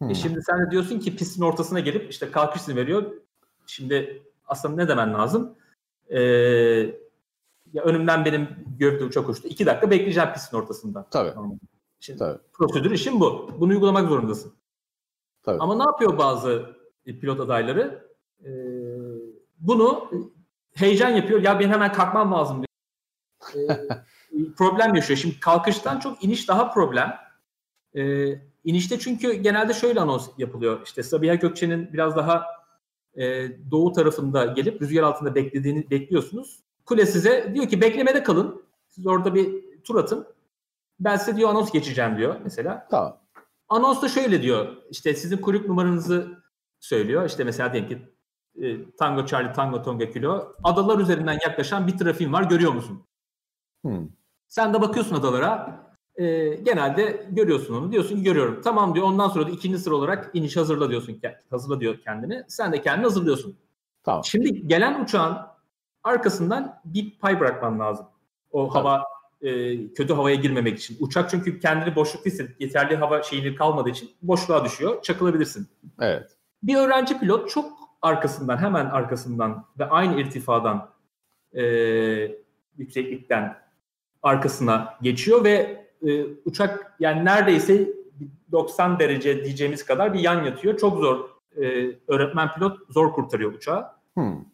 [0.00, 0.10] hmm.
[0.10, 3.12] E şimdi sen de diyorsun ki pistin ortasına gelip işte kalkış veriyor.
[3.66, 5.54] Şimdi aslında ne demen lazım?
[6.10, 6.20] Ee,
[7.72, 9.48] ya önümden benim gövde uçak uçtu.
[9.48, 11.06] İki dakika bekleyeceğim pistin ortasında.
[11.10, 11.32] Tabii.
[12.00, 12.38] Şimdi Tabii.
[12.52, 13.50] prosedür işin bu.
[13.60, 14.52] Bunu uygulamak zorundasın.
[15.42, 15.58] Tabii.
[15.60, 18.08] Ama ne yapıyor bazı pilot adayları?
[18.44, 18.50] Ee,
[19.58, 20.10] bunu
[20.74, 21.42] heyecan yapıyor.
[21.42, 23.70] Ya benim hemen kalkmam lazım diyor.
[23.70, 23.88] Ee,
[24.56, 25.18] problem yaşıyor.
[25.18, 27.14] Şimdi kalkıştan çok iniş daha problem.
[27.96, 28.34] Ee,
[28.64, 30.80] inişte çünkü genelde şöyle anons yapılıyor.
[30.84, 32.46] İşte Sabiha Gökçe'nin biraz daha
[33.16, 36.60] e, doğu tarafında gelip rüzgar altında beklediğini bekliyorsunuz.
[36.86, 38.62] Kule size diyor ki beklemede kalın.
[38.88, 40.26] Siz orada bir tur atın.
[41.00, 42.88] Ben size diyor anons geçeceğim diyor mesela.
[42.90, 43.20] Tamam.
[43.68, 44.76] Anons da şöyle diyor.
[44.90, 46.28] İşte sizin kuyruk numaranızı
[46.80, 47.26] söylüyor.
[47.26, 48.02] İşte mesela diyelim ki
[48.64, 53.06] e, Tango Charlie Tango Tonga Kilo adalar üzerinden yaklaşan bir trafiğin var görüyor musun?
[53.84, 54.08] Hmm.
[54.48, 55.80] Sen de bakıyorsun adalara
[56.16, 58.60] e, genelde görüyorsun onu diyorsun ki görüyorum.
[58.64, 61.20] Tamam diyor ondan sonra da ikinci sıra olarak iniş hazırla diyorsun.
[61.50, 62.44] Hazırla diyor kendini.
[62.48, 63.56] Sen de kendini hazırlıyorsun.
[64.04, 64.24] Tamam.
[64.24, 65.38] Şimdi gelen uçağın
[66.04, 68.06] arkasından bir pay bırakman lazım.
[68.50, 68.84] O tamam.
[68.84, 69.04] hava
[69.42, 70.96] e, kötü havaya girmemek için.
[71.00, 75.02] Uçak çünkü kendini boşlukta hissedip yeterli hava şeyini kalmadığı için boşluğa düşüyor.
[75.02, 75.68] Çakılabilirsin.
[76.00, 76.30] Evet.
[76.62, 77.72] Bir öğrenci pilot çok
[78.02, 80.90] arkasından hemen arkasından ve aynı irtifadan
[81.52, 81.62] e,
[82.76, 83.56] yükseklikten
[84.22, 87.92] arkasına geçiyor ve e, uçak yani neredeyse
[88.52, 90.78] 90 derece diyeceğimiz kadar bir yan yatıyor.
[90.78, 93.86] Çok zor e, öğretmen pilot zor kurtarıyor uçağı.
[94.14, 94.44] Hmm.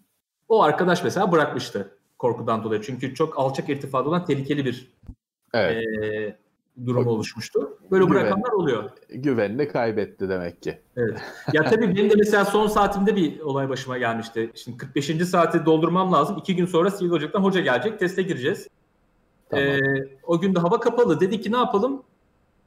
[0.48, 2.82] O arkadaş mesela bırakmıştı korkudan dolayı.
[2.82, 4.92] Çünkü çok alçak irtifada olan tehlikeli bir
[5.54, 5.86] evet.
[5.86, 6.36] e,
[6.86, 7.78] durum oluşmuştu.
[7.90, 8.90] Böyle Güven, bırakanlar oluyor.
[9.08, 10.78] Güvenini kaybetti demek ki.
[10.96, 11.20] Evet.
[11.52, 14.50] Ya tabii benim de mesela son saatimde bir olay başıma gelmişti.
[14.54, 15.06] Şimdi 45.
[15.06, 16.36] saati doldurmam lazım.
[16.38, 17.98] İki gün sonra Sivil Ocak'tan hoca gelecek.
[17.98, 18.68] Teste gireceğiz.
[19.50, 19.64] Tamam.
[19.64, 21.20] Ee, o gün de hava kapalı.
[21.20, 22.02] Dedik ki ne yapalım?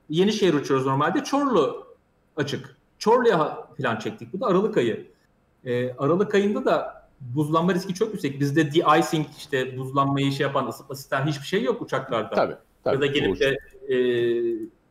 [0.09, 1.23] Yenişehir uçuyoruz normalde.
[1.23, 1.87] Çorlu
[2.37, 2.77] açık.
[2.97, 4.33] Çorlu'ya plan çektik.
[4.33, 5.07] Bu da Aralık ayı.
[5.65, 8.39] Ee, Aralık ayında da buzlanma riski çok yüksek.
[8.39, 12.35] Bizde de-icing işte buzlanmayı şey yapan ısıtma sistem hiçbir şey yok uçaklarda.
[12.35, 12.55] Tabii.
[12.83, 13.57] tabii ya da gelip de
[13.93, 13.97] e,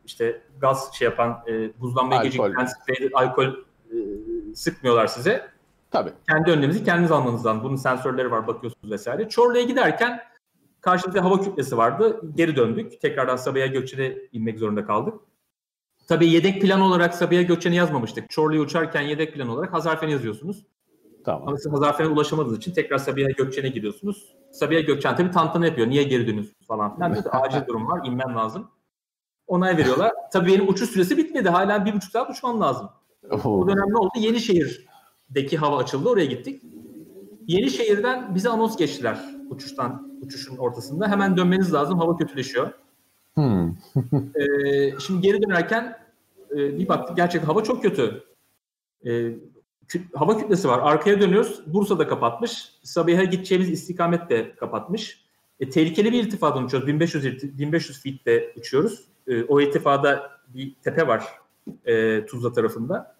[0.05, 3.95] işte gaz şey yapan e, buzlanmayı geciktiren sprey, alkol e,
[4.55, 5.49] sıkmıyorlar size.
[5.91, 6.11] Tabii.
[6.29, 7.63] Kendi önleminizi kendiniz almanız lazım.
[7.63, 9.29] Bunun sensörleri var bakıyorsunuz vesaire.
[9.29, 10.19] Çorlu'ya giderken
[10.81, 12.21] karşımızda hava kütlesi vardı.
[12.35, 13.01] Geri döndük.
[13.01, 15.13] Tekrardan Sabiha Gökçen'e inmek zorunda kaldık.
[16.07, 18.29] Tabii yedek plan olarak Sabiha Gökçen'i yazmamıştık.
[18.29, 20.65] Çorlu'ya uçarken yedek plan olarak Hazarfen yazıyorsunuz.
[21.25, 21.47] Tamam.
[21.47, 24.35] Ama siz Hazarfen'e ulaşamadığınız için tekrar Sabiha Gökçen'e gidiyorsunuz.
[24.51, 25.87] Sabiha Gökçen tabii tantana yapıyor.
[25.89, 27.15] Niye geri dönüyorsunuz falan filan.
[27.31, 28.07] Acil durum var.
[28.07, 28.67] inmem lazım.
[29.47, 30.11] Onay veriyorlar.
[30.33, 31.49] Tabii benim uçuş süresi bitmedi.
[31.49, 32.89] Hala bir buçuk saat uçmam lazım.
[33.45, 34.11] O dönem ne oldu?
[34.19, 36.09] Yenişehir'deki hava açıldı.
[36.09, 36.63] Oraya gittik.
[37.47, 41.07] Yenişehir'den bize anons geçtiler uçuştan uçuşun ortasında.
[41.07, 41.99] Hemen dönmeniz lazım.
[41.99, 42.71] Hava kötüleşiyor.
[43.33, 43.69] Hmm.
[44.35, 45.97] ee, şimdi geri dönerken
[46.51, 48.23] e, bir baktık gerçekten hava çok kötü.
[49.05, 49.31] E,
[50.13, 50.79] hava kütlesi var.
[50.79, 51.61] Arkaya dönüyoruz.
[51.73, 52.69] Bursa'da kapatmış.
[52.83, 55.25] Sabiha'ya gideceğimiz istikamet de kapatmış.
[55.59, 56.87] E, tehlikeli bir irtifadan uçuyoruz.
[56.87, 59.05] 1500 1500 feet'te uçuyoruz.
[59.27, 61.23] E, o irtifada bir tepe var
[61.85, 63.15] e, Tuzla tarafında.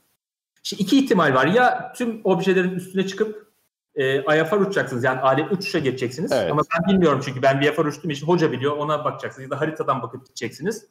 [0.63, 1.47] Şimdi iki ihtimal var.
[1.47, 3.48] Ya tüm objelerin üstüne çıkıp
[3.95, 5.03] e, IFR uçacaksınız.
[5.03, 6.31] Yani alet uçuşa geçeceksiniz.
[6.31, 6.51] Evet.
[6.51, 8.77] Ama ben bilmiyorum çünkü ben IFR uçtuğum için hoca biliyor.
[8.77, 9.43] Ona bakacaksınız.
[9.43, 10.87] Ya da haritadan bakıp gideceksiniz.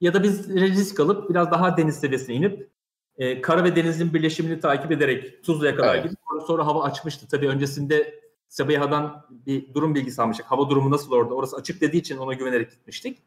[0.00, 2.70] Ya da biz risk alıp biraz daha deniz seviyesine inip
[3.18, 6.04] e, kara ve denizin birleşimini takip ederek Tuzla'ya kadar evet.
[6.04, 7.26] gidip sonra, sonra hava açmıştı.
[7.30, 10.46] Tabii öncesinde Sabiha'dan bir durum bilgisi almıştık.
[10.46, 11.34] Hava durumu nasıl orada?
[11.34, 13.18] Orası açık dediği için ona güvenerek gitmiştik.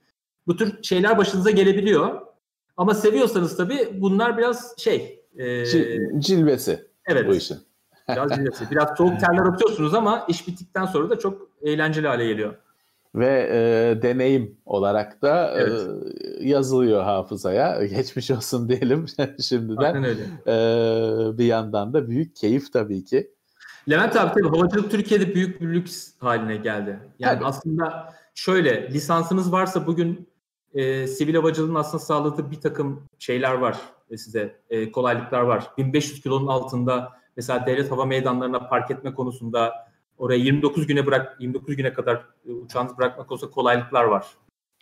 [0.47, 2.21] Bu tür şeyler başınıza gelebiliyor.
[2.77, 5.25] Ama seviyorsanız tabii bunlar biraz şey...
[5.37, 5.65] E,
[6.19, 7.27] cilvesi evet.
[7.27, 7.57] bu işin.
[8.09, 8.71] Biraz cilvesi.
[8.71, 12.55] Biraz soğuk terler atıyorsunuz ama iş bittikten sonra da çok eğlenceli hale geliyor
[13.15, 15.87] ve e, deneyim olarak da e, evet.
[16.41, 17.85] e, yazılıyor hafızaya.
[17.85, 19.05] Geçmiş olsun diyelim
[19.41, 20.03] şimdiden.
[20.03, 23.31] E, bir yandan da büyük keyif tabii ki.
[23.89, 26.99] Levent abi tabii havacılık Türkiye'de büyük bir lüks haline geldi.
[27.19, 27.45] Yani tabii.
[27.45, 30.29] aslında şöyle lisansınız varsa bugün
[30.73, 33.77] e, sivil havacılığın aslında sağladığı bir takım şeyler var
[34.17, 35.67] size, e, kolaylıklar var.
[35.77, 41.75] 1500 kilonun altında mesela devlet hava meydanlarına park etme konusunda oraya 29 güne bırak 29
[41.75, 44.27] güne kadar e, uçağınızı bırakmak konusunda kolaylıklar var.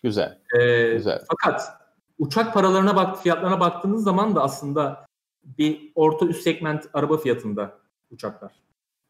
[0.04, 0.40] Güzel.
[0.60, 1.22] E, Güzel.
[1.28, 1.74] Fakat
[2.20, 5.06] uçak paralarına bak fiyatlarına baktığınız zaman da aslında
[5.44, 7.78] bir orta üst segment araba fiyatında
[8.12, 8.52] uçaklar.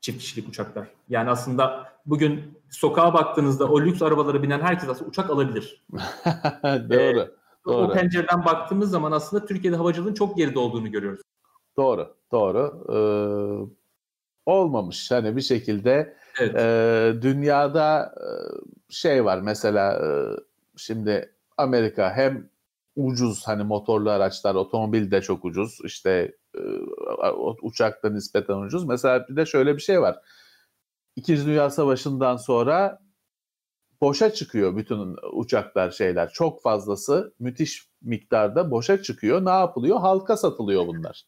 [0.02, 0.88] Çift kişilik uçaklar.
[1.10, 5.84] Yani aslında bugün sokağa baktığınızda o lüks arabalara binen herkes aslında uçak alabilir.
[6.64, 7.20] doğru.
[7.20, 7.30] Ee,
[7.66, 7.88] doğru.
[7.88, 11.22] O pencereden baktığımız zaman aslında Türkiye'de havacılığın çok geride olduğunu görüyoruz.
[11.80, 12.16] Doğru.
[12.32, 12.86] Doğru.
[12.90, 13.00] Ee,
[14.46, 15.12] olmamış.
[15.12, 16.56] Hani bir şekilde evet.
[16.56, 18.28] e, dünyada e,
[18.90, 20.08] şey var mesela e,
[20.78, 22.50] şimdi Amerika hem
[22.96, 25.80] ucuz hani motorlu araçlar, otomobil de çok ucuz.
[25.86, 26.62] İşte e,
[27.62, 28.86] uçak da nispeten ucuz.
[28.86, 30.20] Mesela bir de şöyle bir şey var.
[31.16, 33.00] İkinci Dünya Savaşı'ndan sonra
[34.02, 36.30] boşa çıkıyor bütün uçaklar şeyler.
[36.30, 39.46] Çok fazlası müthiş miktarda boşa çıkıyor.
[39.46, 40.00] Ne yapılıyor?
[40.00, 41.26] Halka satılıyor bunlar.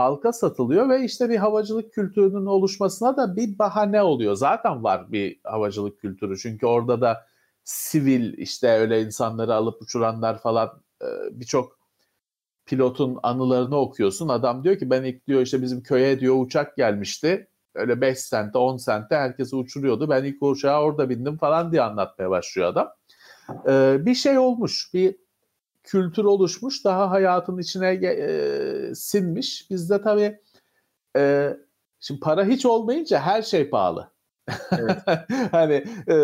[0.00, 4.34] Halka satılıyor ve işte bir havacılık kültürünün oluşmasına da bir bahane oluyor.
[4.34, 6.38] Zaten var bir havacılık kültürü.
[6.38, 7.26] Çünkü orada da
[7.64, 11.78] sivil işte öyle insanları alıp uçuranlar falan e, birçok
[12.66, 14.28] pilotun anılarını okuyorsun.
[14.28, 17.48] Adam diyor ki ben ilk diyor işte bizim köye diyor uçak gelmişti.
[17.74, 20.10] Öyle 5 sente 10 sente herkesi uçuruyordu.
[20.10, 22.88] Ben ilk uçağa orada bindim falan diye anlatmaya başlıyor adam.
[23.68, 24.94] Ee, bir şey olmuş.
[24.94, 25.16] Bir
[25.82, 26.84] kültür oluşmuş.
[26.84, 29.70] Daha hayatın içine e, sinmiş.
[29.70, 30.40] Bizde tabii
[31.16, 31.56] e,
[32.00, 34.10] şimdi para hiç olmayınca her şey pahalı.
[34.72, 34.98] Evet.
[35.50, 36.16] hani e,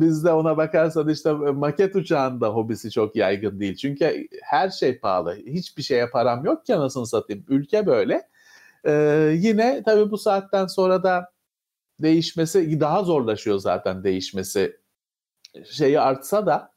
[0.00, 3.76] bizde ona bakarsan işte maket uçağında hobisi çok yaygın değil.
[3.76, 5.36] Çünkü her şey pahalı.
[5.46, 7.44] Hiçbir şeye param yok ki anasını satayım.
[7.48, 8.28] Ülke böyle.
[8.84, 8.92] E,
[9.38, 11.32] yine tabii bu saatten sonra da
[12.00, 14.76] değişmesi daha zorlaşıyor zaten değişmesi.
[15.64, 16.71] Şeyi artsa da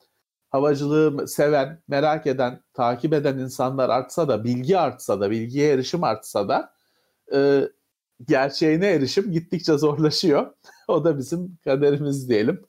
[0.55, 6.49] havacılığı seven, merak eden, takip eden insanlar artsa da, bilgi artsa da, bilgiye erişim artsa
[6.49, 6.73] da
[7.33, 7.69] e,
[8.27, 10.53] gerçeğine erişim gittikçe zorlaşıyor.
[10.87, 12.61] o da bizim kaderimiz diyelim.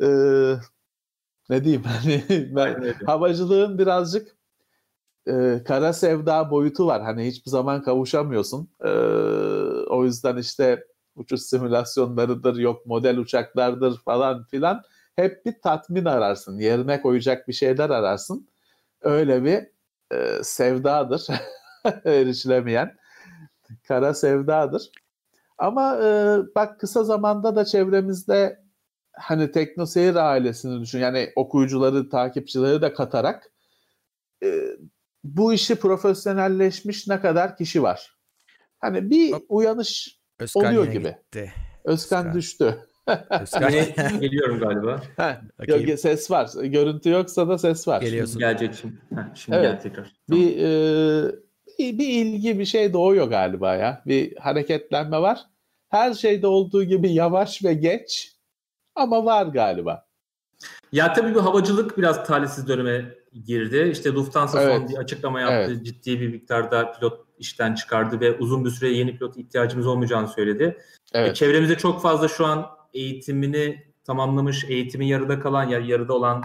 [0.00, 0.54] ee,
[1.50, 2.24] ne diyeyim hani
[2.56, 4.36] ben havacılığın birazcık
[5.28, 7.02] e, kara sevda boyutu var.
[7.02, 8.68] Hani hiçbir zaman kavuşamıyorsun.
[8.84, 8.88] E,
[9.88, 10.84] o yüzden işte
[11.16, 14.82] uçuş simülasyonlarıdır, yok model uçaklardır falan filan.
[15.18, 16.58] Hep bir tatmin ararsın.
[16.58, 18.48] Yerine koyacak bir şeyler ararsın.
[19.00, 19.66] Öyle bir
[20.16, 21.26] e, sevdadır
[22.04, 22.96] erişilemeyen
[23.88, 24.90] kara sevdadır.
[25.58, 28.62] Ama e, bak kısa zamanda da çevremizde
[29.12, 30.98] hani teknoseyir ailesini düşün.
[30.98, 33.50] Yani okuyucuları, takipçileri de katarak
[34.44, 34.62] e,
[35.24, 38.16] bu işi profesyonelleşmiş ne kadar kişi var.
[38.78, 41.08] Hani bir uyanış Özkan oluyor gibi.
[41.08, 41.52] Gitti.
[41.84, 42.34] Özkan, Özkan.
[42.34, 42.87] düştü.
[44.20, 45.02] Geliyorum galiba.
[45.16, 46.50] Ha, yok, ses var.
[46.62, 48.00] Görüntü yoksa da ses var.
[48.00, 48.38] Geliyorsun.
[48.38, 48.94] Gelecek şimdi.
[49.14, 49.70] Heh, şimdi evet.
[49.70, 50.12] gel tekrar.
[50.28, 50.42] Tamam.
[50.42, 51.32] Bir e,
[51.78, 54.02] bir, bir ilgi bir şey doğuyor galiba ya.
[54.06, 55.40] Bir hareketlenme var.
[55.88, 58.32] Her şeyde olduğu gibi yavaş ve geç
[58.94, 60.08] ama var galiba.
[60.92, 63.04] Ya tabii bu havacılık biraz talihsiz döneme
[63.46, 63.88] girdi.
[63.92, 64.76] İşte Lufthansa evet.
[64.76, 65.72] son bir açıklama yaptı.
[65.74, 65.86] Evet.
[65.86, 70.78] Ciddi bir miktarda pilot işten çıkardı ve uzun bir süre yeni pilot ihtiyacımız olmayacağını söyledi.
[71.12, 71.30] Evet.
[71.30, 76.44] E, çevremizde çok fazla şu an eğitimini tamamlamış, eğitimi yarıda kalan ya yarıda olan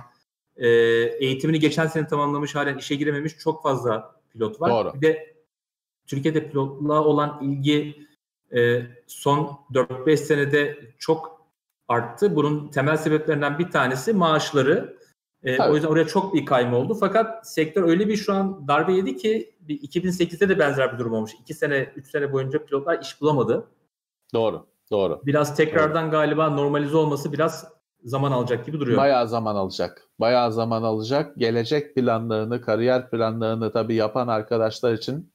[0.57, 4.69] e, eğitimini geçen sene tamamlamış halen işe girememiş çok fazla pilot var.
[4.69, 4.93] Doğru.
[4.93, 5.35] Bir de
[6.07, 8.07] Türkiye'de pilotluğa olan ilgi
[8.55, 11.47] e, son 4-5 senede çok
[11.87, 12.35] arttı.
[12.35, 14.97] Bunun temel sebeplerinden bir tanesi maaşları.
[15.43, 16.97] E, o yüzden oraya çok bir kayma oldu.
[16.99, 21.31] Fakat sektör öyle bir şu an darbe yedi ki 2008'de de benzer bir durum olmuş.
[21.41, 23.67] 2 sene, 3 sene boyunca pilotlar iş bulamadı.
[24.33, 25.21] Doğru, doğru.
[25.25, 26.11] Biraz tekrardan doğru.
[26.11, 27.67] galiba normalize olması biraz
[28.03, 28.97] zaman alacak gibi duruyor.
[28.97, 30.07] Bayağı zaman alacak.
[30.19, 31.37] Bayağı zaman alacak.
[31.37, 35.33] Gelecek planlarını, kariyer planlarını tabii yapan arkadaşlar için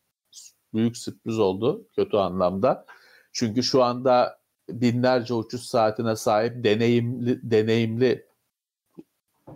[0.75, 2.87] büyük sürpriz oldu kötü anlamda.
[3.33, 4.39] Çünkü şu anda
[4.71, 8.27] binlerce uçuş saatine sahip deneyimli deneyimli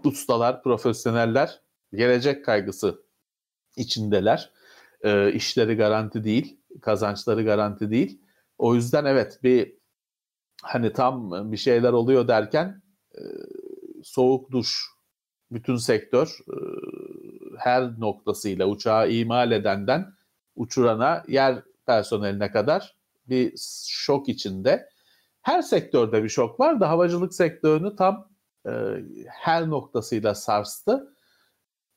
[0.04, 1.60] ustalar, profesyoneller
[1.92, 3.02] gelecek kaygısı
[3.76, 4.50] içindeler.
[5.02, 8.20] E, işleri garanti değil, kazançları garanti değil.
[8.58, 9.81] O yüzden evet bir
[10.62, 12.82] hani tam bir şeyler oluyor derken
[13.14, 13.20] e,
[14.02, 14.86] soğuk duş
[15.50, 16.56] bütün sektör e,
[17.58, 20.14] her noktasıyla uçağı imal edenden
[20.56, 22.96] uçurana, yer personeline kadar
[23.28, 23.54] bir
[23.88, 24.88] şok içinde.
[25.42, 28.28] Her sektörde bir şok var da havacılık sektörünü tam
[28.66, 28.70] e,
[29.28, 31.16] her noktasıyla sarstı.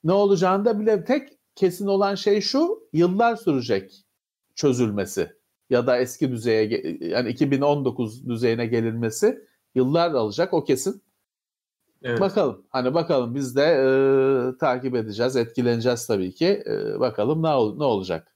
[0.04, 4.06] Ne olacağını da bile tek kesin olan şey şu, yıllar sürecek
[4.56, 5.38] çözülmesi.
[5.70, 9.40] Ya da eski düzeye yani 2019 düzeyine gelinmesi
[9.76, 11.02] yıllar alacak o kesin.
[12.04, 12.20] Evet.
[12.20, 16.64] Bakalım hani bakalım biz de e, takip edeceğiz, etkileneceğiz tabii ki.
[16.66, 18.36] E, bakalım ne ol, ne olacak.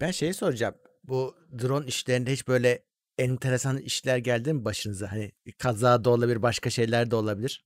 [0.00, 0.74] Ben şeyi soracağım.
[1.04, 2.82] Bu drone işlerinde hiç böyle
[3.18, 5.12] enteresan işler geldi mi başınıza?
[5.12, 7.64] Hani kaza da olabilir, başka şeyler de olabilir.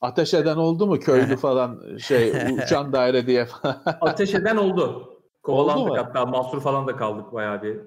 [0.00, 2.32] Ateş eden oldu mu köylü falan şey
[2.64, 3.82] uçan daire diye falan.
[3.84, 5.09] Ateş eden oldu.
[5.42, 7.78] Kovalandık hatta mahsur falan da kaldık bayağı bir.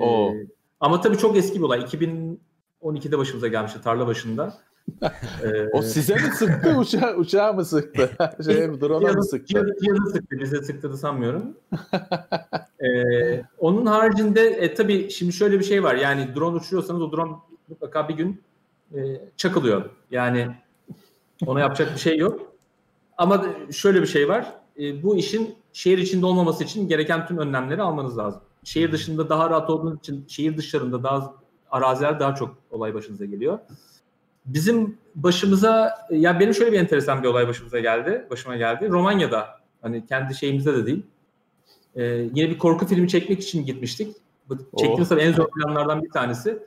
[0.00, 0.30] Oo.
[0.30, 0.46] Ee,
[0.80, 1.80] ama tabii çok eski bir olay.
[1.80, 4.54] 2012'de başımıza gelmişti tarla başında.
[5.42, 8.10] ee, o size mi sıktı uçağı, uçağı mı sıktı?
[8.44, 9.58] şey mi drone'a mı sıktı?
[9.80, 11.56] Yazı sıktı bize sıktığını sanmıyorum.
[12.80, 17.36] ee, onun haricinde e, tabii şimdi şöyle bir şey var yani drone uçuruyorsanız o drone
[17.68, 18.42] mutlaka bir gün
[18.94, 18.98] e,
[19.36, 19.90] çakılıyor.
[20.10, 20.48] Yani
[21.46, 22.52] ona yapacak bir şey yok.
[23.18, 24.52] Ama şöyle bir şey var.
[24.78, 28.40] E, bu işin şehir içinde olmaması için gereken tüm önlemleri almanız lazım.
[28.64, 31.34] Şehir dışında daha rahat olduğunuz için şehir dışlarında daha
[31.70, 33.58] araziler daha çok olay başınıza geliyor.
[34.46, 38.26] Bizim başımıza ya benim şöyle bir enteresan bir olay başımıza geldi.
[38.30, 38.88] Başıma geldi.
[38.88, 39.48] Romanya'da
[39.82, 41.02] hani kendi şeyimizde de değil.
[41.96, 42.04] Ee,
[42.34, 44.16] yine bir korku filmi çekmek için gitmiştik.
[44.48, 45.18] Bu çektiğimiz oh.
[45.18, 46.58] en zor planlardan bir tanesi.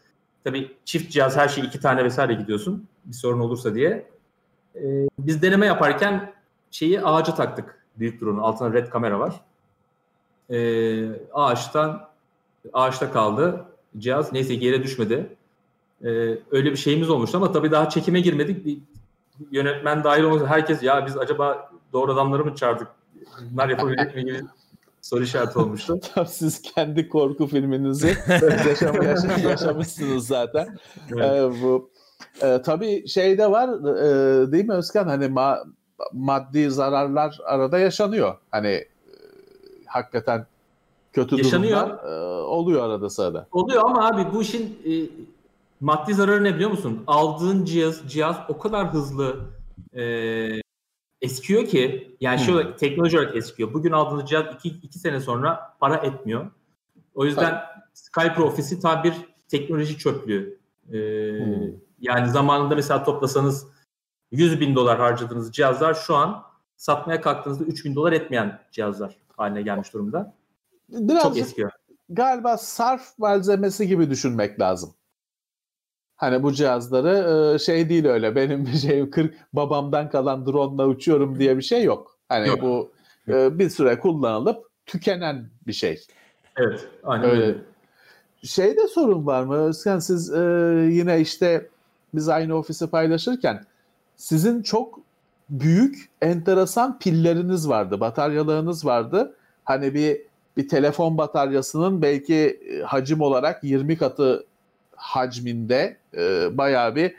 [0.43, 2.87] Tabii çift cihaz her şey iki tane vesaire gidiyorsun.
[3.05, 4.09] Bir sorun olursa diye.
[4.75, 6.33] Ee, biz deneme yaparken
[6.71, 7.78] şeyi ağaca taktık.
[7.99, 9.41] Büyük drone'un altında red kamera var.
[10.49, 12.09] Ee, ağaçtan
[12.73, 13.65] ağaçta kaldı
[13.97, 14.33] cihaz.
[14.33, 15.35] Neyse yere düşmedi.
[16.03, 16.07] Ee,
[16.51, 18.65] öyle bir şeyimiz olmuştu ama tabii daha çekime girmedik.
[18.65, 18.77] Bir
[19.51, 22.87] yönetmen dahil olmasa herkes ya biz acaba doğru adamları mı çağırdık?
[23.51, 24.41] Bunlar yapabilecek mi gibi
[25.01, 25.99] soru işareti olmuştu.
[26.27, 28.07] Siz kendi korku filminizi
[28.67, 30.77] yaşam, yaşam, yaşamışsınız zaten.
[31.11, 31.25] Evet.
[31.25, 31.89] Ee, bu
[32.41, 35.07] e, tabii şey de var e, değil mi Özkan?
[35.07, 35.59] Hani ma,
[36.13, 38.35] maddi zararlar arada yaşanıyor.
[38.51, 38.87] Hani e,
[39.85, 40.45] hakikaten
[41.13, 41.81] kötü yaşanıyor.
[41.81, 43.47] durumlar e, oluyor arada sırada.
[43.51, 44.91] Oluyor ama abi bu işin e,
[45.79, 47.03] maddi zararı ne biliyor musun?
[47.07, 49.35] Aldığın cihaz cihaz o kadar hızlı
[49.93, 50.03] e,
[51.21, 52.75] eskiyor ki yani şu hmm.
[52.75, 53.73] teknoloji olarak eskiyor.
[53.73, 56.51] Bugün aldığınız cihaz iki, iki sene sonra para etmiyor.
[57.15, 57.63] O yüzden evet.
[57.93, 59.13] Skype ofisi tam bir
[59.47, 60.59] teknoloji çöplüğü.
[60.87, 61.73] Ee, hmm.
[61.99, 63.67] Yani zamanında mesela toplasanız
[64.31, 66.43] 100 bin dolar harcadığınız cihazlar şu an
[66.77, 70.33] satmaya kalktığınızda 3 bin dolar etmeyen cihazlar haline gelmiş durumda.
[70.89, 71.71] Birazcık Çok eskiyor.
[72.09, 74.93] Galiba sarf malzemesi gibi düşünmek lazım.
[76.15, 81.39] Hani bu cihazları e, şey değil öyle benim bir şey 40 babamdan kalan drone'la uçuyorum
[81.39, 82.17] diye bir şey yok.
[82.29, 82.61] Hani yok.
[82.61, 82.91] bu
[83.27, 86.05] e, bir süre kullanılıp tükenen bir şey.
[86.57, 87.55] Evet, aynen öyle.
[88.43, 90.39] Şeyde sorun var mı Özkan siz e,
[90.91, 91.69] yine işte
[92.13, 93.65] biz aynı ofisi paylaşırken
[94.19, 94.99] sizin çok
[95.49, 99.35] büyük enteresan pilleriniz vardı, bataryalarınız vardı.
[99.63, 100.21] Hani bir
[100.57, 104.45] bir telefon bataryasının belki e, hacim olarak 20 katı
[104.95, 107.15] hacminde e, bayağı bir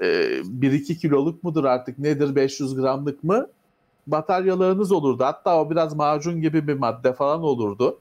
[0.00, 3.46] e, 1-2 kiloluk mudur artık nedir 500 gramlık mı
[4.06, 5.24] bataryalarınız olurdu.
[5.24, 7.98] Hatta o biraz macun gibi bir madde falan olurdu.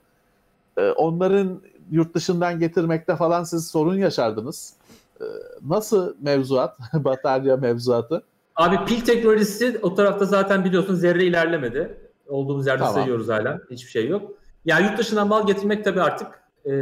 [0.77, 1.61] E, onların
[1.91, 4.73] yurt dışından getirmekte falan siz sorun yaşardınız.
[5.21, 5.25] E,
[5.67, 8.23] nasıl mevzuat, batarya mevzuatı?
[8.55, 11.97] Abi pil teknolojisi o tarafta zaten biliyorsun zerre ilerlemedi.
[12.27, 12.93] Olduğumuz yerde tamam.
[12.93, 13.61] sayıyoruz hala.
[13.71, 14.31] Hiçbir şey yok.
[14.65, 16.27] Ya yurt dışından mal getirmek tabii artık
[16.65, 16.73] e,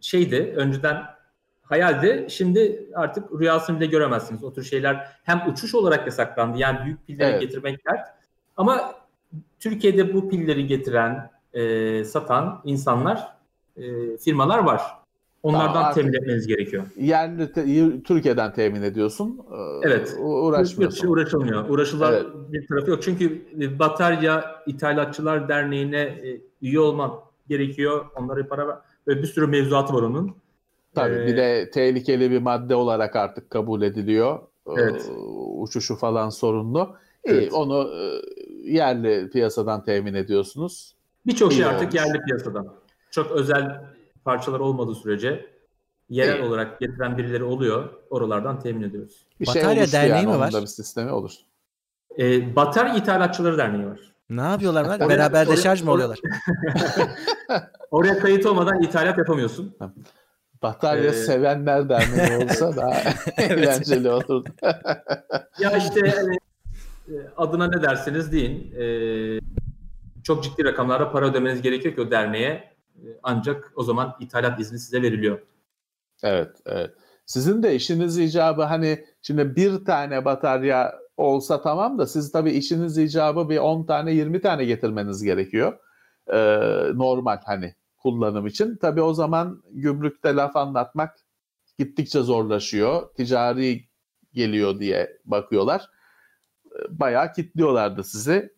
[0.00, 1.02] şeydi önceden
[1.62, 2.26] hayaldi.
[2.30, 4.44] Şimdi artık rüyasını bile göremezsiniz.
[4.44, 6.58] O tür şeyler hem uçuş olarak yasaklandı.
[6.58, 7.40] Yani büyük pilleri evet.
[7.40, 8.08] getirmek dert.
[8.56, 8.94] Ama
[9.60, 13.36] Türkiye'de bu pilleri getiren, e, satan insanlar,
[13.76, 13.82] e,
[14.16, 15.03] firmalar var.
[15.44, 16.84] Onlardan tamam, temin etmeniz gerekiyor.
[16.96, 19.40] Yerli te- Türkiye'den temin ediyorsun.
[19.52, 20.16] Ee, evet.
[20.20, 21.00] Uğraşmıyorsun.
[21.00, 21.68] Şey uğraşılmıyor.
[21.68, 22.26] Uğraşılan evet.
[22.48, 23.02] bir tarafı yok.
[23.02, 28.06] Çünkü e, Batarya İthalatçılar Derneği'ne e, üye olman gerekiyor.
[28.16, 28.76] Onlara para ver.
[29.06, 30.34] Böyle bir sürü mevzuatı var onun.
[30.94, 34.38] Tabii ee, bir de tehlikeli bir madde olarak artık kabul ediliyor.
[34.66, 35.10] Ee, evet.
[35.56, 36.96] Uçuşu falan sorunlu.
[37.24, 37.42] Evet.
[37.42, 38.20] İyi, onu e,
[38.72, 40.94] yerli piyasadan temin ediyorsunuz.
[41.26, 42.68] Birçok şey artık yerli piyasadan.
[43.10, 43.93] Çok özel
[44.24, 45.54] parçalar olmadığı sürece
[46.08, 46.44] yerel evet.
[46.44, 47.88] olarak getiren birileri oluyor.
[48.10, 49.26] Oralardan temin ediyoruz.
[49.40, 50.52] Bir şey Batarya Derneği yani, mi var?
[50.62, 51.32] bir sistemi olur.
[52.18, 54.00] E, Batarya İthalatçıları Derneği var.
[54.30, 55.08] Ne yapıyorlar lan?
[55.08, 56.18] Beraber de şarj mı oluyorlar?
[57.90, 59.76] oraya kayıt olmadan ithalat yapamıyorsun.
[60.62, 61.12] Batarya ee...
[61.12, 62.94] sevenler derneği olsa daha
[63.36, 64.48] eğlenceli olurdu.
[65.58, 66.38] ya işte hani,
[67.36, 68.74] adına ne derseniz deyin.
[68.78, 68.84] E,
[70.22, 72.73] çok ciddi rakamlarda para ödemeniz gerekiyor ki o derneğe
[73.22, 75.38] ancak o zaman ithalat izni size veriliyor.
[76.22, 76.90] Evet, evet.
[77.26, 82.98] Sizin de işiniz icabı hani şimdi bir tane batarya olsa tamam da siz tabii işiniz
[82.98, 85.78] icabı bir 10 tane 20 tane getirmeniz gerekiyor.
[86.32, 86.36] Ee,
[86.94, 88.76] normal hani kullanım için.
[88.76, 91.16] Tabii o zaman gümrükte laf anlatmak
[91.78, 93.14] gittikçe zorlaşıyor.
[93.14, 93.88] Ticari
[94.32, 95.90] geliyor diye bakıyorlar.
[96.88, 98.54] Bayağı kitliyorlardı sizi.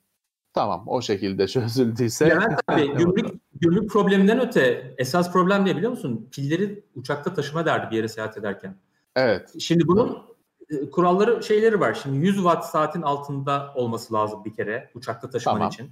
[0.55, 2.29] Tamam o şekilde çözüldüyse.
[2.29, 6.29] Yani tabii gümrük, gümrük probleminden öte esas problem ne biliyor musun?
[6.33, 8.77] Pilleri uçakta taşıma derdi bir yere seyahat ederken.
[9.17, 9.61] Evet.
[9.61, 10.23] Şimdi bunun
[10.71, 11.95] e, kuralları şeyleri var.
[12.03, 15.69] Şimdi 100 watt saatin altında olması lazım bir kere uçakta taşıman tamam.
[15.69, 15.91] için.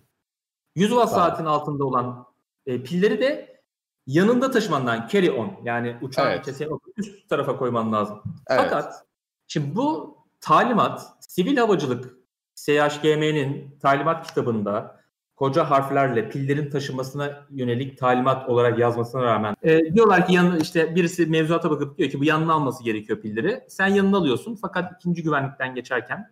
[0.76, 1.28] 100 watt Tamam.
[1.28, 2.26] saatin altında olan
[2.66, 3.60] e, pilleri de
[4.06, 6.40] yanında taşımandan carry on yani uçağın Evet.
[6.40, 8.22] içerisine üst tarafa koyman lazım.
[8.50, 8.60] Evet.
[8.62, 9.06] Fakat
[9.46, 12.14] şimdi bu talimat sivil havacılık
[12.54, 15.00] SHGM'nin talimat kitabında
[15.36, 21.26] koca harflerle pillerin taşımasına yönelik talimat olarak yazmasına rağmen e, diyorlar ki yanı işte birisi
[21.26, 23.64] mevzuata bakıp diyor ki bu yanına alması gerekiyor pilleri.
[23.68, 26.30] Sen yanına alıyorsun fakat ikinci güvenlikten geçerken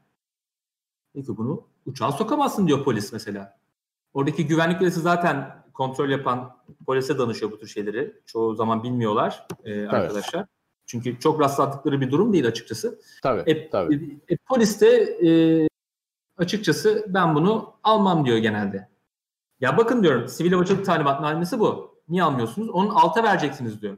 [1.14, 3.58] diyor ki bunu uçağa sokamazsın diyor polis mesela.
[4.14, 6.56] Oradaki güvenlik görevlisi zaten kontrol yapan
[6.86, 8.14] polise danışıyor bu tür şeyleri.
[8.26, 10.46] Çoğu zaman bilmiyorlar e, arkadaşlar.
[10.86, 13.00] Çünkü çok rastlattıkları bir durum değil açıkçası.
[13.22, 13.50] Tabii.
[13.50, 14.20] E, tabii.
[14.28, 14.88] e, polis de
[15.26, 15.30] e,
[16.36, 18.91] açıkçası ben bunu almam diyor genelde.
[19.62, 21.98] Ya bakın diyorum sivil havacılık talimatnamesi bu.
[22.08, 22.70] Niye almıyorsunuz?
[22.70, 23.96] Onun alta vereceksiniz diyor.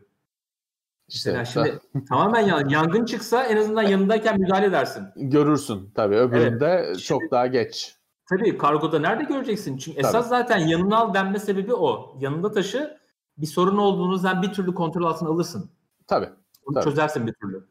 [1.08, 1.78] İşte Yani şimdi
[2.08, 5.04] tamamen yan, yangın çıksa en azından yanındayken müdahale edersin.
[5.16, 6.16] görürsün tabii.
[6.16, 7.96] Öbüründe çok daha geç.
[8.30, 9.76] Tabii kargoda nerede göreceksin?
[9.76, 10.08] Çünkü Tabii.
[10.08, 12.16] esas zaten yanına al denme sebebi o.
[12.20, 12.96] Yanında taşı
[13.38, 15.70] bir sorun olduğunu sen bir türlü kontrol altına alırsın.
[16.06, 16.28] Tabii.
[16.66, 16.84] Onu Tabii.
[16.84, 17.64] çözersin bir türlü.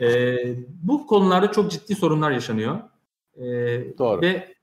[0.00, 2.78] Ee, bu konularda çok ciddi sorunlar yaşanıyor.
[3.36, 4.20] Ee, Doğru.
[4.22, 4.54] Ve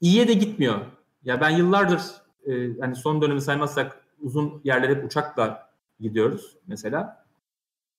[0.00, 0.78] iyiye de gitmiyor.
[1.24, 2.00] Ya ben yıllardır
[2.46, 5.70] e, hani son dönemi saymazsak uzun yerlere hep uçakla
[6.00, 7.26] gidiyoruz mesela.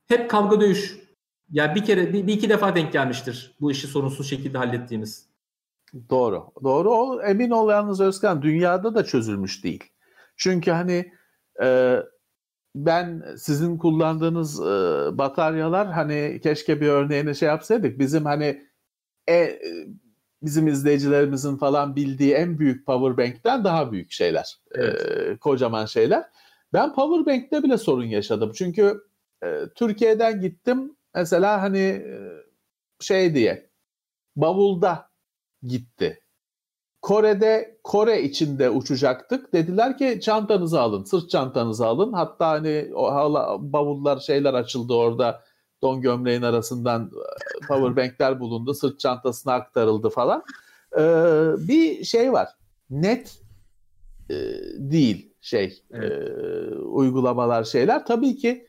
[0.07, 0.99] Hep kavga dövüş.
[1.51, 5.31] Ya bir kere bir, bir iki defa denk gelmiştir bu işi sorunsuz şekilde hallettiğimiz.
[6.09, 6.51] Doğru.
[6.63, 6.89] Doğru.
[6.89, 9.83] O, emin ol yalnız Özkan dünyada da çözülmüş değil.
[10.35, 11.13] Çünkü hani
[11.63, 11.97] e,
[12.75, 14.63] ben sizin kullandığınız e,
[15.17, 17.99] bataryalar hani keşke bir örneğini şey yapsaydık.
[17.99, 18.67] Bizim hani
[19.29, 19.59] e,
[20.43, 24.57] bizim izleyicilerimizin falan bildiği en büyük power bank'ten daha büyük şeyler.
[24.71, 25.05] Evet.
[25.05, 26.23] E, kocaman şeyler.
[26.73, 28.51] Ben power bank'te bile sorun yaşadım.
[28.55, 29.03] Çünkü
[29.43, 32.15] e, Türkiye'den gittim mesela hani e,
[32.99, 33.69] şey diye
[34.35, 35.09] bavulda
[35.63, 36.21] gitti.
[37.01, 39.53] Kore'de Kore içinde uçacaktık.
[39.53, 42.13] Dediler ki çantanızı alın, sırt çantanızı alın.
[42.13, 45.43] Hatta hani o hala bavullar şeyler açıldı orada.
[45.83, 47.11] Don gömleğin arasından
[47.63, 48.73] e, powerbankler bulundu.
[48.73, 50.43] Sırt çantasına aktarıldı falan.
[50.97, 51.01] Ee,
[51.57, 52.49] bir şey var.
[52.89, 53.41] Net
[54.29, 54.35] e,
[54.77, 56.11] değil şey Evet.
[56.11, 58.05] e, uygulamalar şeyler.
[58.05, 58.67] Tabii ki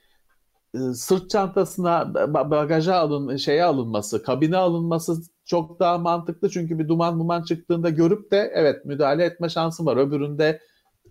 [0.74, 6.88] e, sırt çantasına ba- bagaja alın şeye alınması, kabine alınması çok daha mantıklı çünkü bir
[6.88, 9.96] duman duman çıktığında görüp de evet müdahale etme şansı var.
[9.96, 10.60] Öbüründe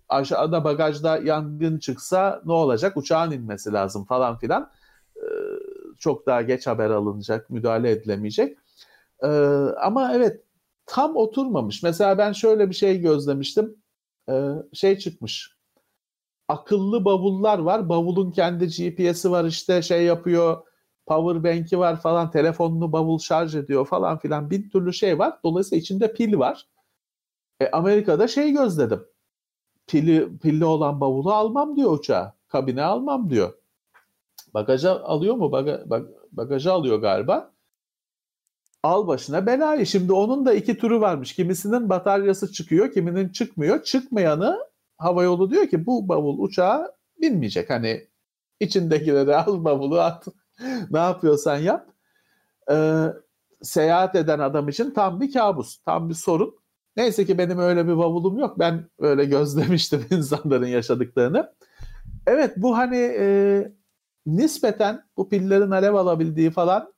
[0.08, 2.96] aşağıda bagajda yangın çıksa ne olacak?
[2.96, 4.70] Uçağın inmesi lazım falan filan.
[5.16, 5.20] Ee,
[6.02, 8.58] çok daha geç haber alınacak, müdahale edilemeyecek.
[9.22, 9.26] Ee,
[9.82, 10.40] ama evet
[10.86, 11.82] tam oturmamış.
[11.82, 13.76] Mesela ben şöyle bir şey gözlemiştim.
[14.30, 15.56] Ee, şey çıkmış.
[16.48, 17.88] Akıllı bavullar var.
[17.88, 20.62] Bavulun kendi GPS'i var işte şey yapıyor.
[21.06, 22.30] Power bank'i var falan.
[22.30, 24.50] Telefonunu bavul şarj ediyor falan filan.
[24.50, 25.38] Bin türlü şey var.
[25.44, 26.68] Dolayısıyla içinde pil var.
[27.60, 29.04] E, Amerika'da şey gözledim.
[29.86, 32.34] Pili, pilli olan bavulu almam diyor uçağa.
[32.48, 33.61] Kabine almam diyor.
[34.54, 35.52] Bagaja alıyor mu?
[35.52, 37.52] Baga, bag, bagaja alıyor galiba.
[38.82, 39.86] Al başına belayı.
[39.86, 41.34] Şimdi onun da iki türü varmış.
[41.34, 43.82] Kimisinin bataryası çıkıyor, kiminin çıkmıyor.
[43.82, 44.58] Çıkmayanı
[44.98, 47.70] havayolu diyor ki bu bavul uçağa binmeyecek.
[47.70, 48.06] Hani
[48.60, 50.26] içindekileri al bavulu at.
[50.90, 51.88] ne yapıyorsan yap.
[52.70, 53.06] Ee,
[53.62, 56.54] seyahat eden adam için tam bir kabus, tam bir sorun.
[56.96, 58.58] Neyse ki benim öyle bir bavulum yok.
[58.58, 61.54] Ben öyle gözlemiştim insanların yaşadıklarını.
[62.26, 63.72] Evet bu hani e,
[64.26, 66.92] nispeten bu pillerin alev alabildiği falan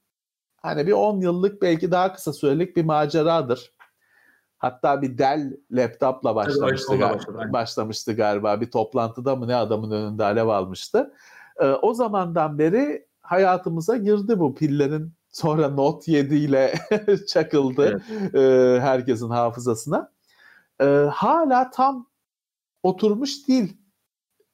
[0.57, 3.75] hani bir 10 yıllık belki daha kısa sürelik bir maceradır.
[4.59, 8.61] Hatta bir Dell laptopla başlamıştı, onunla gal- başladı, başlamıştı galiba.
[8.61, 11.15] Bir toplantıda mı ne adamın önünde alev almıştı.
[11.61, 16.75] Ee, o zamandan beri hayatımıza girdi bu pillerin sonra Note 7 ile
[17.29, 18.03] çakıldı
[18.35, 20.13] e, herkesin hafızasına.
[20.81, 22.07] E, hala tam
[22.83, 23.77] oturmuş değil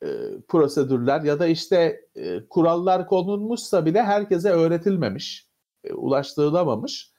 [0.02, 0.06] e,
[0.48, 5.48] prosedürler ya da işte e, kurallar konulmuşsa bile herkese öğretilmemiş,
[5.84, 7.12] e, ulaştırılamamış.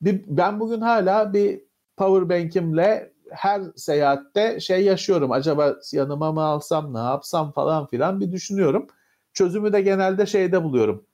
[0.00, 1.60] Bir, ben bugün hala bir
[1.96, 5.32] power bank'imle her seyahatte şey yaşıyorum.
[5.32, 8.86] Acaba yanıma mı alsam, ne yapsam falan filan bir düşünüyorum.
[9.32, 11.06] Çözümü de genelde şeyde buluyorum.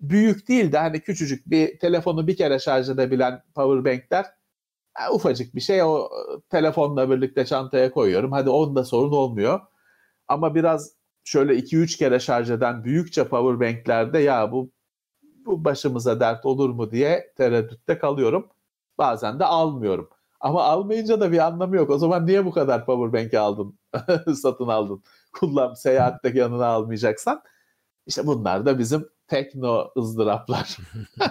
[0.00, 4.26] Büyük değil de hani küçücük bir telefonu bir kere şarj edebilen power bank'ler
[4.94, 8.32] ha, ufacık bir şey o e, telefonla birlikte çantaya koyuyorum.
[8.32, 9.60] Hadi onda sorun olmuyor.
[10.30, 10.92] Ama biraz
[11.24, 14.70] şöyle 2-3 kere şarj eden büyükçe power banklerde ya bu
[15.46, 18.48] bu başımıza dert olur mu diye tereddütte kalıyorum.
[18.98, 20.10] Bazen de almıyorum.
[20.40, 21.90] Ama almayınca da bir anlamı yok.
[21.90, 23.78] O zaman niye bu kadar power bank aldın?
[24.42, 25.02] satın aldın.
[25.32, 27.42] Kullan seyahatte yanına almayacaksan.
[28.06, 30.76] İşte bunlar da bizim tekno ızdıraplar.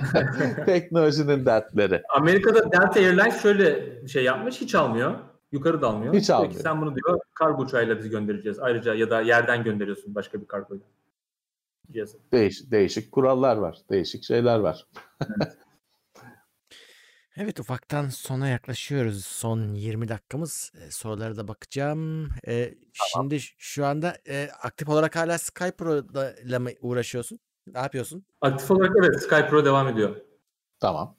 [0.65, 2.01] Teknolojinin dertleri.
[2.17, 4.61] Amerika'da Delta Airlines şöyle bir şey yapmış.
[4.61, 5.13] Hiç almıyor.
[5.51, 6.13] Yukarı da almıyor.
[6.13, 6.51] Hiç almıyor.
[6.51, 8.59] Peki sen bunu diyor kargo uçağıyla bizi göndereceğiz.
[8.59, 10.85] Ayrıca ya da yerden gönderiyorsun başka bir kargoyla.
[11.91, 12.17] Cihazı.
[12.31, 13.77] Değiş, değişik kurallar var.
[13.89, 14.85] Değişik şeyler var.
[17.37, 19.25] Evet ufaktan sona yaklaşıyoruz.
[19.25, 20.71] Son 20 dakikamız.
[20.87, 22.29] E, sorulara da bakacağım.
[22.47, 27.39] E, Şimdi ş- şu anda e, aktif olarak hala Skype Pro'da mı uğraşıyorsun?
[27.67, 28.25] Ne yapıyorsun?
[28.41, 30.15] Aktif olarak evet Skype Pro devam ediyor.
[30.79, 31.15] Tamam.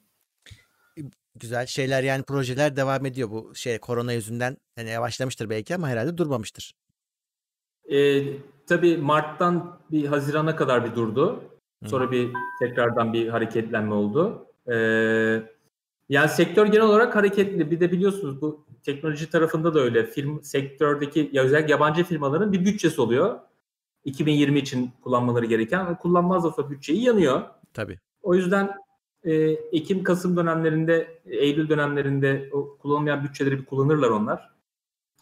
[1.39, 4.57] Güzel şeyler yani projeler devam ediyor bu şey korona yüzünden.
[4.75, 6.73] Hani yavaşlamıştır belki ama herhalde durmamıştır.
[7.91, 8.23] Ee,
[8.67, 11.43] tabii Mart'tan bir Haziran'a kadar bir durdu.
[11.85, 14.47] Sonra bir tekrardan bir hareketlenme oldu.
[14.67, 15.43] Ee,
[16.09, 17.71] yani sektör genel olarak hareketli.
[17.71, 20.05] Bir de biliyorsunuz bu teknoloji tarafında da öyle.
[20.05, 23.39] Film sektördeki ya özellikle yabancı firmaların bir bütçesi oluyor.
[24.05, 25.95] 2020 için kullanmaları gereken.
[25.95, 27.41] Kullanmazsa bütçeyi yanıyor.
[27.73, 27.99] Tabii.
[28.23, 28.71] O yüzden
[29.23, 34.51] e, Ekim-Kasım dönemlerinde, Eylül dönemlerinde o kullanılmayan bütçeleri bir kullanırlar onlar.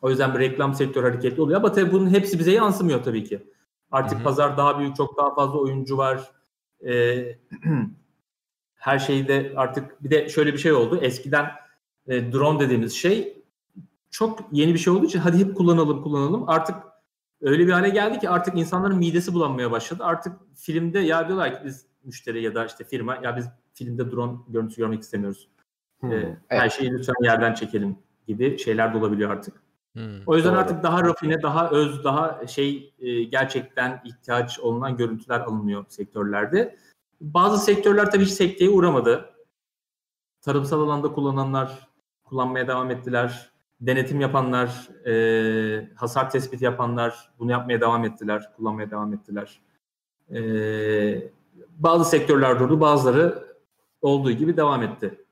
[0.01, 1.59] O yüzden bir reklam sektörü hareketli oluyor.
[1.59, 3.43] Ama tabii bunun hepsi bize yansımıyor tabii ki.
[3.91, 4.23] Artık Hı hı.
[4.23, 6.31] pazar daha büyük, çok daha fazla oyuncu var.
[6.85, 7.25] E,
[8.75, 10.99] her şeyde artık bir de şöyle bir şey oldu.
[11.01, 11.51] Eskiden
[12.07, 13.43] e, drone dediğimiz şey
[14.09, 16.49] çok yeni bir şey olduğu için hadi hep kullanalım kullanalım.
[16.49, 16.75] Artık
[17.41, 20.03] öyle bir hale geldi ki artık insanların midesi bulanmaya başladı.
[20.03, 23.45] Artık filmde ya diyorlar ki biz müşteri ya da işte firma ya biz
[23.79, 25.47] filmde drone görüntüsü görmek istemiyoruz.
[25.99, 26.11] Hmm.
[26.47, 26.71] Her Evet.
[26.71, 27.97] şeyi lütfen yerden çekelim
[28.27, 29.53] gibi şeyler de olabiliyor artık.
[29.93, 30.03] Hmm.
[30.27, 30.59] O yüzden Doğru.
[30.59, 36.77] artık daha rafine, daha öz, daha şey e, gerçekten ihtiyaç olunan görüntüler alınıyor sektörlerde.
[37.21, 39.29] Bazı sektörler tabii hiç sekteye uğramadı.
[40.41, 41.87] Tarımsal alanda kullananlar
[42.23, 43.49] kullanmaya devam ettiler.
[43.81, 49.61] Denetim yapanlar, e, hasar tespiti yapanlar bunu yapmaya devam ettiler, kullanmaya devam ettiler.
[50.33, 50.41] E,
[51.77, 53.48] bazı sektörler durdu, bazıları
[54.01, 55.25] olduğu gibi devam etti.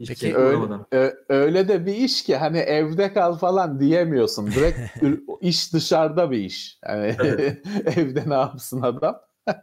[0.00, 4.54] Hiçbir Peki, şey Öyle, ö- öyle de bir iş ki hani evde kal falan diyemiyorsun.
[4.54, 4.78] Direkt
[5.40, 6.78] iş dışarıda bir iş.
[6.88, 7.66] Yani Evet.
[7.96, 9.20] evde ne yapsın adam?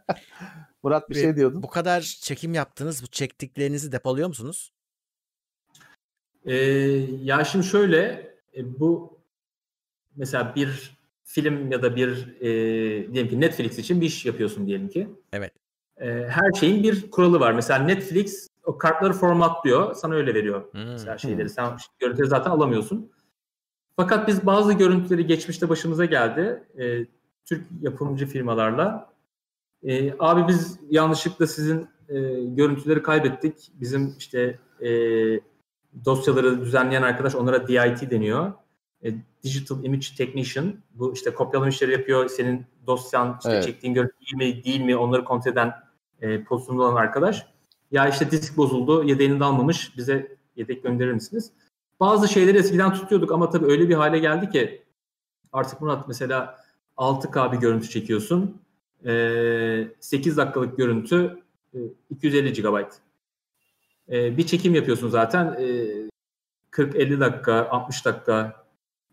[0.82, 1.62] Murat bir Ve şey diyordun.
[1.62, 3.02] Bu kadar çekim yaptınız.
[3.02, 4.72] Bu çektiklerinizi depoluyor musunuz?
[6.44, 6.54] Ee,
[7.22, 8.02] ya şimdi şöyle
[8.56, 9.18] e, bu
[10.16, 14.88] mesela bir film ya da bir e, diyelim ki Netflix için bir iş yapıyorsun diyelim
[14.88, 15.08] ki.
[15.32, 15.52] Evet.
[16.00, 17.52] E, her şeyin bir kuralı var.
[17.52, 19.94] Mesela Netflix o kartları formatlıyor.
[19.94, 20.72] Sana öyle veriyor.
[20.72, 20.84] Hmm.
[20.84, 23.10] Mesela şeyleri sen görüntüleri zaten alamıyorsun.
[23.96, 26.64] Fakat biz bazı görüntüleri geçmişte başımıza geldi.
[26.78, 27.06] E,
[27.44, 29.12] Türk yapımcı firmalarla.
[29.82, 33.72] E, abi biz yanlışlıkla sizin e, görüntüleri kaybettik.
[33.74, 34.90] Bizim işte e,
[36.04, 38.52] dosyaları düzenleyen arkadaş onlara DIT deniyor.
[39.04, 39.14] E,
[39.44, 40.74] Digital Image Technician.
[40.94, 42.28] Bu işte kopyalama işleri yapıyor.
[42.28, 43.64] Senin dosyan işte Evet.
[43.64, 45.72] çektiğin görüntü iyi mi değil mi onları kontrol eden
[46.20, 47.46] e, pozisyonda olan arkadaş.
[47.90, 49.96] Ya işte disk bozuldu, yedeğini de almamış.
[49.96, 51.52] Bize yedek gönderir misiniz?
[52.00, 54.82] Bazı şeyleri eskiden tutuyorduk ama tabii öyle bir hale geldi ki
[55.52, 56.58] artık Murat mesela
[56.96, 58.62] 6K bir görüntü çekiyorsun.
[59.06, 61.38] E, 8 dakikalık görüntü
[61.74, 61.78] e,
[62.10, 62.84] 250 GB.
[64.12, 65.56] E, bir çekim yapıyorsun zaten.
[65.58, 65.86] E,
[66.70, 68.64] 40-50 dakika, 60 dakika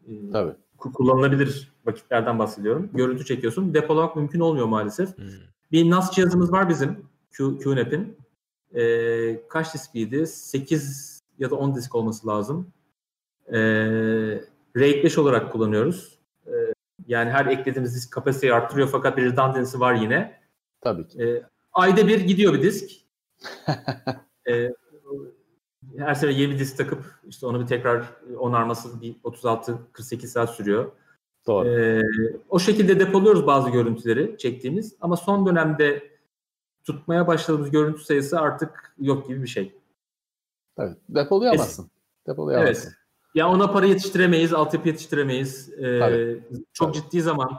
[0.07, 0.53] e, Tabii.
[0.77, 2.89] ku- kullanılabilir vakitlerden bahsediyorum.
[2.93, 3.73] Görüntü çekiyorsun.
[3.73, 5.17] Depolamak mümkün olmuyor maalesef.
[5.17, 5.25] Hmm.
[5.71, 7.05] Bir NAS cihazımız var bizim.
[7.31, 8.17] Q, QNAP'in.
[8.75, 10.27] Ee, kaç diskiydi?
[10.27, 12.73] 8 ya da 10 disk olması lazım.
[13.47, 13.57] Ee,
[14.75, 16.19] RAID 5 olarak kullanıyoruz.
[16.47, 16.51] Ee,
[17.07, 20.39] yani her eklediğimiz disk kapasiteyi arttırıyor fakat bir redundancy var yine.
[20.81, 21.23] Tabii ki.
[21.23, 22.91] Ee, ayda bir gidiyor bir disk.
[24.49, 24.69] Ee,
[25.97, 28.05] her sene yeni bir disk takıp işte onu bir tekrar
[28.37, 30.91] onarması bir 36-48 saat sürüyor.
[31.47, 31.67] Doğru.
[31.67, 32.01] Ee,
[32.49, 36.03] o şekilde depoluyoruz bazı görüntüleri çektiğimiz ama son dönemde
[36.83, 39.75] tutmaya başladığımız görüntü sayısı artık yok gibi bir şey.
[40.75, 40.95] Tabii.
[41.09, 41.89] Depolayamazsın.
[42.27, 42.87] Depolayamazsın.
[42.87, 42.97] Evet.
[43.35, 45.73] Ya ona para yetiştiremeyiz, altyapı yetiştiremeyiz.
[45.77, 46.43] Ee, Tabii.
[46.73, 47.03] çok Tabii.
[47.03, 47.49] ciddi zaman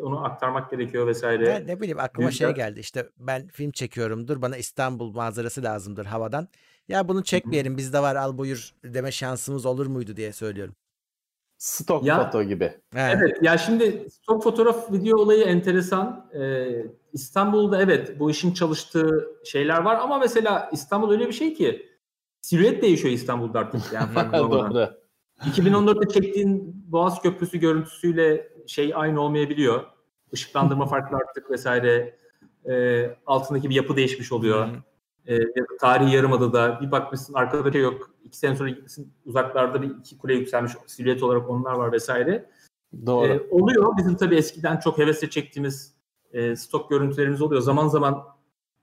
[0.00, 1.48] onu aktarmak gerekiyor vesaire.
[1.48, 6.06] Ya ne bileyim aklıma şey Büyükler- geldi işte ben film çekiyorumdur bana İstanbul manzarası lazımdır
[6.06, 6.48] havadan.
[6.88, 10.74] Ya bunu çekmeyelim bizde var al buyur deme şansımız olur muydu diye söylüyorum.
[11.58, 12.64] Stok Ya- foto gibi.
[12.94, 13.00] He.
[13.00, 16.30] Evet ya şimdi stok fotoğraf video olayı enteresan.
[16.34, 21.88] Ee, İstanbul'da evet bu işin çalıştığı şeyler var ama mesela İstanbul öyle bir şey ki
[22.42, 24.32] silüet değişiyor İstanbul'da artık yani.
[24.32, 24.90] Doğru.
[25.40, 29.84] 2014'te çektiğin Boğaz Köprüsü görüntüsüyle şey aynı olmayabiliyor.
[30.32, 32.18] Işıklandırma farklı arttık vesaire.
[32.70, 34.68] E, altındaki bir yapı değişmiş oluyor.
[35.26, 35.38] E,
[35.80, 38.10] tarihi yarımadada bir bakmışsın arkada şey yok.
[38.24, 42.50] İki sene sonra gitmişsin uzaklarda bir iki kule yükselmiş silüet olarak onlar var vesaire.
[43.06, 43.26] Doğru.
[43.26, 43.96] E, oluyor.
[43.96, 45.94] Bizim tabii eskiden çok hevesle çektiğimiz
[46.32, 47.62] e, stok görüntülerimiz oluyor.
[47.62, 48.24] Zaman zaman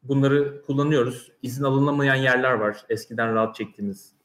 [0.03, 1.31] bunları kullanıyoruz.
[1.41, 2.85] İzin alınamayan yerler var.
[2.89, 4.15] Eskiden rahat çektiğimiz.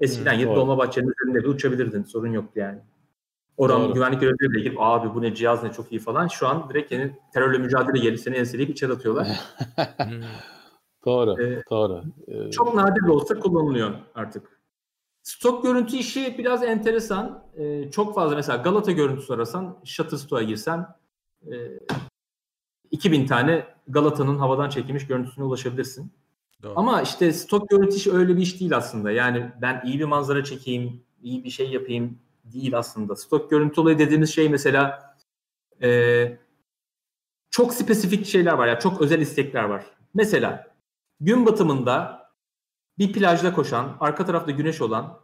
[0.00, 0.56] Eskiden Hmm, doğru.
[0.56, 2.02] Dolmabahçe'nin üzerinde bir uçabilirdin.
[2.02, 2.78] Sorun yoktu yani.
[3.56, 3.94] Oranın Doğru.
[3.94, 6.28] güvenlik görevlileri de gelip abi bu ne cihaz ne çok iyi falan.
[6.28, 9.28] Şu an direkt yeni terörle mücadele gelip seni enseleyip içeri atıyorlar.
[11.08, 11.42] Doğru.
[11.42, 12.02] Ee, doğru.
[12.28, 14.60] Ee, çok nadir de olsa kullanılıyor artık.
[15.22, 17.44] Stok görüntü işi biraz enteresan.
[17.56, 20.86] Ee, çok fazla mesela Galata görüntüsü arasan Shutterstock'a girsen
[21.46, 21.54] e,
[22.90, 26.12] 2000 tane Galata'nın havadan çekilmiş görüntüsüne ulaşabilirsin.
[26.62, 26.72] Doğru.
[26.76, 29.10] Ama işte stok görüntü işi öyle bir iş değil aslında.
[29.10, 33.16] Yani ben iyi bir manzara çekeyim, iyi bir şey yapayım değil aslında.
[33.16, 35.14] Stok görüntü olayı dediğimiz şey mesela
[35.82, 36.38] e,
[37.50, 38.66] çok spesifik şeyler var.
[38.66, 39.84] Yani çok özel istekler var.
[40.14, 40.68] Mesela
[41.20, 42.18] gün batımında
[42.98, 45.18] bir plajda koşan, arka tarafta güneş olan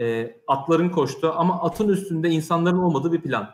[0.00, 3.50] e, atların koştu ama atın üstünde insanların olmadığı bir plan.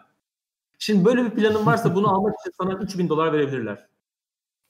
[0.79, 3.87] Şimdi böyle bir planın varsa bunu almak için sana 3000 dolar verebilirler.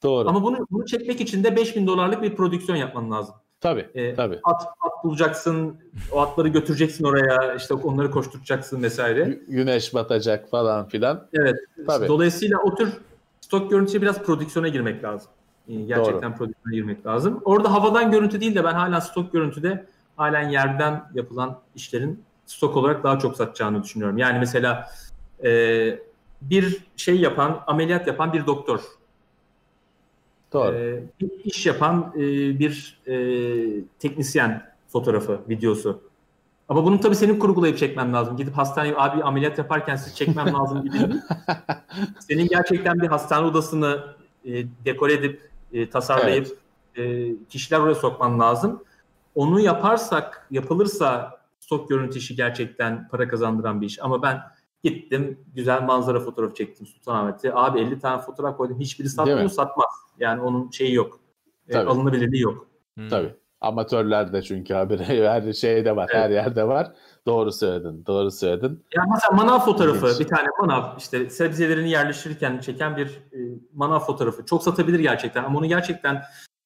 [0.02, 0.28] doğru.
[0.28, 3.34] Ama bunu bunu çekmek için de 5000 dolarlık bir prodüksiyon yapman lazım.
[3.60, 3.90] tabii.
[3.94, 4.40] E, tabii.
[4.44, 5.80] At, at bulacaksın,
[6.12, 9.20] o atları götüreceksin oraya, işte onları koşturacaksın vesaire.
[9.22, 11.28] Gü- Güneş batacak falan filan.
[11.32, 11.56] Evet.
[11.86, 12.09] Tabii.
[12.09, 12.93] Dolayısıyla o tür
[13.40, 15.30] stok görüntüye biraz prodüksiyona girmek lazım.
[15.68, 17.40] E, Gerçekten prodüksiyona girmek lazım.
[17.44, 19.86] Orada havadan görüntü değil de ben hala stok görüntüde
[20.16, 24.18] halen yerden yapılan işlerin stok olarak daha çok satacağını düşünüyorum.
[24.18, 24.88] Yani mesela
[25.44, 25.98] e,
[26.43, 28.80] bir şey yapan, ameliyat yapan bir doktor
[30.52, 30.74] Doğru.
[30.74, 32.20] Ee, bir iş yapan e,
[32.59, 33.14] bir e,
[33.98, 36.01] teknisyen fotoğrafı, videosu.
[36.68, 38.36] Ama bunu tabii senin kurgulayıp çekmen lazım.
[38.36, 40.98] Gidip hastaneye abi ameliyat yaparken siz çekmem lazım gibi.
[42.18, 44.05] Senin gerçekten bir hastane odasını
[44.44, 44.51] e,
[44.84, 46.59] dekore edip, e, tasarlayıp
[46.97, 48.84] e, kişiler oraya sokman lazım.
[49.34, 54.02] Onu yaparsak, yapılırsa stok görüntü işi gerçekten para kazandıran bir iş.
[54.02, 54.40] Ama ben
[54.84, 57.55] gittim, güzel manzara fotoğrafı çektim Sultanahmet'te.
[57.55, 58.80] Abi 50 tane fotoğraf koydum.
[58.80, 59.86] Hiçbiri satmıyor, satmaz.
[60.18, 61.20] Yani onun şeyi yok.
[61.68, 62.66] E, alınabilirliği yok.
[62.94, 63.09] Hmm.
[63.09, 63.34] Tabii.
[63.60, 66.93] Amatörler de çünkü abi her şeyde var, her yerde var.
[67.27, 68.85] Doğru söyledin, doğru söyledin.
[68.97, 70.20] Yani mesela manav fotoğrafı, İlginç.
[70.20, 73.39] bir tane manav işte sebzelerini yerleştirirken çeken bir e,
[73.74, 74.47] manav fotoğrafı.
[74.47, 76.23] Çok satabilir gerçekten ama onu gerçekten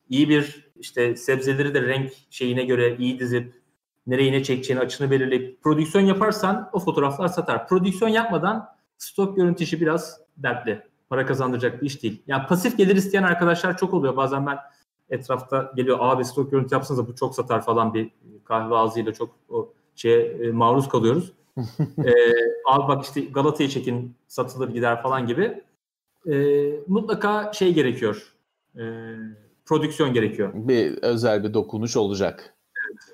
[0.08, 3.60] iyi bir işte sebzeleri de renk şeyine göre iyi dizip
[4.06, 7.68] nereye ne çekeceğini açını belirleyip prodüksiyon yaparsan o fotoğraflar satar.
[7.68, 8.68] Prodüksiyon yapmadan
[8.98, 10.82] stok görüntü işi biraz dertli.
[11.10, 12.22] Para kazandıracak bir iş değil.
[12.26, 14.16] Yani pasif gelir isteyen arkadaşlar çok oluyor.
[14.16, 14.58] Bazen ben
[15.10, 18.10] etrafta geliyor abi stok görüntü yapsanız bu çok satar falan bir
[18.44, 21.32] kahve ağzıyla çok o şeye e, maruz kalıyoruz.
[22.04, 22.12] e,
[22.68, 25.62] abi bak işte Galata'yı çekin satılır gider falan gibi.
[26.30, 26.34] E,
[26.86, 28.34] mutlaka şey gerekiyor.
[28.76, 28.82] E,
[29.64, 30.50] prodüksiyon gerekiyor.
[30.54, 32.54] Bir özel bir dokunuş olacak.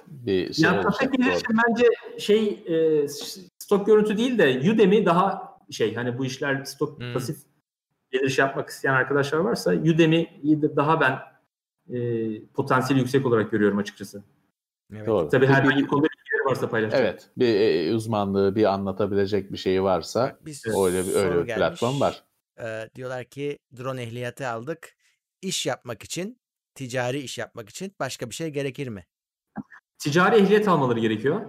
[0.09, 0.93] Bir şey yani olacak.
[0.93, 1.37] pasif gelir Doğru.
[1.37, 1.85] için bence
[2.19, 3.09] şey e,
[3.59, 7.13] stok görüntü değil de Udemy daha şey hani bu işler stok Hmm.
[7.13, 7.37] pasif
[8.11, 11.19] gelir iş yapmak isteyen arkadaşlar varsa Udemy'yi de daha ben
[11.97, 11.99] e,
[12.47, 14.23] potansiyeli yüksek olarak görüyorum açıkçası.
[14.95, 15.07] Evet.
[15.07, 15.29] Doğru.
[15.29, 16.07] Tabii Bir- her bir- konuda
[16.47, 17.01] varsa paylaşacak.
[17.01, 21.55] Evet, bir e, uzmanlığı, bir anlatabilecek bir şeyi varsa Bir öyle bir öyle bir gelmiş.
[21.55, 22.25] platform var.
[22.61, 24.97] Ee, diyorlar ki drone ehliyeti aldık.
[25.43, 26.39] İş yapmak için,
[26.75, 29.07] ticari iş yapmak için başka bir şey gerekir mi?
[29.99, 31.41] ticari ehliyet almaları gerekiyor.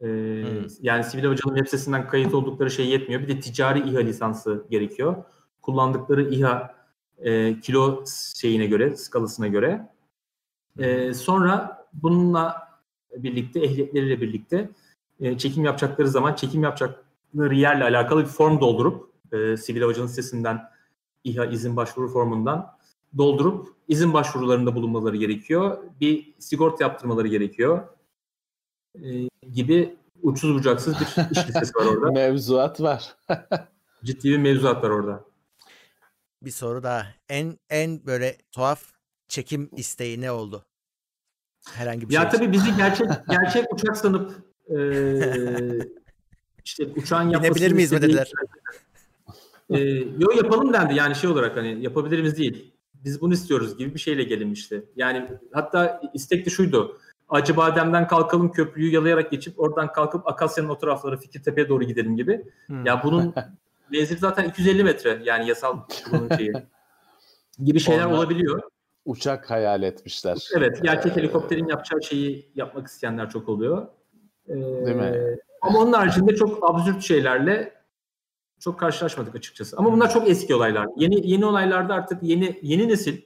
[0.00, 0.66] Ee, Hmm.
[0.80, 3.22] Yani sivil havacılığın web sitesinden kayıt oldukları şey yetmiyor.
[3.22, 5.24] Bir de ticari İHA lisansı gerekiyor.
[5.62, 6.74] Kullandıkları İHA
[7.18, 8.04] e, kilo
[8.36, 9.88] şeyine göre, skalasına göre.
[10.78, 12.65] Ee, sonra bununla
[13.22, 14.70] birlikte, ehliyetleriyle birlikte
[15.20, 20.62] e, çekim yapacakları zaman çekim yapacakları yerle alakalı bir form doldurup e, sivil havacılığın sitesinden
[21.24, 22.76] İHA izin başvuru formundan
[23.18, 25.78] doldurup izin başvurularında bulunmaları gerekiyor.
[26.00, 27.88] Bir sigorta yaptırmaları gerekiyor.
[28.94, 32.10] Ee, gibi uçsuz bucaksız bir iş listesi var orada.
[32.10, 33.16] Mevzuat var.
[34.04, 35.24] Ciddi bir mevzuat var orada.
[36.42, 37.06] Bir soru daha.
[37.28, 38.82] En en böyle tuhaf
[39.28, 40.66] çekim isteği ne oldu?
[41.74, 42.28] Herhangi bir Ya şey.
[42.28, 42.38] için.
[42.38, 44.32] tabii bizi gerçek gerçek uçak sanıp
[44.68, 45.78] eee
[46.64, 48.30] işte uçağın yapmasını Binebilir miyiz mi dediler?
[49.70, 52.72] Eee, yo yapalım dendi yani şey olarak hani yapabilir miyiz değil.
[52.94, 54.84] Biz bunu istiyoruz gibi bir şeyle gelinmişti.
[54.96, 56.98] Yani hatta istek de şuydu.
[57.28, 62.44] Acıbadem'den kalkalım köprüyü yalayarak geçip oradan kalkıp Akasya'nın o tarafları Fikirtepe'ye doğru gidelim gibi.
[62.66, 62.86] Hmm.
[62.86, 63.34] Ya bunun
[63.92, 65.78] menzili zaten 250 metre yani yasal
[66.12, 66.52] bunun şeyi.
[67.64, 68.62] gibi şeyler Onlar- olabiliyor.
[69.06, 70.48] Uçak hayal etmişler.
[70.56, 73.86] Evet, gerçek Ee, helikopterin yapacağı şeyi yapmak isteyenler çok oluyor.
[74.48, 75.38] Ee, Değil mi?
[75.62, 77.82] Ama onun haricinde çok absürt şeylerle
[78.60, 79.76] çok karşılaşmadık açıkçası.
[79.76, 80.88] Ama bunlar çok eski olaylar.
[80.96, 83.22] Yeni yeni olaylarda artık yeni yeni nesil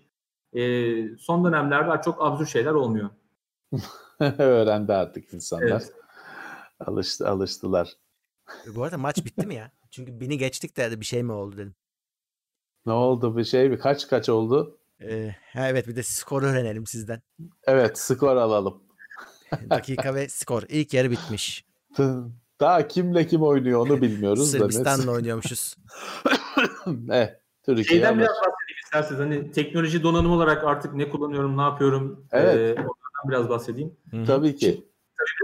[0.53, 3.11] e, son dönemlerde çok absürt şeyler olmuyor.
[4.39, 5.67] Öğrendi artık insanlar.
[5.67, 5.93] Evet.
[6.81, 7.93] Alıştı, alıştılar.
[8.75, 9.73] Bu arada maç bitti mi ya?
[9.91, 11.75] Çünkü beni geçtik de bir şey mi oldu dedim.
[12.87, 13.71] Ne oldu bir şey?
[13.71, 14.80] Bir kaç kaç oldu?
[15.03, 17.23] Ee, ha evet bir de skor öğrenelim sizden.
[17.65, 18.83] Evet skor alalım.
[19.71, 20.63] Dakika ve skor.
[20.69, 21.65] İlk yarı bitmiş.
[22.61, 24.51] Daha kimle kim oynuyor onu bilmiyoruz.
[24.51, 25.77] Sırbistan'la oynuyormuşuz.
[27.13, 27.29] eh,
[27.63, 29.21] Türkiye Şeyden biraz bahsedeyim isterseniz.
[29.21, 32.27] Hani teknoloji donanım olarak artık ne kullanıyorum, ne yapıyorum.
[32.33, 32.57] Evet.
[32.57, 33.97] E, onlardan biraz bahsedeyim.
[34.11, 34.25] Hı hı.
[34.27, 34.85] Tabii ki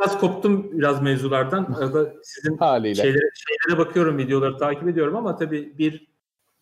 [0.00, 1.64] Biraz koptum biraz mevzulardan.
[1.64, 3.02] Arada Sizin haliyle.
[3.02, 6.06] şeylere, şeylere bakıyorum, videoları takip ediyorum ama tabii bir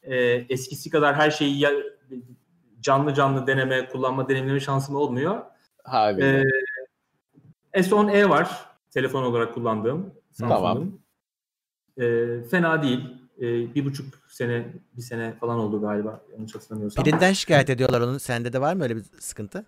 [0.02, 0.16] e,
[0.48, 1.70] eskisi kadar her şeyi ya,
[2.84, 5.42] canlı canlı deneme, kullanma, deneyimleme şansım olmuyor.
[5.84, 6.44] haliyle.
[7.72, 10.14] E, S10e var telefon olarak kullandığım.
[10.38, 10.84] Tamam.
[11.98, 12.04] E,
[12.50, 13.00] fena değil.
[13.38, 14.66] E, bir buçuk sene,
[14.96, 17.04] bir sene falan oldu galiba yanlış hatırlamıyorsam.
[17.04, 18.18] Pilinden şikayet ediyorlar onun.
[18.18, 19.64] Sende de var mı öyle bir sıkıntı?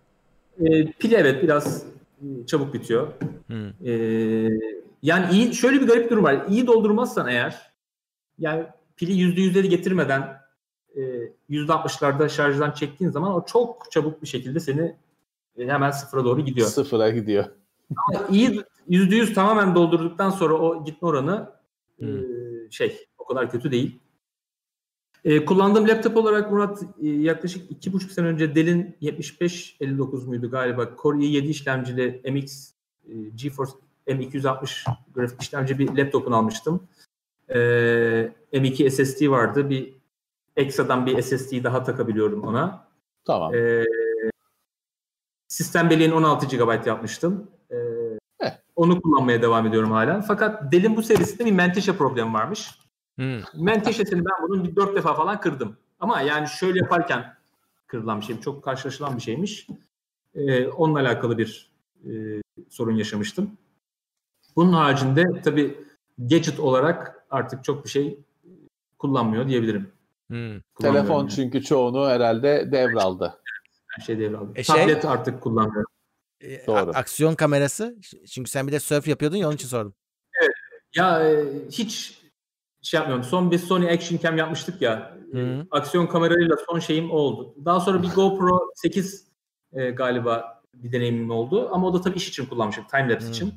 [0.60, 1.84] E, pili evet biraz
[2.22, 3.12] e, çabuk bitiyor.
[3.51, 3.88] Hı.
[3.90, 3.93] E,
[5.02, 6.44] yani iyi şöyle bir garip durum var.
[6.48, 7.72] İyi doldurmazsan eğer
[8.38, 8.66] yani
[8.97, 10.45] pili yüzde yüzleri getirmeden
[11.27, 14.97] e, yüzde altmışlarda şarjdan çektiğin zaman o çok çabuk bir şekilde seni
[15.59, 16.69] e, hemen sıfıra doğru gidiyor.
[16.69, 17.44] Sıfıra gidiyor.
[17.97, 21.53] Ama iyi yüzde yüz tamamen doldurduktan sonra o gitme oranı
[22.03, 22.73] e, Hmm.
[22.73, 23.98] şey o kadar kötü değil.
[25.24, 30.90] E, kullandığım laptop olarak Murat e, yaklaşık iki buçuk sene önce Dell'in 7559 muydu galiba
[31.03, 32.73] Core i7 işlemcili MX
[33.09, 33.73] e, GeForce
[34.07, 36.89] M260 grafik işlemci bir laptopunu almıştım.
[37.48, 37.59] E,
[38.53, 39.70] M2 SSD vardı.
[39.70, 39.95] Bir
[40.56, 42.88] ekstradan bir SSD daha takabiliyorum ona.
[43.24, 43.54] Tamam.
[43.54, 43.84] Ee,
[45.48, 47.50] sistem belleğini 16 GB yapmıştım.
[47.70, 47.76] Ee,
[48.40, 48.50] Eh.
[48.76, 50.20] onu kullanmaya devam ediyorum hala.
[50.20, 52.70] Fakat Dell'in bu serisinde bir menteşe problemi varmış.
[53.18, 53.40] Hı.
[53.54, 55.76] Menteşesini ben bunun bir 4 defa falan kırdım.
[56.00, 57.34] Ama yani şöyle yaparken
[57.86, 58.40] kırılan bir şey.
[58.40, 59.66] Çok karşılaşılan bir şeymiş.
[60.34, 61.70] Ee, onunla alakalı bir
[62.04, 62.10] e,
[62.68, 63.50] sorun yaşamıştım.
[64.56, 65.84] Bunun haricinde tabii
[66.18, 68.18] gadget olarak artık çok bir şey
[68.98, 69.92] kullanmıyor diyebilirim.
[70.31, 70.62] Hı.
[70.81, 73.39] Telefon çünkü çoğunu herhalde devraldı.
[73.86, 74.53] Her şey devraldı.
[74.55, 75.90] E şey- Tablet artık kullanmıyorum.
[76.40, 76.77] E, Doğru.
[76.90, 77.97] a- aksiyon kamerası.
[78.31, 79.94] Çünkü sen bir de surf yapıyordun ya onun için sordum.
[80.97, 82.23] Ya e, hiç
[82.82, 83.24] şey yapmıyorum.
[83.24, 85.16] Son bir Sony Action Cam yapmıştık ya.
[85.32, 85.39] Hı.
[85.39, 87.55] E, Aksiyon kamerayla son şeyim o oldu.
[87.65, 89.27] Daha sonra bir GoPro 8
[89.73, 91.69] e, galiba bir deneyimim oldu.
[91.73, 92.85] Ama o da tabii iş için kullanmışım.
[92.90, 93.31] Timelapse Hı.
[93.31, 93.55] için.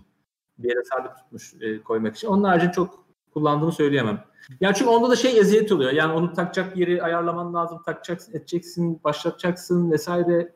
[0.58, 2.28] Bir yere sabit tutmuş e, koymak için.
[2.28, 4.24] Onun harici çok kullandığımı söyleyemem.
[4.62, 5.92] Ya çünkü onda da şey eziyet oluyor.
[5.92, 7.82] Yani onu takacak yeri ayarlaman lazım.
[7.86, 10.56] Takacaksın, edeceksin, başlatacaksın vesaire.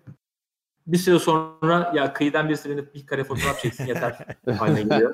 [0.88, 4.18] Bir süre sonra ya kıyıdan bir silinip bir kare fotoğraf çeksin yeter
[4.58, 5.14] haline geliyor.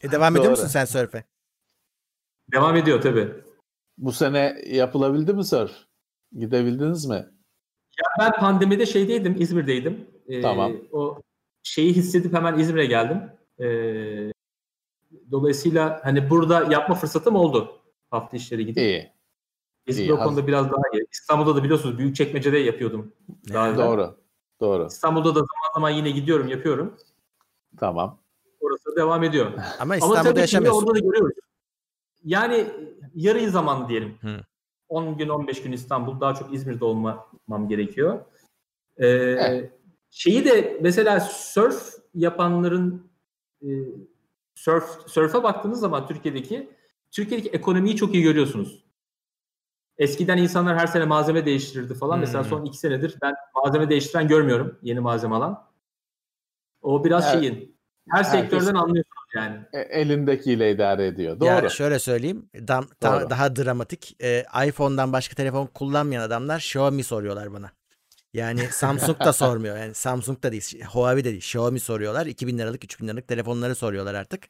[0.00, 0.50] E, devam ediyor Doğru.
[0.50, 1.24] musun sen surf'e?
[2.52, 3.28] Devam ediyor tabii.
[3.98, 5.72] Bu sene yapılabildi mi surf?
[6.38, 7.26] Gidebildiniz mi?
[8.20, 10.06] Ben pandemide şeydeydim, İzmir'deydim.
[10.28, 10.72] Ee, Tamam.
[10.92, 11.22] O
[11.62, 13.22] şeyi hissedip hemen İzmir'e geldim.
[13.60, 14.32] Ee,
[15.30, 17.80] dolayısıyla hani burada yapma fırsatım oldu.
[18.10, 18.76] Hafta işleri gidip.
[18.82, 19.12] İyi.
[19.86, 21.06] İzmir iyi, o konuda biraz daha iyi.
[21.12, 23.12] İstanbul'da da biliyorsunuz Büyükçekmece'de yapıyordum.
[23.52, 23.78] Daha evvel.
[23.86, 24.16] Doğru.
[24.60, 24.86] Doğru.
[24.86, 26.96] İstanbul'da da zaman zaman yine gidiyorum, yapıyorum.
[27.78, 28.18] Tamam.
[28.60, 29.46] Orası devam ediyor.
[29.46, 30.82] Ama Ama İstanbul'da tabii şimdi yaşamıyorsun.
[30.86, 31.36] orada da görüyoruz.
[32.24, 32.66] Yani
[33.14, 34.14] yarı zamanlı diyelim.
[34.20, 34.40] Hı.
[34.88, 38.20] 10 gün 15 gün İstanbul daha çok İzmir'de olmam gerekiyor.
[38.96, 39.64] Ee, Eh.
[40.10, 43.10] Şeyi de mesela surf yapanların
[43.62, 43.68] e,
[44.54, 46.70] surf surf'a baktığınız zaman Türkiye'deki
[47.10, 48.84] Türkiye'deki ekonomiyi çok iyi görüyorsunuz.
[49.98, 52.14] Eskiden insanlar her sene malzeme değiştirirdi falan.
[52.14, 52.20] Hmm.
[52.20, 54.78] Mesela son iki senedir ben malzeme değiştiren görmüyorum.
[54.82, 55.66] Yeni malzeme alan.
[56.82, 57.40] O biraz Evet.
[57.42, 57.76] şeyin.
[58.10, 59.56] Her Herkes- sektörden anlıyorsunuz yani.
[59.72, 61.40] E, elindekiyle idare ediyor.
[61.40, 61.48] Doğru.
[61.48, 62.50] Ya şöyle söyleyeyim.
[62.54, 63.30] dam- ta- Doğru.
[63.30, 64.16] daha dramatik.
[64.22, 67.70] E, iPhone'dan başka telefon kullanmayan adamlar Xiaomi soruyorlar bana.
[68.34, 69.76] Yani Samsung da sormuyor.
[69.76, 71.36] Yani Samsung da değil, Huawei de değil.
[71.36, 72.26] Xiaomi soruyorlar.
[72.26, 74.48] 2000 liralık, 3000 liralık telefonları soruyorlar artık.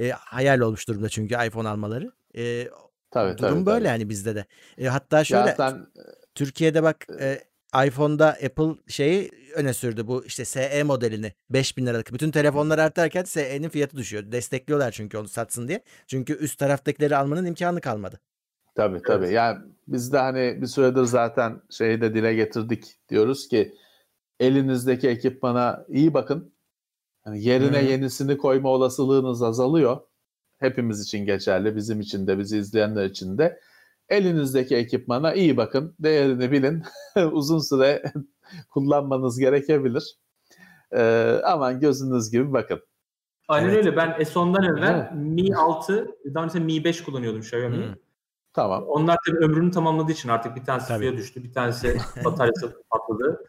[0.00, 2.12] E, hayal olmuş durumda çünkü iPhone almaları.
[2.36, 2.68] E,
[3.10, 3.88] tabii, durum tabii, böyle tabii.
[3.88, 4.44] yani bizde de.
[4.78, 5.86] E, hatta şöyle Zaten
[6.34, 7.40] Türkiye'de bak e,
[7.86, 12.12] iPhone'da Apple şeyi öne sürdü bu işte SE modelini 5000 liralık.
[12.12, 14.32] Bütün telefonlar artarken SE'nin fiyatı düşüyor.
[14.32, 15.82] Destekliyorlar çünkü onu satsın diye.
[16.06, 18.20] Çünkü üst taraftakileri almanın imkanı kalmadı.
[18.78, 19.32] Tabii tabii.
[19.32, 22.84] Yani biz de hani bir süredir zaten şeyi de dile getirdik.
[23.08, 23.74] Diyoruz ki
[24.40, 26.52] elinizdeki ekipmana iyi bakın.
[27.24, 27.84] Hani yerine Hı.
[27.84, 30.00] yenisini koyma olasılığınız azalıyor.
[30.58, 31.76] Hepimiz için geçerli.
[31.76, 33.60] Bizim için de bizi izleyenler için de.
[34.08, 35.94] Elinizdeki ekipmana iyi bakın.
[35.98, 36.82] Değerini bilin.
[37.32, 38.02] Uzun süre
[38.70, 40.18] kullanmanız gerekebilir.
[40.92, 42.80] Ee, aman gözünüz gibi bakın.
[43.48, 43.76] Aynen Evet.
[43.76, 43.96] öyle.
[43.96, 45.12] Ben S10'dan evvel Evet.
[45.14, 47.84] Mi 6, daha önce Mi 5 kullanıyordum Xiaomi'yi.
[47.84, 48.07] Hmm.
[48.58, 48.84] Tamam.
[48.88, 50.98] Onlar tabii ömrünü tamamladığı için artık bir tanesi Tabii.
[50.98, 53.44] suya düştü, bir tanesi bataryası patladı.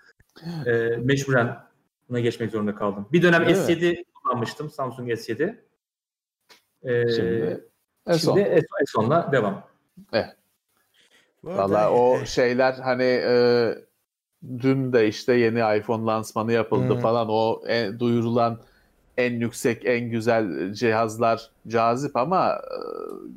[0.66, 1.58] Ee, mecburen
[2.10, 3.08] buna geçmek zorunda kaldım.
[3.12, 3.64] Bir dönem Değil mi?
[3.64, 5.56] S7 kullanmıştım, Samsung S7.
[6.84, 7.70] Ee, Şimdi
[8.20, 8.60] şimdi, S10.
[8.62, 9.64] S- S10'la devam.
[10.14, 10.36] Arada,
[11.44, 13.76] Valla o e, şeyler hani e,
[14.62, 17.00] dün de işte yeni iPhone lansmanı yapıldı Hmm.
[17.02, 17.28] falan.
[17.30, 18.60] O en- duyurulan
[19.18, 22.78] en yüksek, en güzel cihazlar cazip ama e,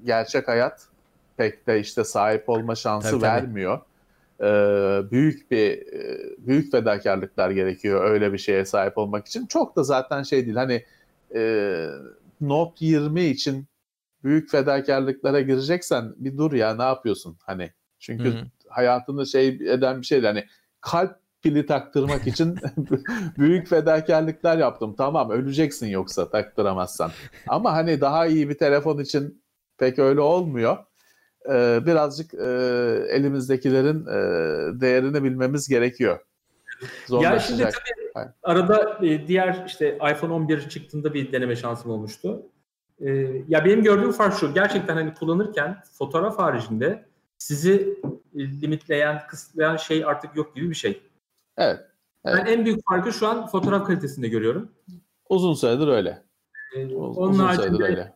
[0.05, 0.92] gerçek hayat
[1.43, 3.33] pek de işte sahip olma şansı Tabii, tabii.
[3.33, 3.81] vermiyor.
[4.41, 4.47] E,
[5.11, 9.47] büyük bir e, büyük fedakarlıklar gerekiyor öyle bir şeye sahip olmak için.
[9.47, 10.57] Çok da zaten şey değil.
[10.57, 10.85] Hani
[11.35, 11.87] e,
[12.41, 13.67] Note 20 için
[14.25, 18.45] büyük fedakarlıklara gireceksen bir dur ya ne yapıyorsun hani çünkü Hı hı.
[18.69, 20.45] hayatını şey eden bir şeydi hani
[20.81, 22.59] kalp pili taktırmak için
[23.39, 27.11] büyük fedakarlıklar yaptım tamam öleceksin yoksa taktıramazsan
[27.49, 29.43] ama hani daha iyi bir telefon için
[29.79, 30.77] pek öyle olmuyor
[31.51, 32.47] Ee, birazcık e,
[33.11, 36.19] elimizdekilerin e, değerini bilmemiz gerekiyor
[37.23, 37.73] Ya şimdi tabii
[38.15, 38.35] Aynen.
[38.43, 42.43] arada e, diğer işte iPhone 11 çıktığında bir deneme şansım olmuştu.
[43.01, 43.11] E,
[43.49, 44.55] ya benim gördüğüm fark şu.
[44.55, 47.05] Gerçekten hani kullanırken fotoğraf haricinde
[47.39, 47.99] sizi
[48.35, 51.03] e, limitleyen, kısıtlayan şey artık yok gibi bir şey.
[51.57, 51.81] evet
[52.25, 54.73] Ben en büyük farkı şu an fotoğraf kalitesinde görüyorum.
[55.29, 56.23] uzun süredir öyle
[56.77, 58.12] E, onun uzun süredir öyle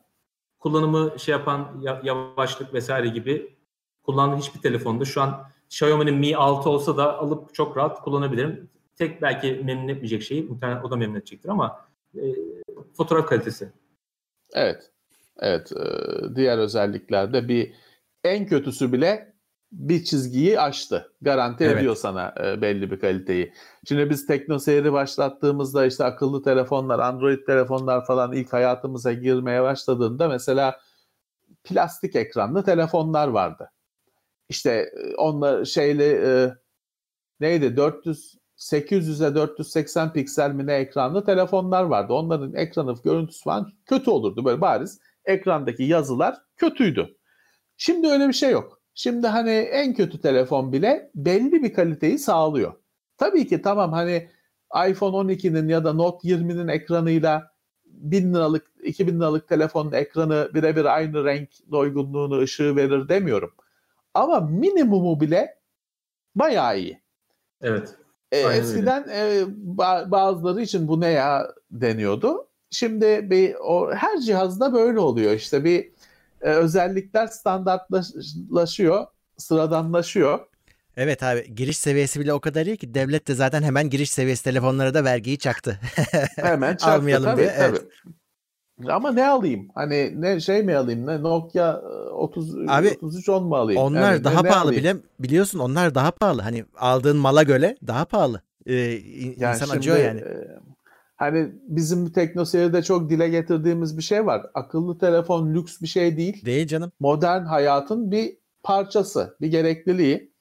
[0.70, 3.56] kullanımı şey yapan ya- yavaşlık vesaire gibi
[4.02, 8.70] kullandığım hiçbir telefonda şu an Xiaomi'nin Mi 6 olsa da alıp çok rahat kullanabilirim.
[8.96, 11.84] Tek belki memnun etmeyecek şeyi muhtemelen o da memnun edecektir ama
[12.14, 12.22] e,
[12.96, 13.72] fotoğraf kalitesi.
[14.54, 14.90] Evet.
[15.38, 15.72] Evet.
[15.72, 15.84] e,
[16.36, 17.72] Diğer özelliklerde bir
[18.24, 19.32] en kötüsü bile
[19.72, 21.12] bir çizgiyi aştı.
[21.22, 21.76] Garanti Evet.
[21.76, 23.52] ediyor sana e, belli bir kaliteyi.
[23.88, 30.28] Şimdi biz Tekno Seyir'i başlattığımızda işte akıllı telefonlar, Android telefonlar falan ilk hayatımıza girmeye başladığında
[30.28, 30.80] mesela
[31.64, 33.70] plastik ekranlı telefonlar vardı.
[34.48, 36.54] İşte e, onlar şeyle e,
[37.40, 42.12] neydi 400 800'e 480 piksel mi ne ekranlı telefonlar vardı.
[42.12, 44.44] Onların ekranı görüntüsü falan kötü olurdu.
[44.44, 47.16] Böyle bariz ekrandaki yazılar kötüydü.
[47.76, 48.75] Şimdi öyle bir şey yok.
[48.98, 52.72] Şimdi hani en kötü telefon bile belli bir kaliteyi sağlıyor.
[53.18, 54.28] Tabii ki tamam hani
[54.88, 57.50] iPhone 12'nin ya da Note 20'nin ekranıyla
[57.84, 63.54] 1000 liralık 2000 liralık telefonun ekranı birebir aynı renk doygunluğunu ışığı verir demiyorum.
[64.14, 65.58] Ama minimumu bile
[66.34, 67.00] bayağı iyi.
[67.62, 67.94] Evet.
[68.32, 69.42] E, eskiden e,
[69.76, 72.48] ba- bazıları için bu ne ya deniyordu.
[72.70, 75.32] Şimdi bir o her cihazda böyle oluyor.
[75.32, 75.90] İşte bir
[76.42, 79.06] e, özellikler standartlaşıyor,
[79.36, 80.40] sıradanlaşıyor.
[80.96, 84.44] Evet abi giriş seviyesi bile o kadar iyi ki devlet de zaten hemen giriş seviyesi
[84.44, 85.80] telefonlara da vergiyi çaktı.
[86.36, 87.82] Hemen çarptı Almayalım tabii, diye, evet.
[88.78, 88.92] tabii.
[88.92, 89.68] Ama ne alayım?
[89.74, 91.06] Hani ne şey mi alayım?
[91.06, 93.82] Ne Nokia e, 30 Abi, 3310 mu alayım?
[93.82, 94.82] onlar Yani ne- daha ne pahalı alayım?
[94.82, 96.42] bile biliyorsun onlar daha pahalı.
[96.42, 98.42] Hani aldığın mala göre daha pahalı.
[98.66, 100.20] Ee, Yani insan acıyor yani.
[100.20, 100.58] e,
[101.16, 104.46] Hani bizim teknoseyirde çok dile getirdiğimiz bir şey var.
[104.54, 106.44] Akıllı telefon lüks bir şey değil.
[106.44, 106.92] Değil canım.
[107.00, 110.32] modern hayatın bir parçası, bir gerekliliği.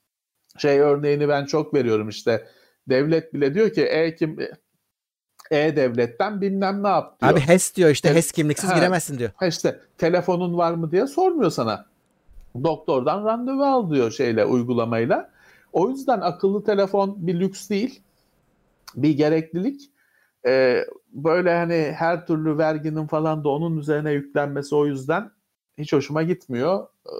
[0.58, 2.48] Şey örneğini ben çok veriyorum işte.
[2.90, 4.38] Devlet bile diyor ki e-kim
[5.52, 7.32] e-devletten bilmem ne yap diyor.
[7.32, 8.16] Abi HES diyor işte.
[8.16, 8.76] HES kimliksiz Ha.
[8.76, 9.32] giremezsin diyor.
[9.36, 11.86] Ha işte telefonun var mı diye sormuyor sana.
[12.64, 15.30] Doktordan randevu al diyor şeyle uygulamayla.
[15.74, 18.02] O yüzden akıllı telefon bir lüks değil.
[18.96, 19.90] Bir gereklilik.
[20.46, 25.32] Ee, böyle hani her türlü verginin falan da onun üzerine yüklenmesi o yüzden
[25.78, 26.88] hiç hoşuma gitmiyor.
[27.08, 27.12] Ee,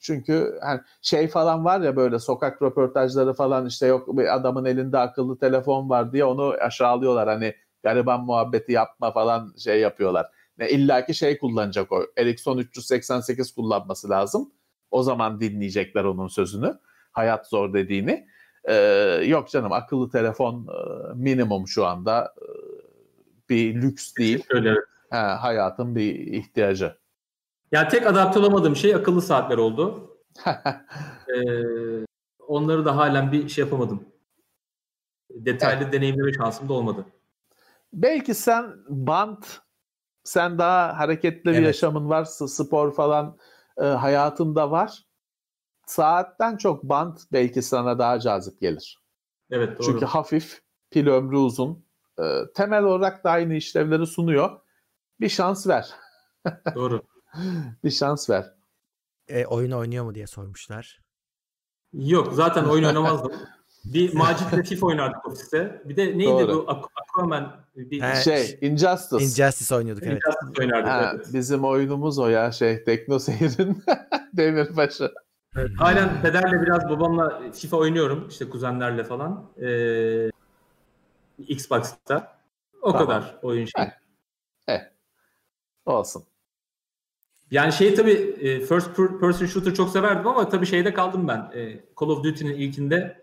[0.00, 4.98] çünkü hani şey falan var ya böyle sokak röportajları falan işte yok bir adamın elinde
[4.98, 7.28] akıllı telefon var diye onu aşağılıyorlar.
[7.28, 10.26] Hani gariban muhabbeti yapma falan şey yapıyorlar.
[10.58, 12.06] Ne illaki şey kullanacak o.
[12.16, 14.52] Ericsson 388 kullanması lazım.
[14.90, 16.78] O zaman dinleyecekler onun sözünü.
[17.12, 18.26] Hayat zor dediğini.
[18.68, 18.74] Ee,
[19.26, 22.46] yok canım akıllı telefon e, minimum şu anda e,
[23.48, 24.44] bir lüks değil.
[24.50, 24.68] Öyle.
[24.68, 24.84] evet.
[25.10, 26.96] Ha, hayatın bir ihtiyacı.
[27.72, 30.16] Yani tek adapte olamadığım şey akıllı saatler oldu.
[31.34, 32.06] Ee,
[32.46, 34.04] onları da halen bir şey yapamadım.
[35.30, 37.04] Detaylı deneyimleme şansım da olmadı.
[37.92, 39.46] Belki sen bant,
[40.24, 41.66] sen daha hareketli bir Evet.
[41.66, 43.36] yaşamın var, spor falan
[43.78, 45.07] e, hayatında var.
[45.88, 48.98] Saatten çok bant belki sana daha cazip gelir.
[49.50, 49.86] Evet doğru.
[49.86, 51.84] Çünkü hafif, pil ömrü uzun.
[52.20, 52.22] E,
[52.54, 54.60] temel olarak da aynı işlevleri sunuyor.
[55.20, 55.90] Bir şans ver.
[56.74, 57.02] Doğru.
[57.84, 58.54] Bir şans ver.
[59.28, 61.00] E, oyun oynuyor mu diye sormuşlar.
[61.92, 63.32] Yok zaten oyun oynamazdım.
[63.84, 65.82] Bir Macit Latif oynardık ofiste.
[65.84, 66.66] Bir de neydi Doğru.
[66.66, 68.22] bu Aqu- Aquaman bir He.
[68.22, 69.24] Şey, Injustice.
[69.24, 70.22] Injustice oynuyorduk evet.
[70.26, 70.90] Injustice oynardık.
[70.90, 71.26] Ha, evet.
[71.32, 73.84] bizim oyunumuz o ya şey Teknoseyir'in
[74.32, 75.12] Demirbaşı.
[75.56, 78.28] Evet, Halen pederle biraz babamla FIFA oynuyorum.
[78.28, 79.50] işte kuzenlerle falan.
[79.62, 80.30] Ee,
[81.38, 82.38] Xbox'ta.
[82.82, 83.06] O Tamam.
[83.06, 83.84] kadar oyun şey.
[84.66, 84.80] Heh.
[85.86, 86.24] Olsun.
[87.50, 91.50] Yani şey tabii e, first per- person shooter çok severdim ama tabii şeyde kaldım ben.
[91.54, 93.22] E, Call of Duty'nin ilkinde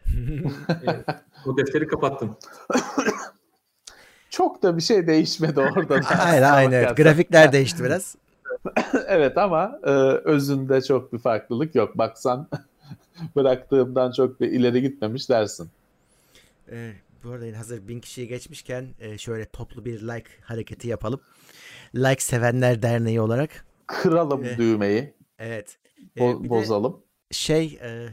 [0.70, 1.06] e,
[1.46, 2.38] o defteri kapattım.
[4.30, 5.96] Çok da bir şey değişmedi orada.
[6.20, 6.72] Aynen aynen.
[6.72, 6.98] evet.
[6.98, 8.16] Grafikler değişti biraz.
[9.08, 9.90] evet ama e,
[10.24, 11.98] özünde çok bir farklılık yok.
[11.98, 12.48] Baksan
[13.36, 15.70] bıraktığımdan çok bir ileri gitmemiş dersin.
[16.72, 16.92] Ee,
[17.24, 21.20] bu arada hazır bin kişiyi geçmişken e, şöyle toplu bir like hareketi yapalım.
[21.96, 23.66] Like Sevenler Derneği olarak.
[23.88, 24.58] Kıralım Eh.
[24.58, 25.78] düğmeyi, Evet.
[26.18, 27.04] Ee, bo- bozalım.
[27.32, 28.08] şey e,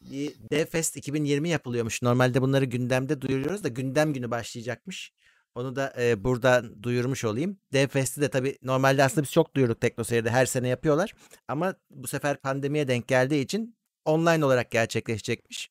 [0.00, 2.02] bir DevFest 2020 yapılıyormuş.
[2.02, 5.12] Normalde bunları gündemde duyuruyoruz da gündem günü başlayacakmış.
[5.54, 7.58] Onu da e, burada duyurmuş olayım.
[7.72, 11.14] DevFest'i de tabii normalde aslında biz çok duyurduk Teknoseyir'de her sene yapıyorlar.
[11.48, 15.70] Ama bu sefer pandemiye denk geldiği için online olarak gerçekleşecekmiş.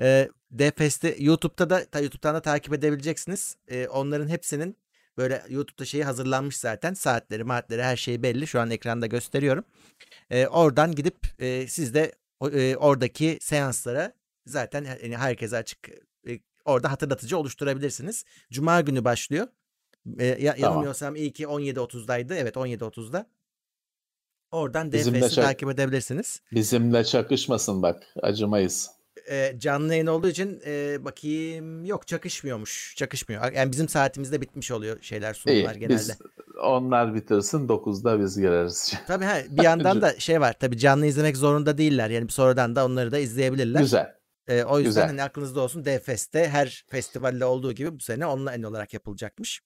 [0.00, 3.56] E, DevFest'i YouTube'da da ta, YouTube'dan da takip edebileceksiniz.
[3.68, 4.76] E, onların hepsinin
[5.16, 6.94] böyle YouTube'da şeyi hazırlanmış zaten.
[6.94, 8.46] Saatleri, maatleri her şey belli.
[8.46, 9.64] Şu an ekranda gösteriyorum.
[10.30, 12.12] E, oradan gidip e, siz de
[12.52, 14.12] e, oradaki seanslara
[14.46, 15.88] zaten yani herkese açık
[16.64, 18.24] orada hatırlatıcı oluşturabilirsiniz.
[18.50, 19.46] Cuma günü başlıyor.
[20.18, 22.34] E, ya, yanılmıyorsam iyi ki 17.30'daydı.
[22.34, 23.26] Evet 17.30'da.
[24.50, 26.40] Oradan DFS'i takip edebilirsiniz.
[26.52, 28.90] Bizimle çakışmasın bak, acımayız.
[29.30, 32.94] E, canlı yayın olduğu için e, bakayım yok çakışmıyormuş.
[32.96, 33.52] Çakışmıyor.
[33.52, 35.98] Yani bizim saatimizde bitmiş oluyor şeyler İyi, sunumlar genelde.
[35.98, 36.18] biz
[36.62, 38.94] onlar bitirsin 9'da biz gireriz.
[39.06, 40.56] Tabii ha, bir yandan da şey var.
[40.60, 42.10] Tabii canlı izlemek zorunda değiller.
[42.10, 43.80] Yani sonradan da onları da izleyebilirler.
[43.80, 44.14] Güzel.
[44.48, 45.06] Ee, o yüzden Güzel.
[45.06, 49.60] hani aklınızda olsun DFest'te her festivalde olduğu gibi bu sene online olarak yapılacakmış.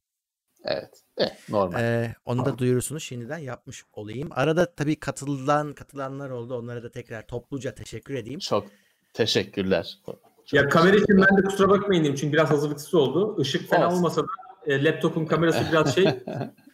[0.65, 1.03] Evet.
[1.19, 1.81] Eh, normal.
[1.81, 4.29] Ee, onu da duyurusunu şimdiden yapmış olayım.
[4.31, 6.59] Arada tabii katılan katılanlar oldu.
[6.59, 8.39] Onlara da tekrar topluca teşekkür edeyim.
[8.41, 8.67] Çok
[9.15, 9.99] teşekkürler.
[10.07, 10.21] Çok
[10.53, 13.43] Ya kamera için ben de kusura bakmayın diyeyim çünkü biraz hazırlıksız oldu.
[13.43, 13.99] Işık fena Olsun.
[13.99, 14.27] olmasa da
[14.67, 16.05] e, laptopun kamerası biraz şey.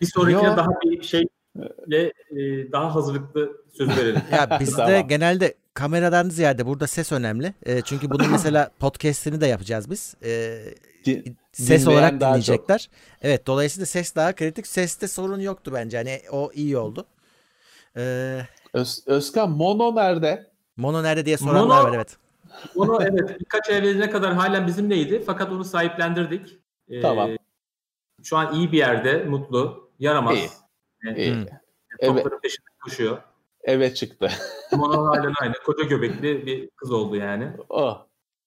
[0.01, 0.57] Bir sonrakine Yo.
[0.57, 4.23] daha bir şeyle e, daha hazırlıklı söz verelim.
[4.33, 5.09] Ya bizde Tamam.
[5.09, 7.55] genelde kameradan ziyade burada ses önemli.
[7.67, 10.15] Ee, çünkü bunun mesela podcast'ini de yapacağız biz.
[10.25, 10.65] Ee,
[11.05, 12.43] Di- ses olarak daha çok.
[12.45, 12.91] dinleyecekler.
[13.23, 14.67] Evet dolayısıyla ses daha kritik.
[14.67, 15.97] Seste sorun yoktu bence.
[15.97, 17.07] Hani o iyi oldu.
[17.97, 18.41] Ee,
[18.73, 20.51] Öz- Özkan Mono nerede?
[20.77, 22.17] Mono nerede diye soranlar Mono- var evet.
[22.77, 26.59] Onu evet birkaç ay evveline kadar halen bizimleydi fakat onu sahiplendirdik.
[26.89, 27.31] E, Tamam.
[28.23, 30.37] Şu an iyi bir yerde, mutlu, yaramaz.
[30.37, 30.49] İyi.
[31.17, 31.35] E, İyi.
[31.35, 31.47] Hı.
[32.07, 33.23] Topların peşinde koşuyor.
[33.65, 34.31] Eve çıktı.
[34.77, 35.53] Mono halen aynı.
[35.67, 37.49] Koca göbekli bir kız oldu yani.
[37.69, 37.99] oh.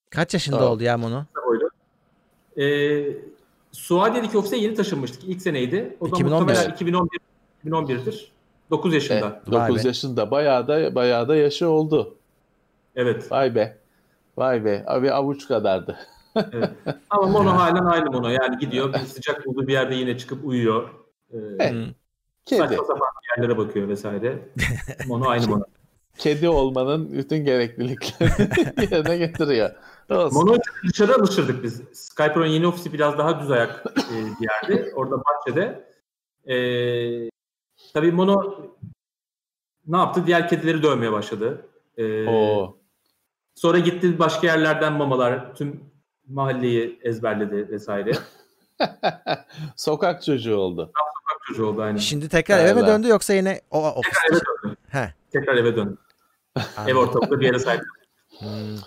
[0.09, 0.71] Kaç yaşında Tamam.
[0.73, 1.23] oldu ya Mono?
[1.47, 1.69] Oydu.
[2.57, 3.05] Ee,
[3.71, 5.23] Suadiye'deki ofise yeni taşınmıştık.
[5.23, 5.97] İlk seneydi.
[5.99, 6.41] O zaman 2011.
[6.53, 7.19] muhtemelen 2011
[7.65, 8.31] 2011'dir.
[8.69, 9.41] 9 yaşında.
[9.47, 9.87] Eh, Vay 9 be.
[9.87, 12.15] yaşında bayağı da bayağı da yaşı oldu.
[12.95, 13.31] Evet.
[13.31, 13.77] Vay be.
[14.37, 14.83] Vay be.
[14.87, 15.97] Abi avuç kadardı.
[16.35, 16.69] evet.
[17.09, 18.29] Ama mono halen aynı mono.
[18.29, 20.89] Yani gidiyor bir sıcak bulduğu bir yerde yine çıkıp uyuyor.
[21.33, 21.95] Ee, Evet.
[22.45, 22.59] Kedi.
[22.59, 23.07] saçma sapan
[23.37, 24.49] yerlere bakıyor vesaire.
[25.07, 25.63] Mono aynı mono.
[26.17, 28.49] Kedi olmanın bütün gerekliliklerini
[28.93, 29.69] yerine getiriyor.
[30.09, 30.47] Olsun.
[30.47, 30.57] Mono
[30.89, 31.81] dışarı alışırdık biz.
[31.93, 34.93] Skype'ın yeni ofisi biraz daha düz ayak e, bir yerde.
[34.95, 35.85] Orada bahçede.
[36.47, 37.29] Ee,
[37.93, 38.55] tabii Mono
[39.87, 40.27] ne yaptı?
[40.27, 41.65] Diğer kedileri dövmeye başladı.
[41.97, 42.77] Ee, Oo.
[43.55, 45.55] Sonra gitti başka yerlerden mamalar.
[45.55, 45.83] Tüm
[46.27, 48.11] mahalleyi ezberledi vesaire.
[49.75, 50.91] Sokak çocuğu oldu.
[51.47, 51.99] Çocuğu oldu aynı.
[51.99, 54.13] Şimdi tekrar eve mi döndü yoksa yine o ofis?
[54.13, 54.77] Tekrar eve döndü.
[54.89, 55.13] He.
[55.31, 55.97] Tekrar eve döndü.
[56.87, 57.81] Ev ortamında bir yere sahip.
[58.39, 58.77] Hmm.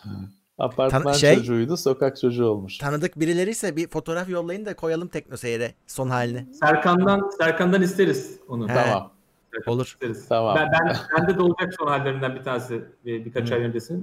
[0.59, 2.79] Apartman Tan- şey- çocuğuydu, sokak çocuğu olmuş.
[2.79, 6.47] Tanıdık birileri ise bir fotoğraf yollayın da koyalım Teknoseyir'e son halini.
[6.55, 8.69] Serkan'dan Serkan'dan isteriz onu.
[8.69, 8.75] He.
[8.75, 9.13] Tamam.
[9.67, 9.87] Olur.
[9.87, 10.29] İsteriz.
[10.29, 10.57] Tamam.
[10.57, 13.95] Ben, ben, bende de olacak son hallerinden bir tanesi birkaç ay öncesi.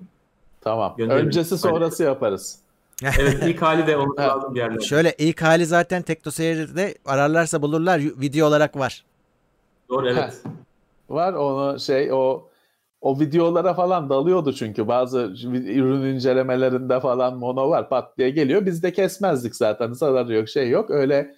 [0.61, 0.95] Tamam.
[0.99, 2.59] Öncesi sonrası yaparız.
[3.03, 4.07] Evet ilk hali de Evet.
[4.19, 4.83] lazım bir yerlerde.
[4.83, 7.99] Şöyle ilk hali zaten Teknoseyir'de ararlarsa bulurlar.
[7.99, 9.05] Video olarak var.
[9.89, 10.43] Doğru evet.
[11.09, 12.49] Var onu şey o
[13.01, 15.19] o videolara falan dalıyordu çünkü bazı
[15.53, 18.65] ürün incelemelerinde falan mono var pat diye geliyor.
[18.65, 21.35] Biz de kesmezdik zaten zarar yok şey yok öyle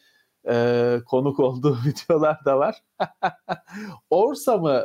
[0.49, 2.83] e, konuk olduğu videolar da var.
[4.09, 4.83] Orsa mı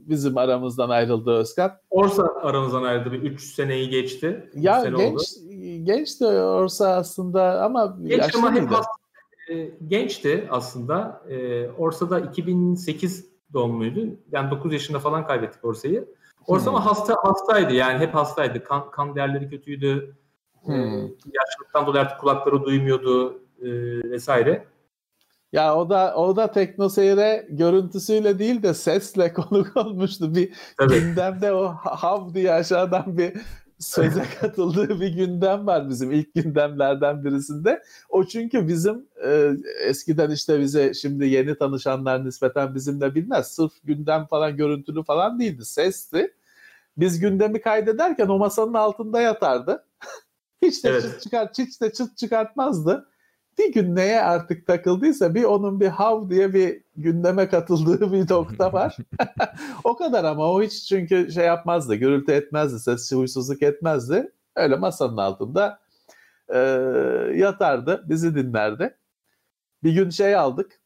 [0.00, 1.72] bizim aramızdan ayrıldı Özkan?
[1.90, 3.12] Orsa aramızdan ayrıldı.
[3.12, 4.50] Bir 3 seneyi geçti.
[4.54, 5.22] Ya sene genç oldu.
[5.82, 8.68] genç de Orsa aslında ama Genç ama hep
[9.50, 11.22] e, gençti aslında.
[11.28, 14.00] E, Orsa'da 2008 doğumluydu.
[14.32, 16.08] Yani 9 yaşında falan kaybettik Orsa'yı.
[16.46, 16.74] Orsa Hmm.
[16.76, 18.64] ama hasta hastaydı yani hep hastaydı.
[18.64, 20.16] Kan, kan değerleri kötüydü.
[20.62, 21.00] E, Hmm.
[21.32, 23.42] yaşlılıktan dolayı artık kulakları duymuyordu.
[23.62, 23.68] e,
[24.10, 24.64] vesaire.
[25.52, 30.34] Ya o da o da teknoseyre görüntüsüyle değil de sesle konuk olmuştu.
[30.34, 31.00] Bir Tabii.
[31.00, 33.32] gündemde o hav diye aşağıdan bir
[33.78, 37.82] söze katıldığı bir gündem var bizim ilk gündemlerden birisinde.
[38.08, 39.50] O çünkü bizim e,
[39.84, 43.54] eskiden işte bize şimdi yeni tanışanlar nispeten bizimle bilmez.
[43.54, 45.64] Sırf gündem falan görüntülü falan değildi.
[45.64, 46.34] Sesti.
[46.96, 49.84] Biz gündemi kaydederken o masanın altında yatardı.
[50.62, 51.02] hiç de evet.
[51.02, 53.08] çıt çıkart, hiç de çıt çıkartmazdı
[53.58, 58.72] bir gün neye artık takıldıysa bir onun bir hav diye bir gündeme katıldığı bir nokta
[58.72, 58.96] var.
[59.84, 64.32] o kadar ama o hiç çünkü şey yapmazdı, gürültü etmezdi, ses huysuzluk etmezdi.
[64.56, 65.80] Öyle masanın altında
[66.48, 66.58] e,
[67.34, 68.96] yatardı, bizi dinlerdi.
[69.82, 70.80] Bir gün şey aldık,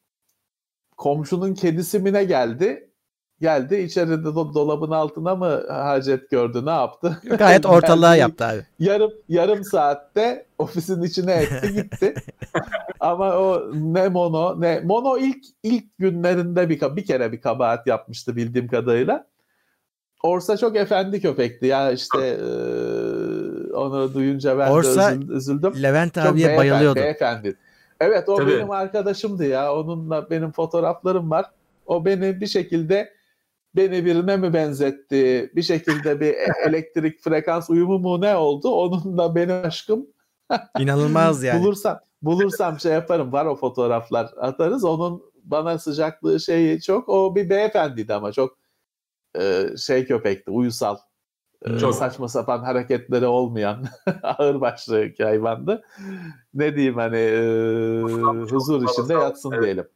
[0.97, 2.92] komşunun kedisi mi ne geldi?
[3.43, 7.21] Geldi içeride do- dolabın altına mı hacet gördü ne yaptı?
[7.39, 8.67] Gayet ortalığa yaptı abi.
[8.79, 12.15] Yarım yarım saatte ofisin içine etti gitti.
[13.01, 18.37] Ama o ne Mono ne Mono ilk ilk günlerinde bir bir kere bir kabahat yapmıştı
[18.37, 19.27] bildiğim kadarıyla.
[20.23, 22.47] Orsa çok efendi köpekti ya işte e,
[23.75, 25.83] onu duyunca ben Orsa, de üzüldüm.
[25.83, 27.01] Levent çok abiye beyefendi, bayılıyordu.
[27.01, 27.57] Beyefendi.
[28.01, 28.51] Evet o Tabii.
[28.51, 29.75] benim arkadaşımdı ya.
[29.75, 31.47] Onunla benim fotoğraflarım var.
[31.87, 33.13] O beni bir şekilde
[33.77, 35.53] beni birine mi benzetti?
[35.57, 38.69] Bir şekilde bir e, elektrik frekans uyumu mu ne oldu?
[38.69, 40.07] Onun da benim aşkım.
[40.79, 41.63] İnanılmaz yani.
[41.63, 43.33] bulursam bulursam şey yaparım.
[43.33, 44.85] Var o fotoğraflar atarız.
[44.85, 47.09] Onun bana sıcaklığı şeyi çok.
[47.09, 48.59] O bir beyefendiydi ama çok
[49.39, 50.51] e, şey köpekti.
[50.51, 50.97] Uyusal.
[51.67, 53.85] E, çok saçma sapan hareketleri olmayan
[54.23, 55.83] ağır başlı hayvandı.
[56.55, 58.01] Ne diyeyim hani e,
[58.51, 59.63] huzur içinde yatsın evet.
[59.63, 59.89] diyelim.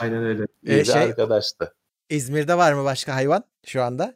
[0.00, 0.46] Aynen öyle.
[0.62, 1.74] İyi e, şey, arkadaştı.
[2.10, 4.14] İzmir'de var mı başka hayvan şu anda?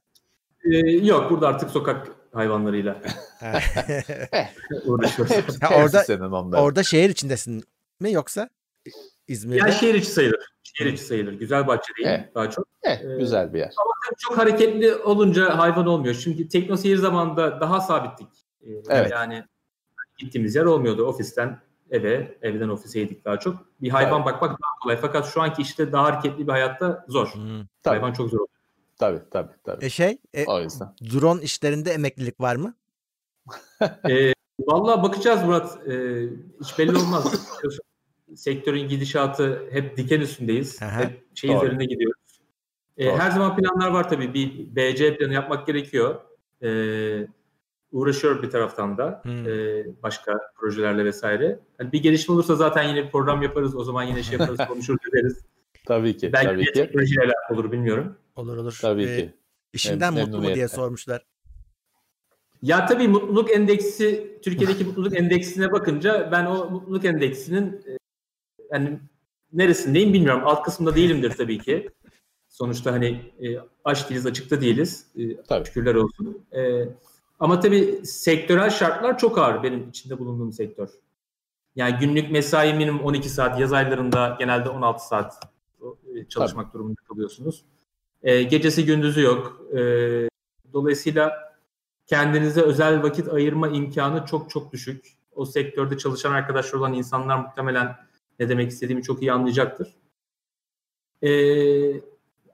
[0.65, 3.03] Ee, yok burada artık sokak hayvanlarıyla
[4.85, 5.59] uğraşıyoruz.
[5.77, 7.65] orada, senin orada şehir içindesin
[8.01, 8.49] mi yoksa
[9.29, 9.59] İzmir'de?
[9.59, 10.51] Yani şehir içi sayılır.
[10.63, 11.33] Şehir içi sayılır.
[11.33, 12.35] Güzel bahçe değil evet.
[12.35, 12.69] daha çok.
[12.83, 13.75] Evet, ee, güzel bir yer.
[13.77, 16.15] Ama çok hareketli olunca hayvan olmuyor.
[16.15, 18.29] Çünkü teknoseyir zamanında daha sabittik.
[18.63, 19.11] Ee, evet.
[19.13, 19.45] Yani
[20.19, 21.05] gittiğimiz yer olmuyordu.
[21.05, 21.61] Ofisten
[21.91, 23.57] eve, evden ofiseydik daha çok.
[23.83, 24.33] Bir hayvan tabii.
[24.33, 24.97] bakmak daha kolay.
[24.97, 27.35] Fakat şu anki işte daha hareketli bir hayatta zor.
[27.35, 27.67] Hmm.
[27.85, 28.49] Hayvan çok zor oluyor.
[28.99, 29.85] Tabii tabii tabii.
[29.85, 30.95] E şey, e, o yüzden.
[31.13, 32.75] drone işlerinde emeklilik var mı?
[34.09, 35.89] e, Valla bakacağız Murat.
[35.89, 36.25] E,
[36.61, 37.51] hiç belli olmaz.
[38.35, 40.83] Sektörün gidişatı hep diken üstündeyiz.
[40.83, 41.01] Aha.
[41.01, 41.65] Hep şey Doğru.
[41.65, 42.21] üzerinde gidiyoruz.
[42.97, 44.35] E, her zaman planlar var tabii.
[44.35, 46.21] Bir BC planı yapmak gerekiyor.
[46.63, 46.69] E,
[47.93, 49.49] uğraşıyor bir taraftan da hmm.
[49.49, 51.61] e, başka projelerle vesaire.
[51.81, 53.77] Yani bir gelişme olursa zaten yine bir program yaparız.
[53.77, 55.45] O zaman yine şey yaparız, konuşuruz ederiz.
[55.87, 56.33] tabii ki.
[56.33, 56.91] Belki tabii ki.
[56.93, 58.17] projeyle olur bilmiyorum.
[58.37, 58.79] Olur olur.
[58.83, 59.35] Tabii ee, ki.
[59.73, 61.27] İşinden Mem- mutlu mu diye sormuşlar.
[62.63, 67.97] Ya tabii mutluluk endeksi Türkiye'deki mutluluk endeksine bakınca ben o mutluluk endeksinin e,
[68.73, 69.01] yani
[69.53, 70.43] neresindeyim bilmiyorum.
[70.45, 71.91] Alt kısmında değilimdir tabii ki.
[72.49, 73.47] Sonuçta hani e,
[73.85, 75.07] aç değiliz, açıkta değiliz.
[75.17, 75.67] E, tabii.
[75.67, 76.47] Şükürler olsun.
[76.53, 76.89] E,
[77.41, 80.89] ama tabii sektörel şartlar çok ağır benim içinde bulunduğum sektör.
[81.77, 85.41] Yani günlük mesai minimum 12 saat, yaz aylarında genelde 16 saat
[86.15, 86.75] e, çalışmak tabii.
[86.75, 87.65] durumunda kalıyorsunuz.
[88.23, 89.61] E, gecesi gündüzü yok.
[89.73, 89.81] E,
[90.73, 91.55] dolayısıyla
[92.07, 95.17] kendinize özel vakit ayırma imkanı çok çok düşük.
[95.33, 97.97] O sektörde çalışan arkadaşlar olan insanlar muhtemelen
[98.41, 99.95] ne demek istediğimi çok iyi anlayacaktır.
[101.23, 101.31] E,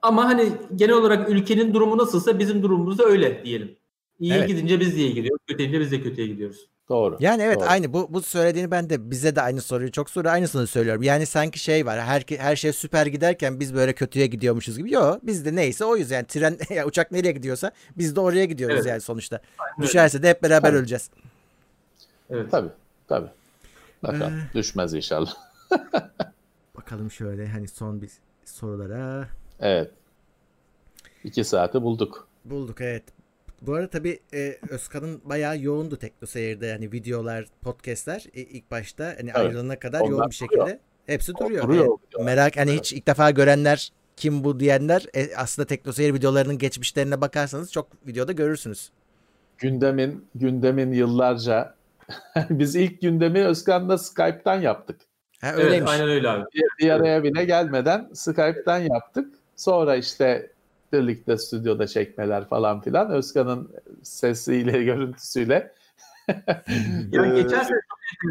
[0.01, 3.75] ama hani genel olarak ülkenin durumu nasılsa bizim durumumuz da öyle diyelim.
[4.19, 4.47] İyi evet.
[4.47, 5.41] gidince biz de iyi gidiyoruz.
[5.47, 6.67] Kötü gidince biz de kötüye gidiyoruz.
[6.89, 7.17] Doğru.
[7.19, 7.65] Yani evet doğru.
[7.65, 11.03] aynı bu bu söylediğini ben de bize de aynı soruyu çok soru aynısını söylüyorum.
[11.03, 12.01] Yani sanki şey var.
[12.01, 14.93] Her her şey süper giderken biz böyle kötüye gidiyormuşuz gibi.
[14.93, 18.75] Yok biz de neyse oyuz yani tren ya uçak nereye gidiyorsa biz de oraya gidiyoruz
[18.75, 18.85] evet.
[18.85, 19.41] yani sonuçta.
[19.59, 20.77] Aynen Düşerse de hep beraber tabii.
[20.77, 21.09] öleceğiz.
[22.29, 22.51] Evet.
[22.51, 22.69] Tabii.
[23.07, 23.29] Tabii.
[24.03, 25.33] Bakalım ee, düşmez inşallah.
[26.77, 28.11] bakalım şöyle hani son bir
[28.45, 29.27] sorulara.
[29.59, 29.91] Evet.
[31.23, 32.27] İki saati bulduk.
[32.45, 33.03] Bulduk evet.
[33.61, 36.65] Bu arada tabii e, Özkan'ın bayağı yoğundu Tekno Seyir'de.
[36.65, 39.35] Yani videolar, podcastler e, ilk başta hani evet.
[39.35, 40.77] ayrılana kadar Onlar yoğun bir şekilde duruyor.
[41.05, 41.63] hepsi duruyor.
[41.63, 42.79] duruyor e, merak hani evet.
[42.79, 48.07] hiç ilk defa görenler kim bu diyenler e, aslında Tekno Seyir videolarının geçmişlerine bakarsanız çok
[48.07, 48.91] videoda görürsünüz.
[49.57, 51.75] Gündemin gündemin yıllarca
[52.49, 55.01] biz ilk gündemi Özkan'la Skype'tan yaptık.
[55.41, 55.77] Ha, öyleymiş.
[55.77, 56.45] Evet, aynen öyle abi.
[56.55, 59.33] Bir, bir araya bile gelmeden Skype'tan yaptık.
[59.55, 60.51] Sonra işte
[60.93, 63.11] birlikte stüdyoda çekmeler falan filan.
[63.11, 63.71] Özkan'ın
[64.03, 65.73] sesiyle, görüntüsüyle.
[67.11, 67.79] yani geçen sene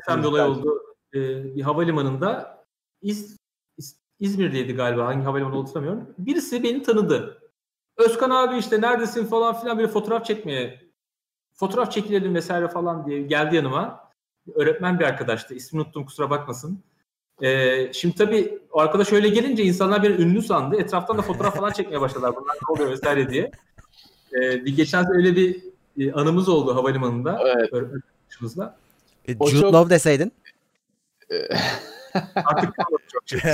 [0.09, 0.83] çok olay oldu.
[1.15, 2.59] Ee, bir havalimanında
[3.03, 3.37] İz,
[3.79, 5.07] İz, İzmir'deydi galiba.
[5.07, 6.15] Hangi havalimanı olduğunu hatırlamıyorum.
[6.19, 7.43] Birisi beni tanıdı.
[7.97, 10.87] Özkan abi işte neredesin falan filan bir fotoğraf çekmeye
[11.57, 14.11] fotoğraf çekilelim vesaire falan diye geldi yanıma.
[14.55, 15.55] Öğretmen bir arkadaştı.
[15.55, 16.83] İsmini unuttum kusura bakmasın.
[17.43, 20.77] Ee, şimdi tabii o arkadaş öyle gelince insanlar beni ünlü sandı.
[20.77, 22.33] Etraftan da fotoğraf falan çekmeye başladılar.
[22.37, 23.51] Bunlar ne oluyor vesaire diye.
[24.33, 25.63] Ee, bir geçen sene öyle bir
[25.99, 27.43] e, anımız oldu havalimanında.
[27.47, 27.73] Evet.
[29.29, 30.33] E, O Jude çok- Law deseydin.
[32.45, 32.75] Artık
[33.13, 33.41] çok şey.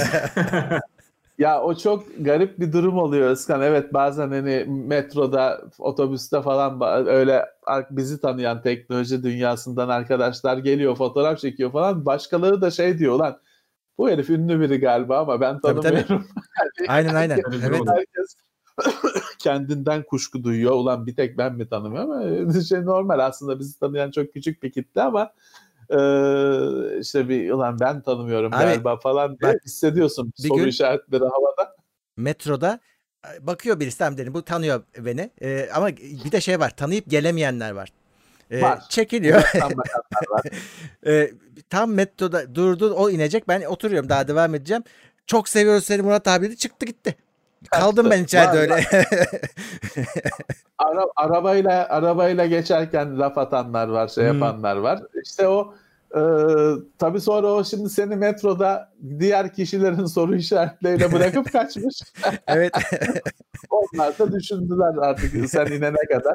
[1.38, 3.62] Ya o çok garip bir durum oluyor Özkan.
[3.62, 7.44] Evet bazen hani metroda, otobüste falan öyle
[7.90, 12.06] bizi tanıyan teknoloji dünyasından arkadaşlar geliyor, fotoğraf çekiyor falan.
[12.06, 13.38] Başkaları da şey diyor lan
[13.98, 15.82] bu herif ünlü biri galiba ama ben Tabii, tabii.
[15.82, 16.28] tanımıyorum.
[16.88, 17.38] Aynen aynen.
[17.38, 17.80] Bir evet.
[17.88, 18.36] Herkes
[19.38, 20.72] kendinden kuşku duyuyor.
[20.72, 24.72] Ulan bir tek ben mi tanımıyorum ama şey normal aslında bizi tanıyan çok küçük bir
[24.72, 25.32] kitle ama
[25.90, 25.98] e,
[27.00, 31.24] işte bir ulan ben tanımıyorum Abi, galiba falan diye bak, hissediyorsun bir soru gün- işaretleri
[31.24, 31.76] havada.
[32.16, 32.80] Metroda
[33.26, 35.30] e, bakıyor birisi tamam dedim bu tanıyor beni.
[35.42, 37.92] E, ama bir de şey var tanıyıp gelemeyenler var.
[38.52, 38.82] E, Var.
[38.88, 39.42] Çekiliyor.
[40.28, 40.42] Var.
[41.06, 41.30] E,
[41.70, 44.82] tam metroda durdu o inecek ben oturuyorum daha devam edeceğim.
[45.26, 47.14] Çok seviyoruz seni Murat abi dedi çıktı gitti.
[47.70, 48.74] Kaldım ben içeride öyle.
[50.78, 54.34] Ara, arabayla arabayla geçerken laf atanlar var, şey Hmm.
[54.40, 55.00] yapanlar var.
[55.24, 55.74] İşte o
[56.16, 56.22] e,
[56.98, 62.00] tabii sonra o şimdi seni metroda diğer kişilerin soru işaretleriyle bırakıp kaçmış.
[62.46, 62.72] evet.
[63.70, 66.34] Onlar da düşündüler artık sen inene kadar.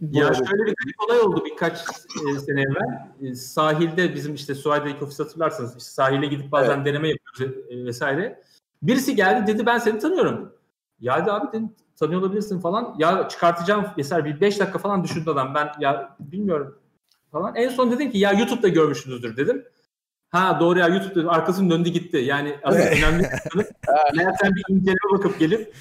[0.00, 3.30] Ya şöyle bir garip olay oldu birkaç e, sene evvel.
[3.30, 8.42] E, sahilde bizim işte Suadiye'deki ofis hatırlarsanız işte sahile gidip bazen deneme yapıyoruz e, vesaire.
[8.82, 10.52] Birisi geldi dedi ben seni tanıyorum.
[11.00, 12.94] Ya dedi abi dedim tanıyor olabilirsin falan.
[12.98, 15.54] Ya çıkartacağım vesaire bir 5 dakika falan düşündü adam.
[15.54, 16.79] Ben ya bilmiyorum
[17.32, 17.54] falan.
[17.56, 19.64] En son dedim ki ya YouTube'da görmüşsünüzdür dedim.
[20.30, 21.28] Ha doğru ya YouTube dedim.
[21.28, 22.16] Arkasını döndü gitti.
[22.16, 23.28] Yani aslında önemli.
[24.16, 25.74] Meğersem bir inceleme bakıp gelip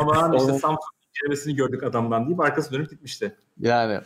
[0.00, 0.52] ama işte.
[0.52, 0.78] Samsung
[1.10, 3.36] incelemesini gördük adamdan deyip arkası dönüp gitmişti.
[3.60, 4.00] Yani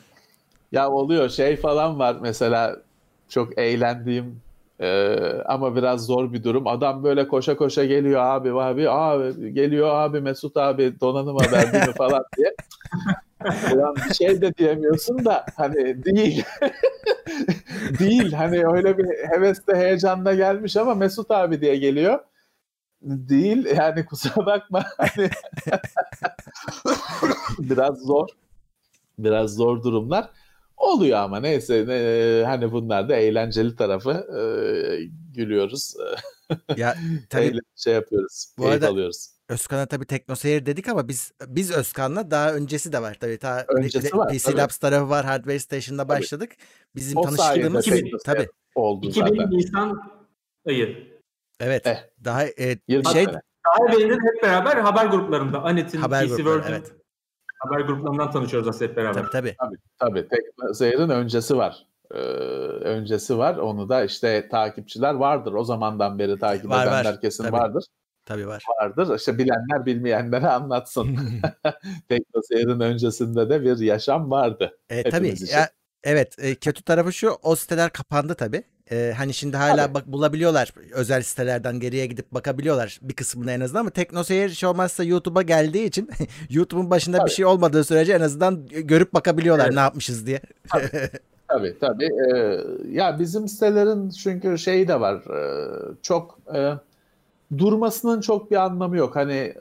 [0.73, 2.77] ya oluyor şey falan var mesela
[3.29, 4.41] çok eğlendiğim
[4.81, 6.67] e, ama biraz zor bir durum.
[6.67, 11.87] Adam böyle koşa koşa geliyor abi abi abi geliyor abi Mesut abi donanım haber değil
[11.87, 12.55] mi falan diye.
[13.75, 16.45] Ulan bir şey de diyemiyorsun da hani değil.
[17.99, 22.19] değil hani öyle bir hevesle heyecanla gelmiş ama Mesut abi diye geliyor.
[23.03, 24.85] Değil yani kusura bakma.
[24.99, 25.31] Hani
[27.59, 28.29] biraz zor.
[29.19, 30.31] Biraz zor durumlar.
[30.77, 34.43] Oluyor ama neyse ne- hani bunlar da eğlenceli tarafı e,
[35.35, 35.95] gülüyoruz.
[36.77, 36.95] ya
[37.31, 38.55] tabii şey yapıyoruz.
[38.59, 39.29] Bu arada- alıyoruz.
[39.51, 43.39] Özkan'a tabii teknoseyir dedik ama biz biz Özkan'la daha öncesi de var tabii.
[43.39, 44.57] Ta, Öncesi de var, PC tabii.
[44.57, 45.25] Labs tarafı var.
[45.25, 46.19] Hardware Station'da Tabii.
[46.19, 46.53] başladık.
[46.97, 48.49] Bizim O gibi, tabii.
[48.75, 49.51] Oldu 2000 zaten.
[49.51, 50.01] Nisan
[50.69, 51.09] ayı.
[51.61, 51.87] Evet.
[51.87, 53.27] Eh, daha e, 20 şey.
[53.27, 55.63] Daha benim hep beraber haber gruplarında.
[55.63, 56.93] Anet'in, haber PC grupları World'ün evet.
[57.59, 59.23] haber gruplarından tanışıyoruz aslında hep beraber.
[59.23, 59.57] Tabii tabii.
[59.59, 60.29] Tabii tabii.
[60.29, 61.87] Teknoseyir'in öncesi var.
[62.15, 62.17] Ee,
[62.85, 63.57] öncesi var.
[63.57, 65.53] Onu da işte takipçiler vardır.
[65.53, 67.01] O zamandan beri takip Var, var.
[67.03, 67.53] edenler kesin Tabii.
[67.53, 67.85] vardır.
[68.27, 68.65] Tabii var.
[68.81, 69.17] Vardır.
[69.17, 71.19] İşte bilenler bilmeyenlere anlatsın.
[72.09, 74.79] Teknoseyir'in öncesinde de bir yaşam vardı.
[74.91, 75.47] E, tabii için.
[75.47, 75.71] ya
[76.05, 78.65] evet e, kötü tarafı şu o siteler kapandı tabii.
[78.93, 79.95] E, hani şimdi hala Tabii.
[79.95, 85.05] bak bulabiliyorlar özel sitelerden geriye gidip bakabiliyorlar bir kısmını en azından ama teknoseyir hiç olmazsa
[85.05, 86.11] YouTube'a geldiği için
[86.51, 87.27] YouTube'un başında Tabii.
[87.29, 89.75] bir şey olmadığı sürece en azından görüp bakabiliyorlar Evet.
[89.75, 90.41] ne yapmışız diye.
[91.49, 92.09] Tabii tabii.
[92.35, 92.61] Ee,
[92.91, 95.17] ya bizim sitelerin çünkü şeyi de var.
[95.17, 96.71] Ee, çok e,
[97.59, 99.17] durmasının çok bir anlamı yok.
[99.17, 99.55] Hani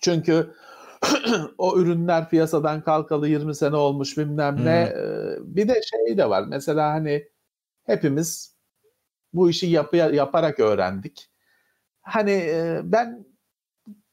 [0.00, 0.54] çünkü
[1.58, 4.92] o ürünler piyasadan kalkalı 20 sene olmuş bilmem ne.
[4.96, 6.44] Ee, bir de şey de var.
[6.48, 7.28] Mesela hani
[7.86, 8.54] hepimiz
[9.32, 11.30] bu işi yapı, yaparak öğrendik.
[12.00, 13.26] Hani e, ben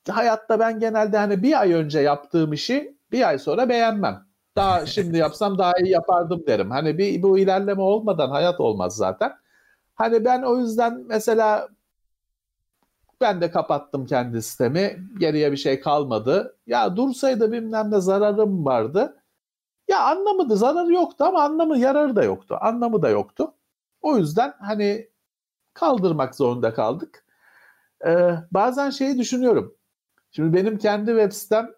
[0.09, 4.25] hayatta ben genelde hani bir ay önce yaptığım işi bir ay sonra beğenmem.
[4.55, 6.71] Daha şimdi yapsam daha iyi yapardım derim.
[6.71, 9.33] Hani bir bu ilerleme olmadan hayat olmaz zaten.
[9.95, 11.69] Hani ben o yüzden mesela
[13.21, 14.97] ben de kapattım kendi sistemi.
[15.19, 16.57] Geriye bir şey kalmadı.
[16.67, 19.17] Ya dursaydı bilmem ne zararım vardı.
[19.87, 22.57] Ya anlamı zararı yoktu ama anlamı yararı da yoktu.
[22.61, 23.53] Anlamı da yoktu.
[24.01, 25.09] O yüzden hani
[25.73, 27.25] kaldırmak zorunda kaldık.
[28.05, 29.75] Ee, bazen şeyi düşünüyorum.
[30.31, 31.71] Şimdi benim kendi web sitem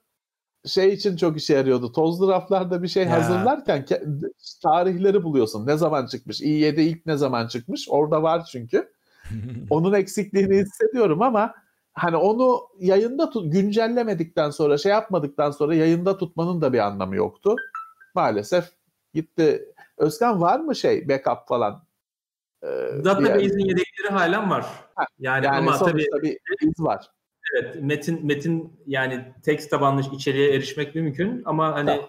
[0.66, 1.92] şey için çok işe yarıyordu.
[1.92, 3.12] Tozlu raflarda bir şey Ya.
[3.12, 4.32] hazırlarken ke-
[4.64, 5.68] tarihleri buluyorsun.
[5.68, 6.42] Ne zaman çıkmış?
[6.42, 7.88] i7 ilk ne zaman çıkmış?
[7.90, 8.94] Orada var çünkü.
[9.70, 11.54] Onun eksikliğini hissediyorum ama
[11.94, 17.56] hani onu yayında tut, güncellemedikten sonra şey yapmadıktan sonra yayında tutmanın da bir anlamı yoktu.
[18.16, 18.66] Maalesef
[19.14, 19.74] gitti.
[19.98, 21.84] Özkan var mı şey backup falan?
[22.64, 22.68] Ee,
[23.04, 24.66] Database'in yedekleri halen var.
[24.96, 27.12] Ha, Yani, yani ama tabii bir iz var.
[27.54, 32.06] evet, metin metin yani tekst tabanlı içeriğe erişmek mümkün ama hani Tamam.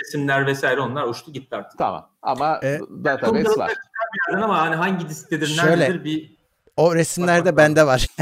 [0.00, 1.78] resimler vesaire onlar uçtu gitti artık.
[1.78, 3.70] Tamam ama E, database var.
[3.70, 6.36] Bir yerden ama hani hangi disktedir, Şöyle, nerededir bir
[6.76, 8.06] O resimlerde bende var.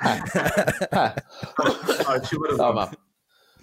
[2.06, 2.90] Arşiv var tamam.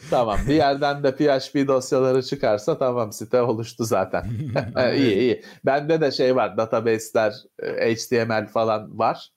[0.10, 0.40] Tamam.
[0.48, 4.26] Bir yerden de PHP dosyaları çıkarsa tamam site oluştu zaten.
[4.96, 5.44] iyi iyi.
[5.66, 6.58] Bende de şey var.
[6.58, 9.30] Database'ler, e, HTML falan var.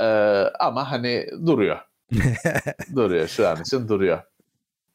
[0.00, 0.04] Ee,
[0.60, 1.78] ama hani duruyor.
[2.94, 3.28] duruyor.
[3.28, 4.22] Şu an için duruyor.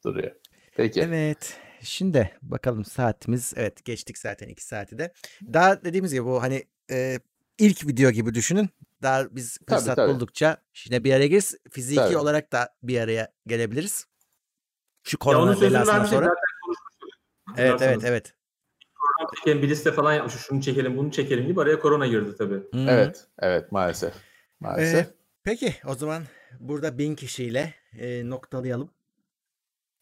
[0.04, 0.30] Duruyor.
[0.76, 1.00] Peki.
[1.00, 1.56] Evet.
[1.80, 5.12] Şimdi bakalım saatimiz evet geçtik zaten iki saati de.
[5.52, 7.18] Daha dediğimiz gibi bu hani e,
[7.62, 8.68] ilk video gibi düşünün.
[9.02, 10.12] Daha biz Tabii, fırsat tabii.
[10.14, 10.56] buldukça
[10.86, 11.56] yine bir araya geliriz.
[11.70, 12.16] Fiziki Tabii.
[12.16, 14.06] olarak da bir araya gelebiliriz.
[15.02, 16.26] Şu korona sözünü belasından sonra.
[16.26, 16.34] zaten
[16.64, 17.10] konuşmuştuk.
[17.56, 18.34] Evet evet evet.
[18.94, 20.34] Korona çekelim bir liste falan yapmış.
[20.34, 22.54] Şunu çekelim bunu çekelim gibi araya korona girdi tabii.
[22.54, 22.86] Hı.
[22.88, 23.26] Evet.
[23.38, 24.14] Evet maalesef.
[24.60, 25.06] Maalesef.
[25.06, 25.10] Ee,
[25.44, 26.22] peki o zaman
[26.60, 28.90] burada bin kişiyle e, noktalayalım.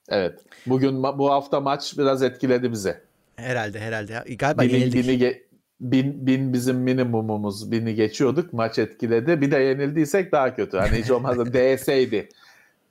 [0.09, 0.41] Evet.
[0.66, 2.97] Bugün bu hafta maç biraz etkiledi bizi.
[3.37, 4.35] Herhalde herhalde.
[4.39, 5.05] Galiba Bini, yenildik.
[5.09, 5.43] bini ge-
[5.81, 7.73] bin, bin bizim minimumumuz.
[7.73, 8.52] Bini geçiyorduk.
[8.52, 9.40] Maç etkiledi.
[9.40, 10.77] Bir de yenildiysek daha kötü.
[10.77, 12.28] Hani hiç olmazsa DS'ydi.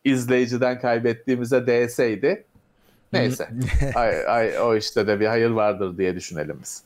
[0.03, 2.45] İzleyiciden kaybettiğimizde DS'ydi.
[3.14, 3.49] Neyse.
[3.95, 6.84] ay, ay, o işte de bir hayır vardır diye düşünelim biz.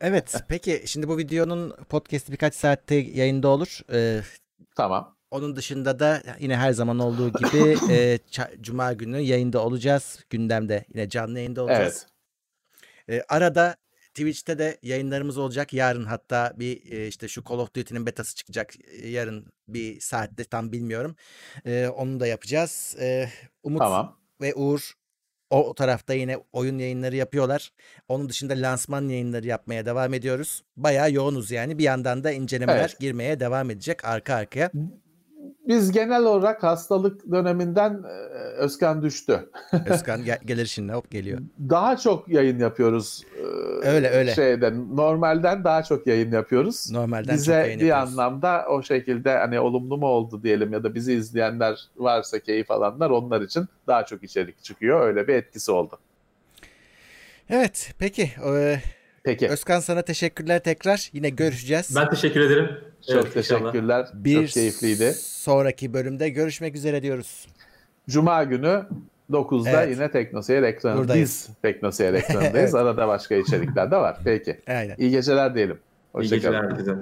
[0.00, 3.80] Evet peki şimdi bu videonun podcast'i birkaç saatte yayında olur.
[3.92, 4.20] Ee,
[4.76, 5.16] Tamam.
[5.30, 8.18] Onun dışında da yine her zaman olduğu gibi e,
[8.60, 10.18] Cuma günü yayında olacağız.
[10.30, 12.06] Gündemde yine canlı yayında olacağız.
[13.08, 13.22] Evet.
[13.22, 13.76] E, arada
[14.16, 15.72] Twitch'te de yayınlarımız olacak.
[15.72, 18.74] Yarın hatta bir e, işte şu Call of Duty'nin betası çıkacak.
[19.02, 21.16] E, yarın bir saatte tam bilmiyorum.
[21.66, 22.96] E, onu da yapacağız.
[23.00, 23.28] E,
[23.62, 24.20] Umut Tamam.
[24.40, 24.92] ve Uğur
[25.50, 27.72] o tarafta yine oyun yayınları yapıyorlar.
[28.08, 30.62] Onun dışında lansman yayınları yapmaya devam ediyoruz.
[30.76, 31.78] Bayağı yoğunuz yani.
[31.78, 33.00] Bir yandan da incelemeler Evet.
[33.00, 34.70] girmeye devam edecek arka arkaya.
[35.68, 39.50] Biz genel olarak hastalık döneminden e, Özkan düştü.
[39.86, 41.38] Özkan gel- gelir şimdi hop geliyor.
[41.70, 43.22] Daha çok yayın yapıyoruz.
[43.82, 44.34] e, Öyle, öyle.
[44.34, 46.92] Şeyden normalden daha çok yayın yapıyoruz.
[46.92, 48.18] Normalden çok Bize yayın bir yapıyoruz.
[48.18, 53.10] anlamda o şekilde hani olumlu mu oldu diyelim ya da bizi izleyenler varsa keyif alanlar
[53.10, 55.06] onlar için daha çok içerik çıkıyor.
[55.06, 55.98] Öyle bir etkisi oldu.
[57.50, 58.30] Evet peki.
[58.46, 58.80] Ee,
[59.26, 59.48] Peki.
[59.48, 61.10] Özkan sana teşekkürler tekrar.
[61.12, 61.96] Yine görüşeceğiz.
[61.96, 62.68] Ben teşekkür ederim.
[63.12, 63.60] çok Evet, inşallah.
[63.72, 64.06] teşekkürler.
[64.14, 65.12] Bir çok keyifliydi.
[65.18, 67.46] sonraki bölümde görüşmek üzere diyoruz.
[68.10, 68.84] Cuma günü
[69.30, 69.96] 9'da Evet.
[69.96, 70.98] yine Teknoseyir ekranı.
[70.98, 71.46] Buradayız.
[71.48, 72.54] Biz Teknoseyir ekranındayız.
[72.56, 72.74] Evet.
[72.74, 74.16] Arada başka içerikler de var.
[74.24, 74.60] Peki.
[74.68, 74.94] Aynen.
[74.98, 75.76] İyi geceler diyelim.
[75.76, 76.52] İyi Hoşçakalın.
[76.52, 76.92] geceler herkese.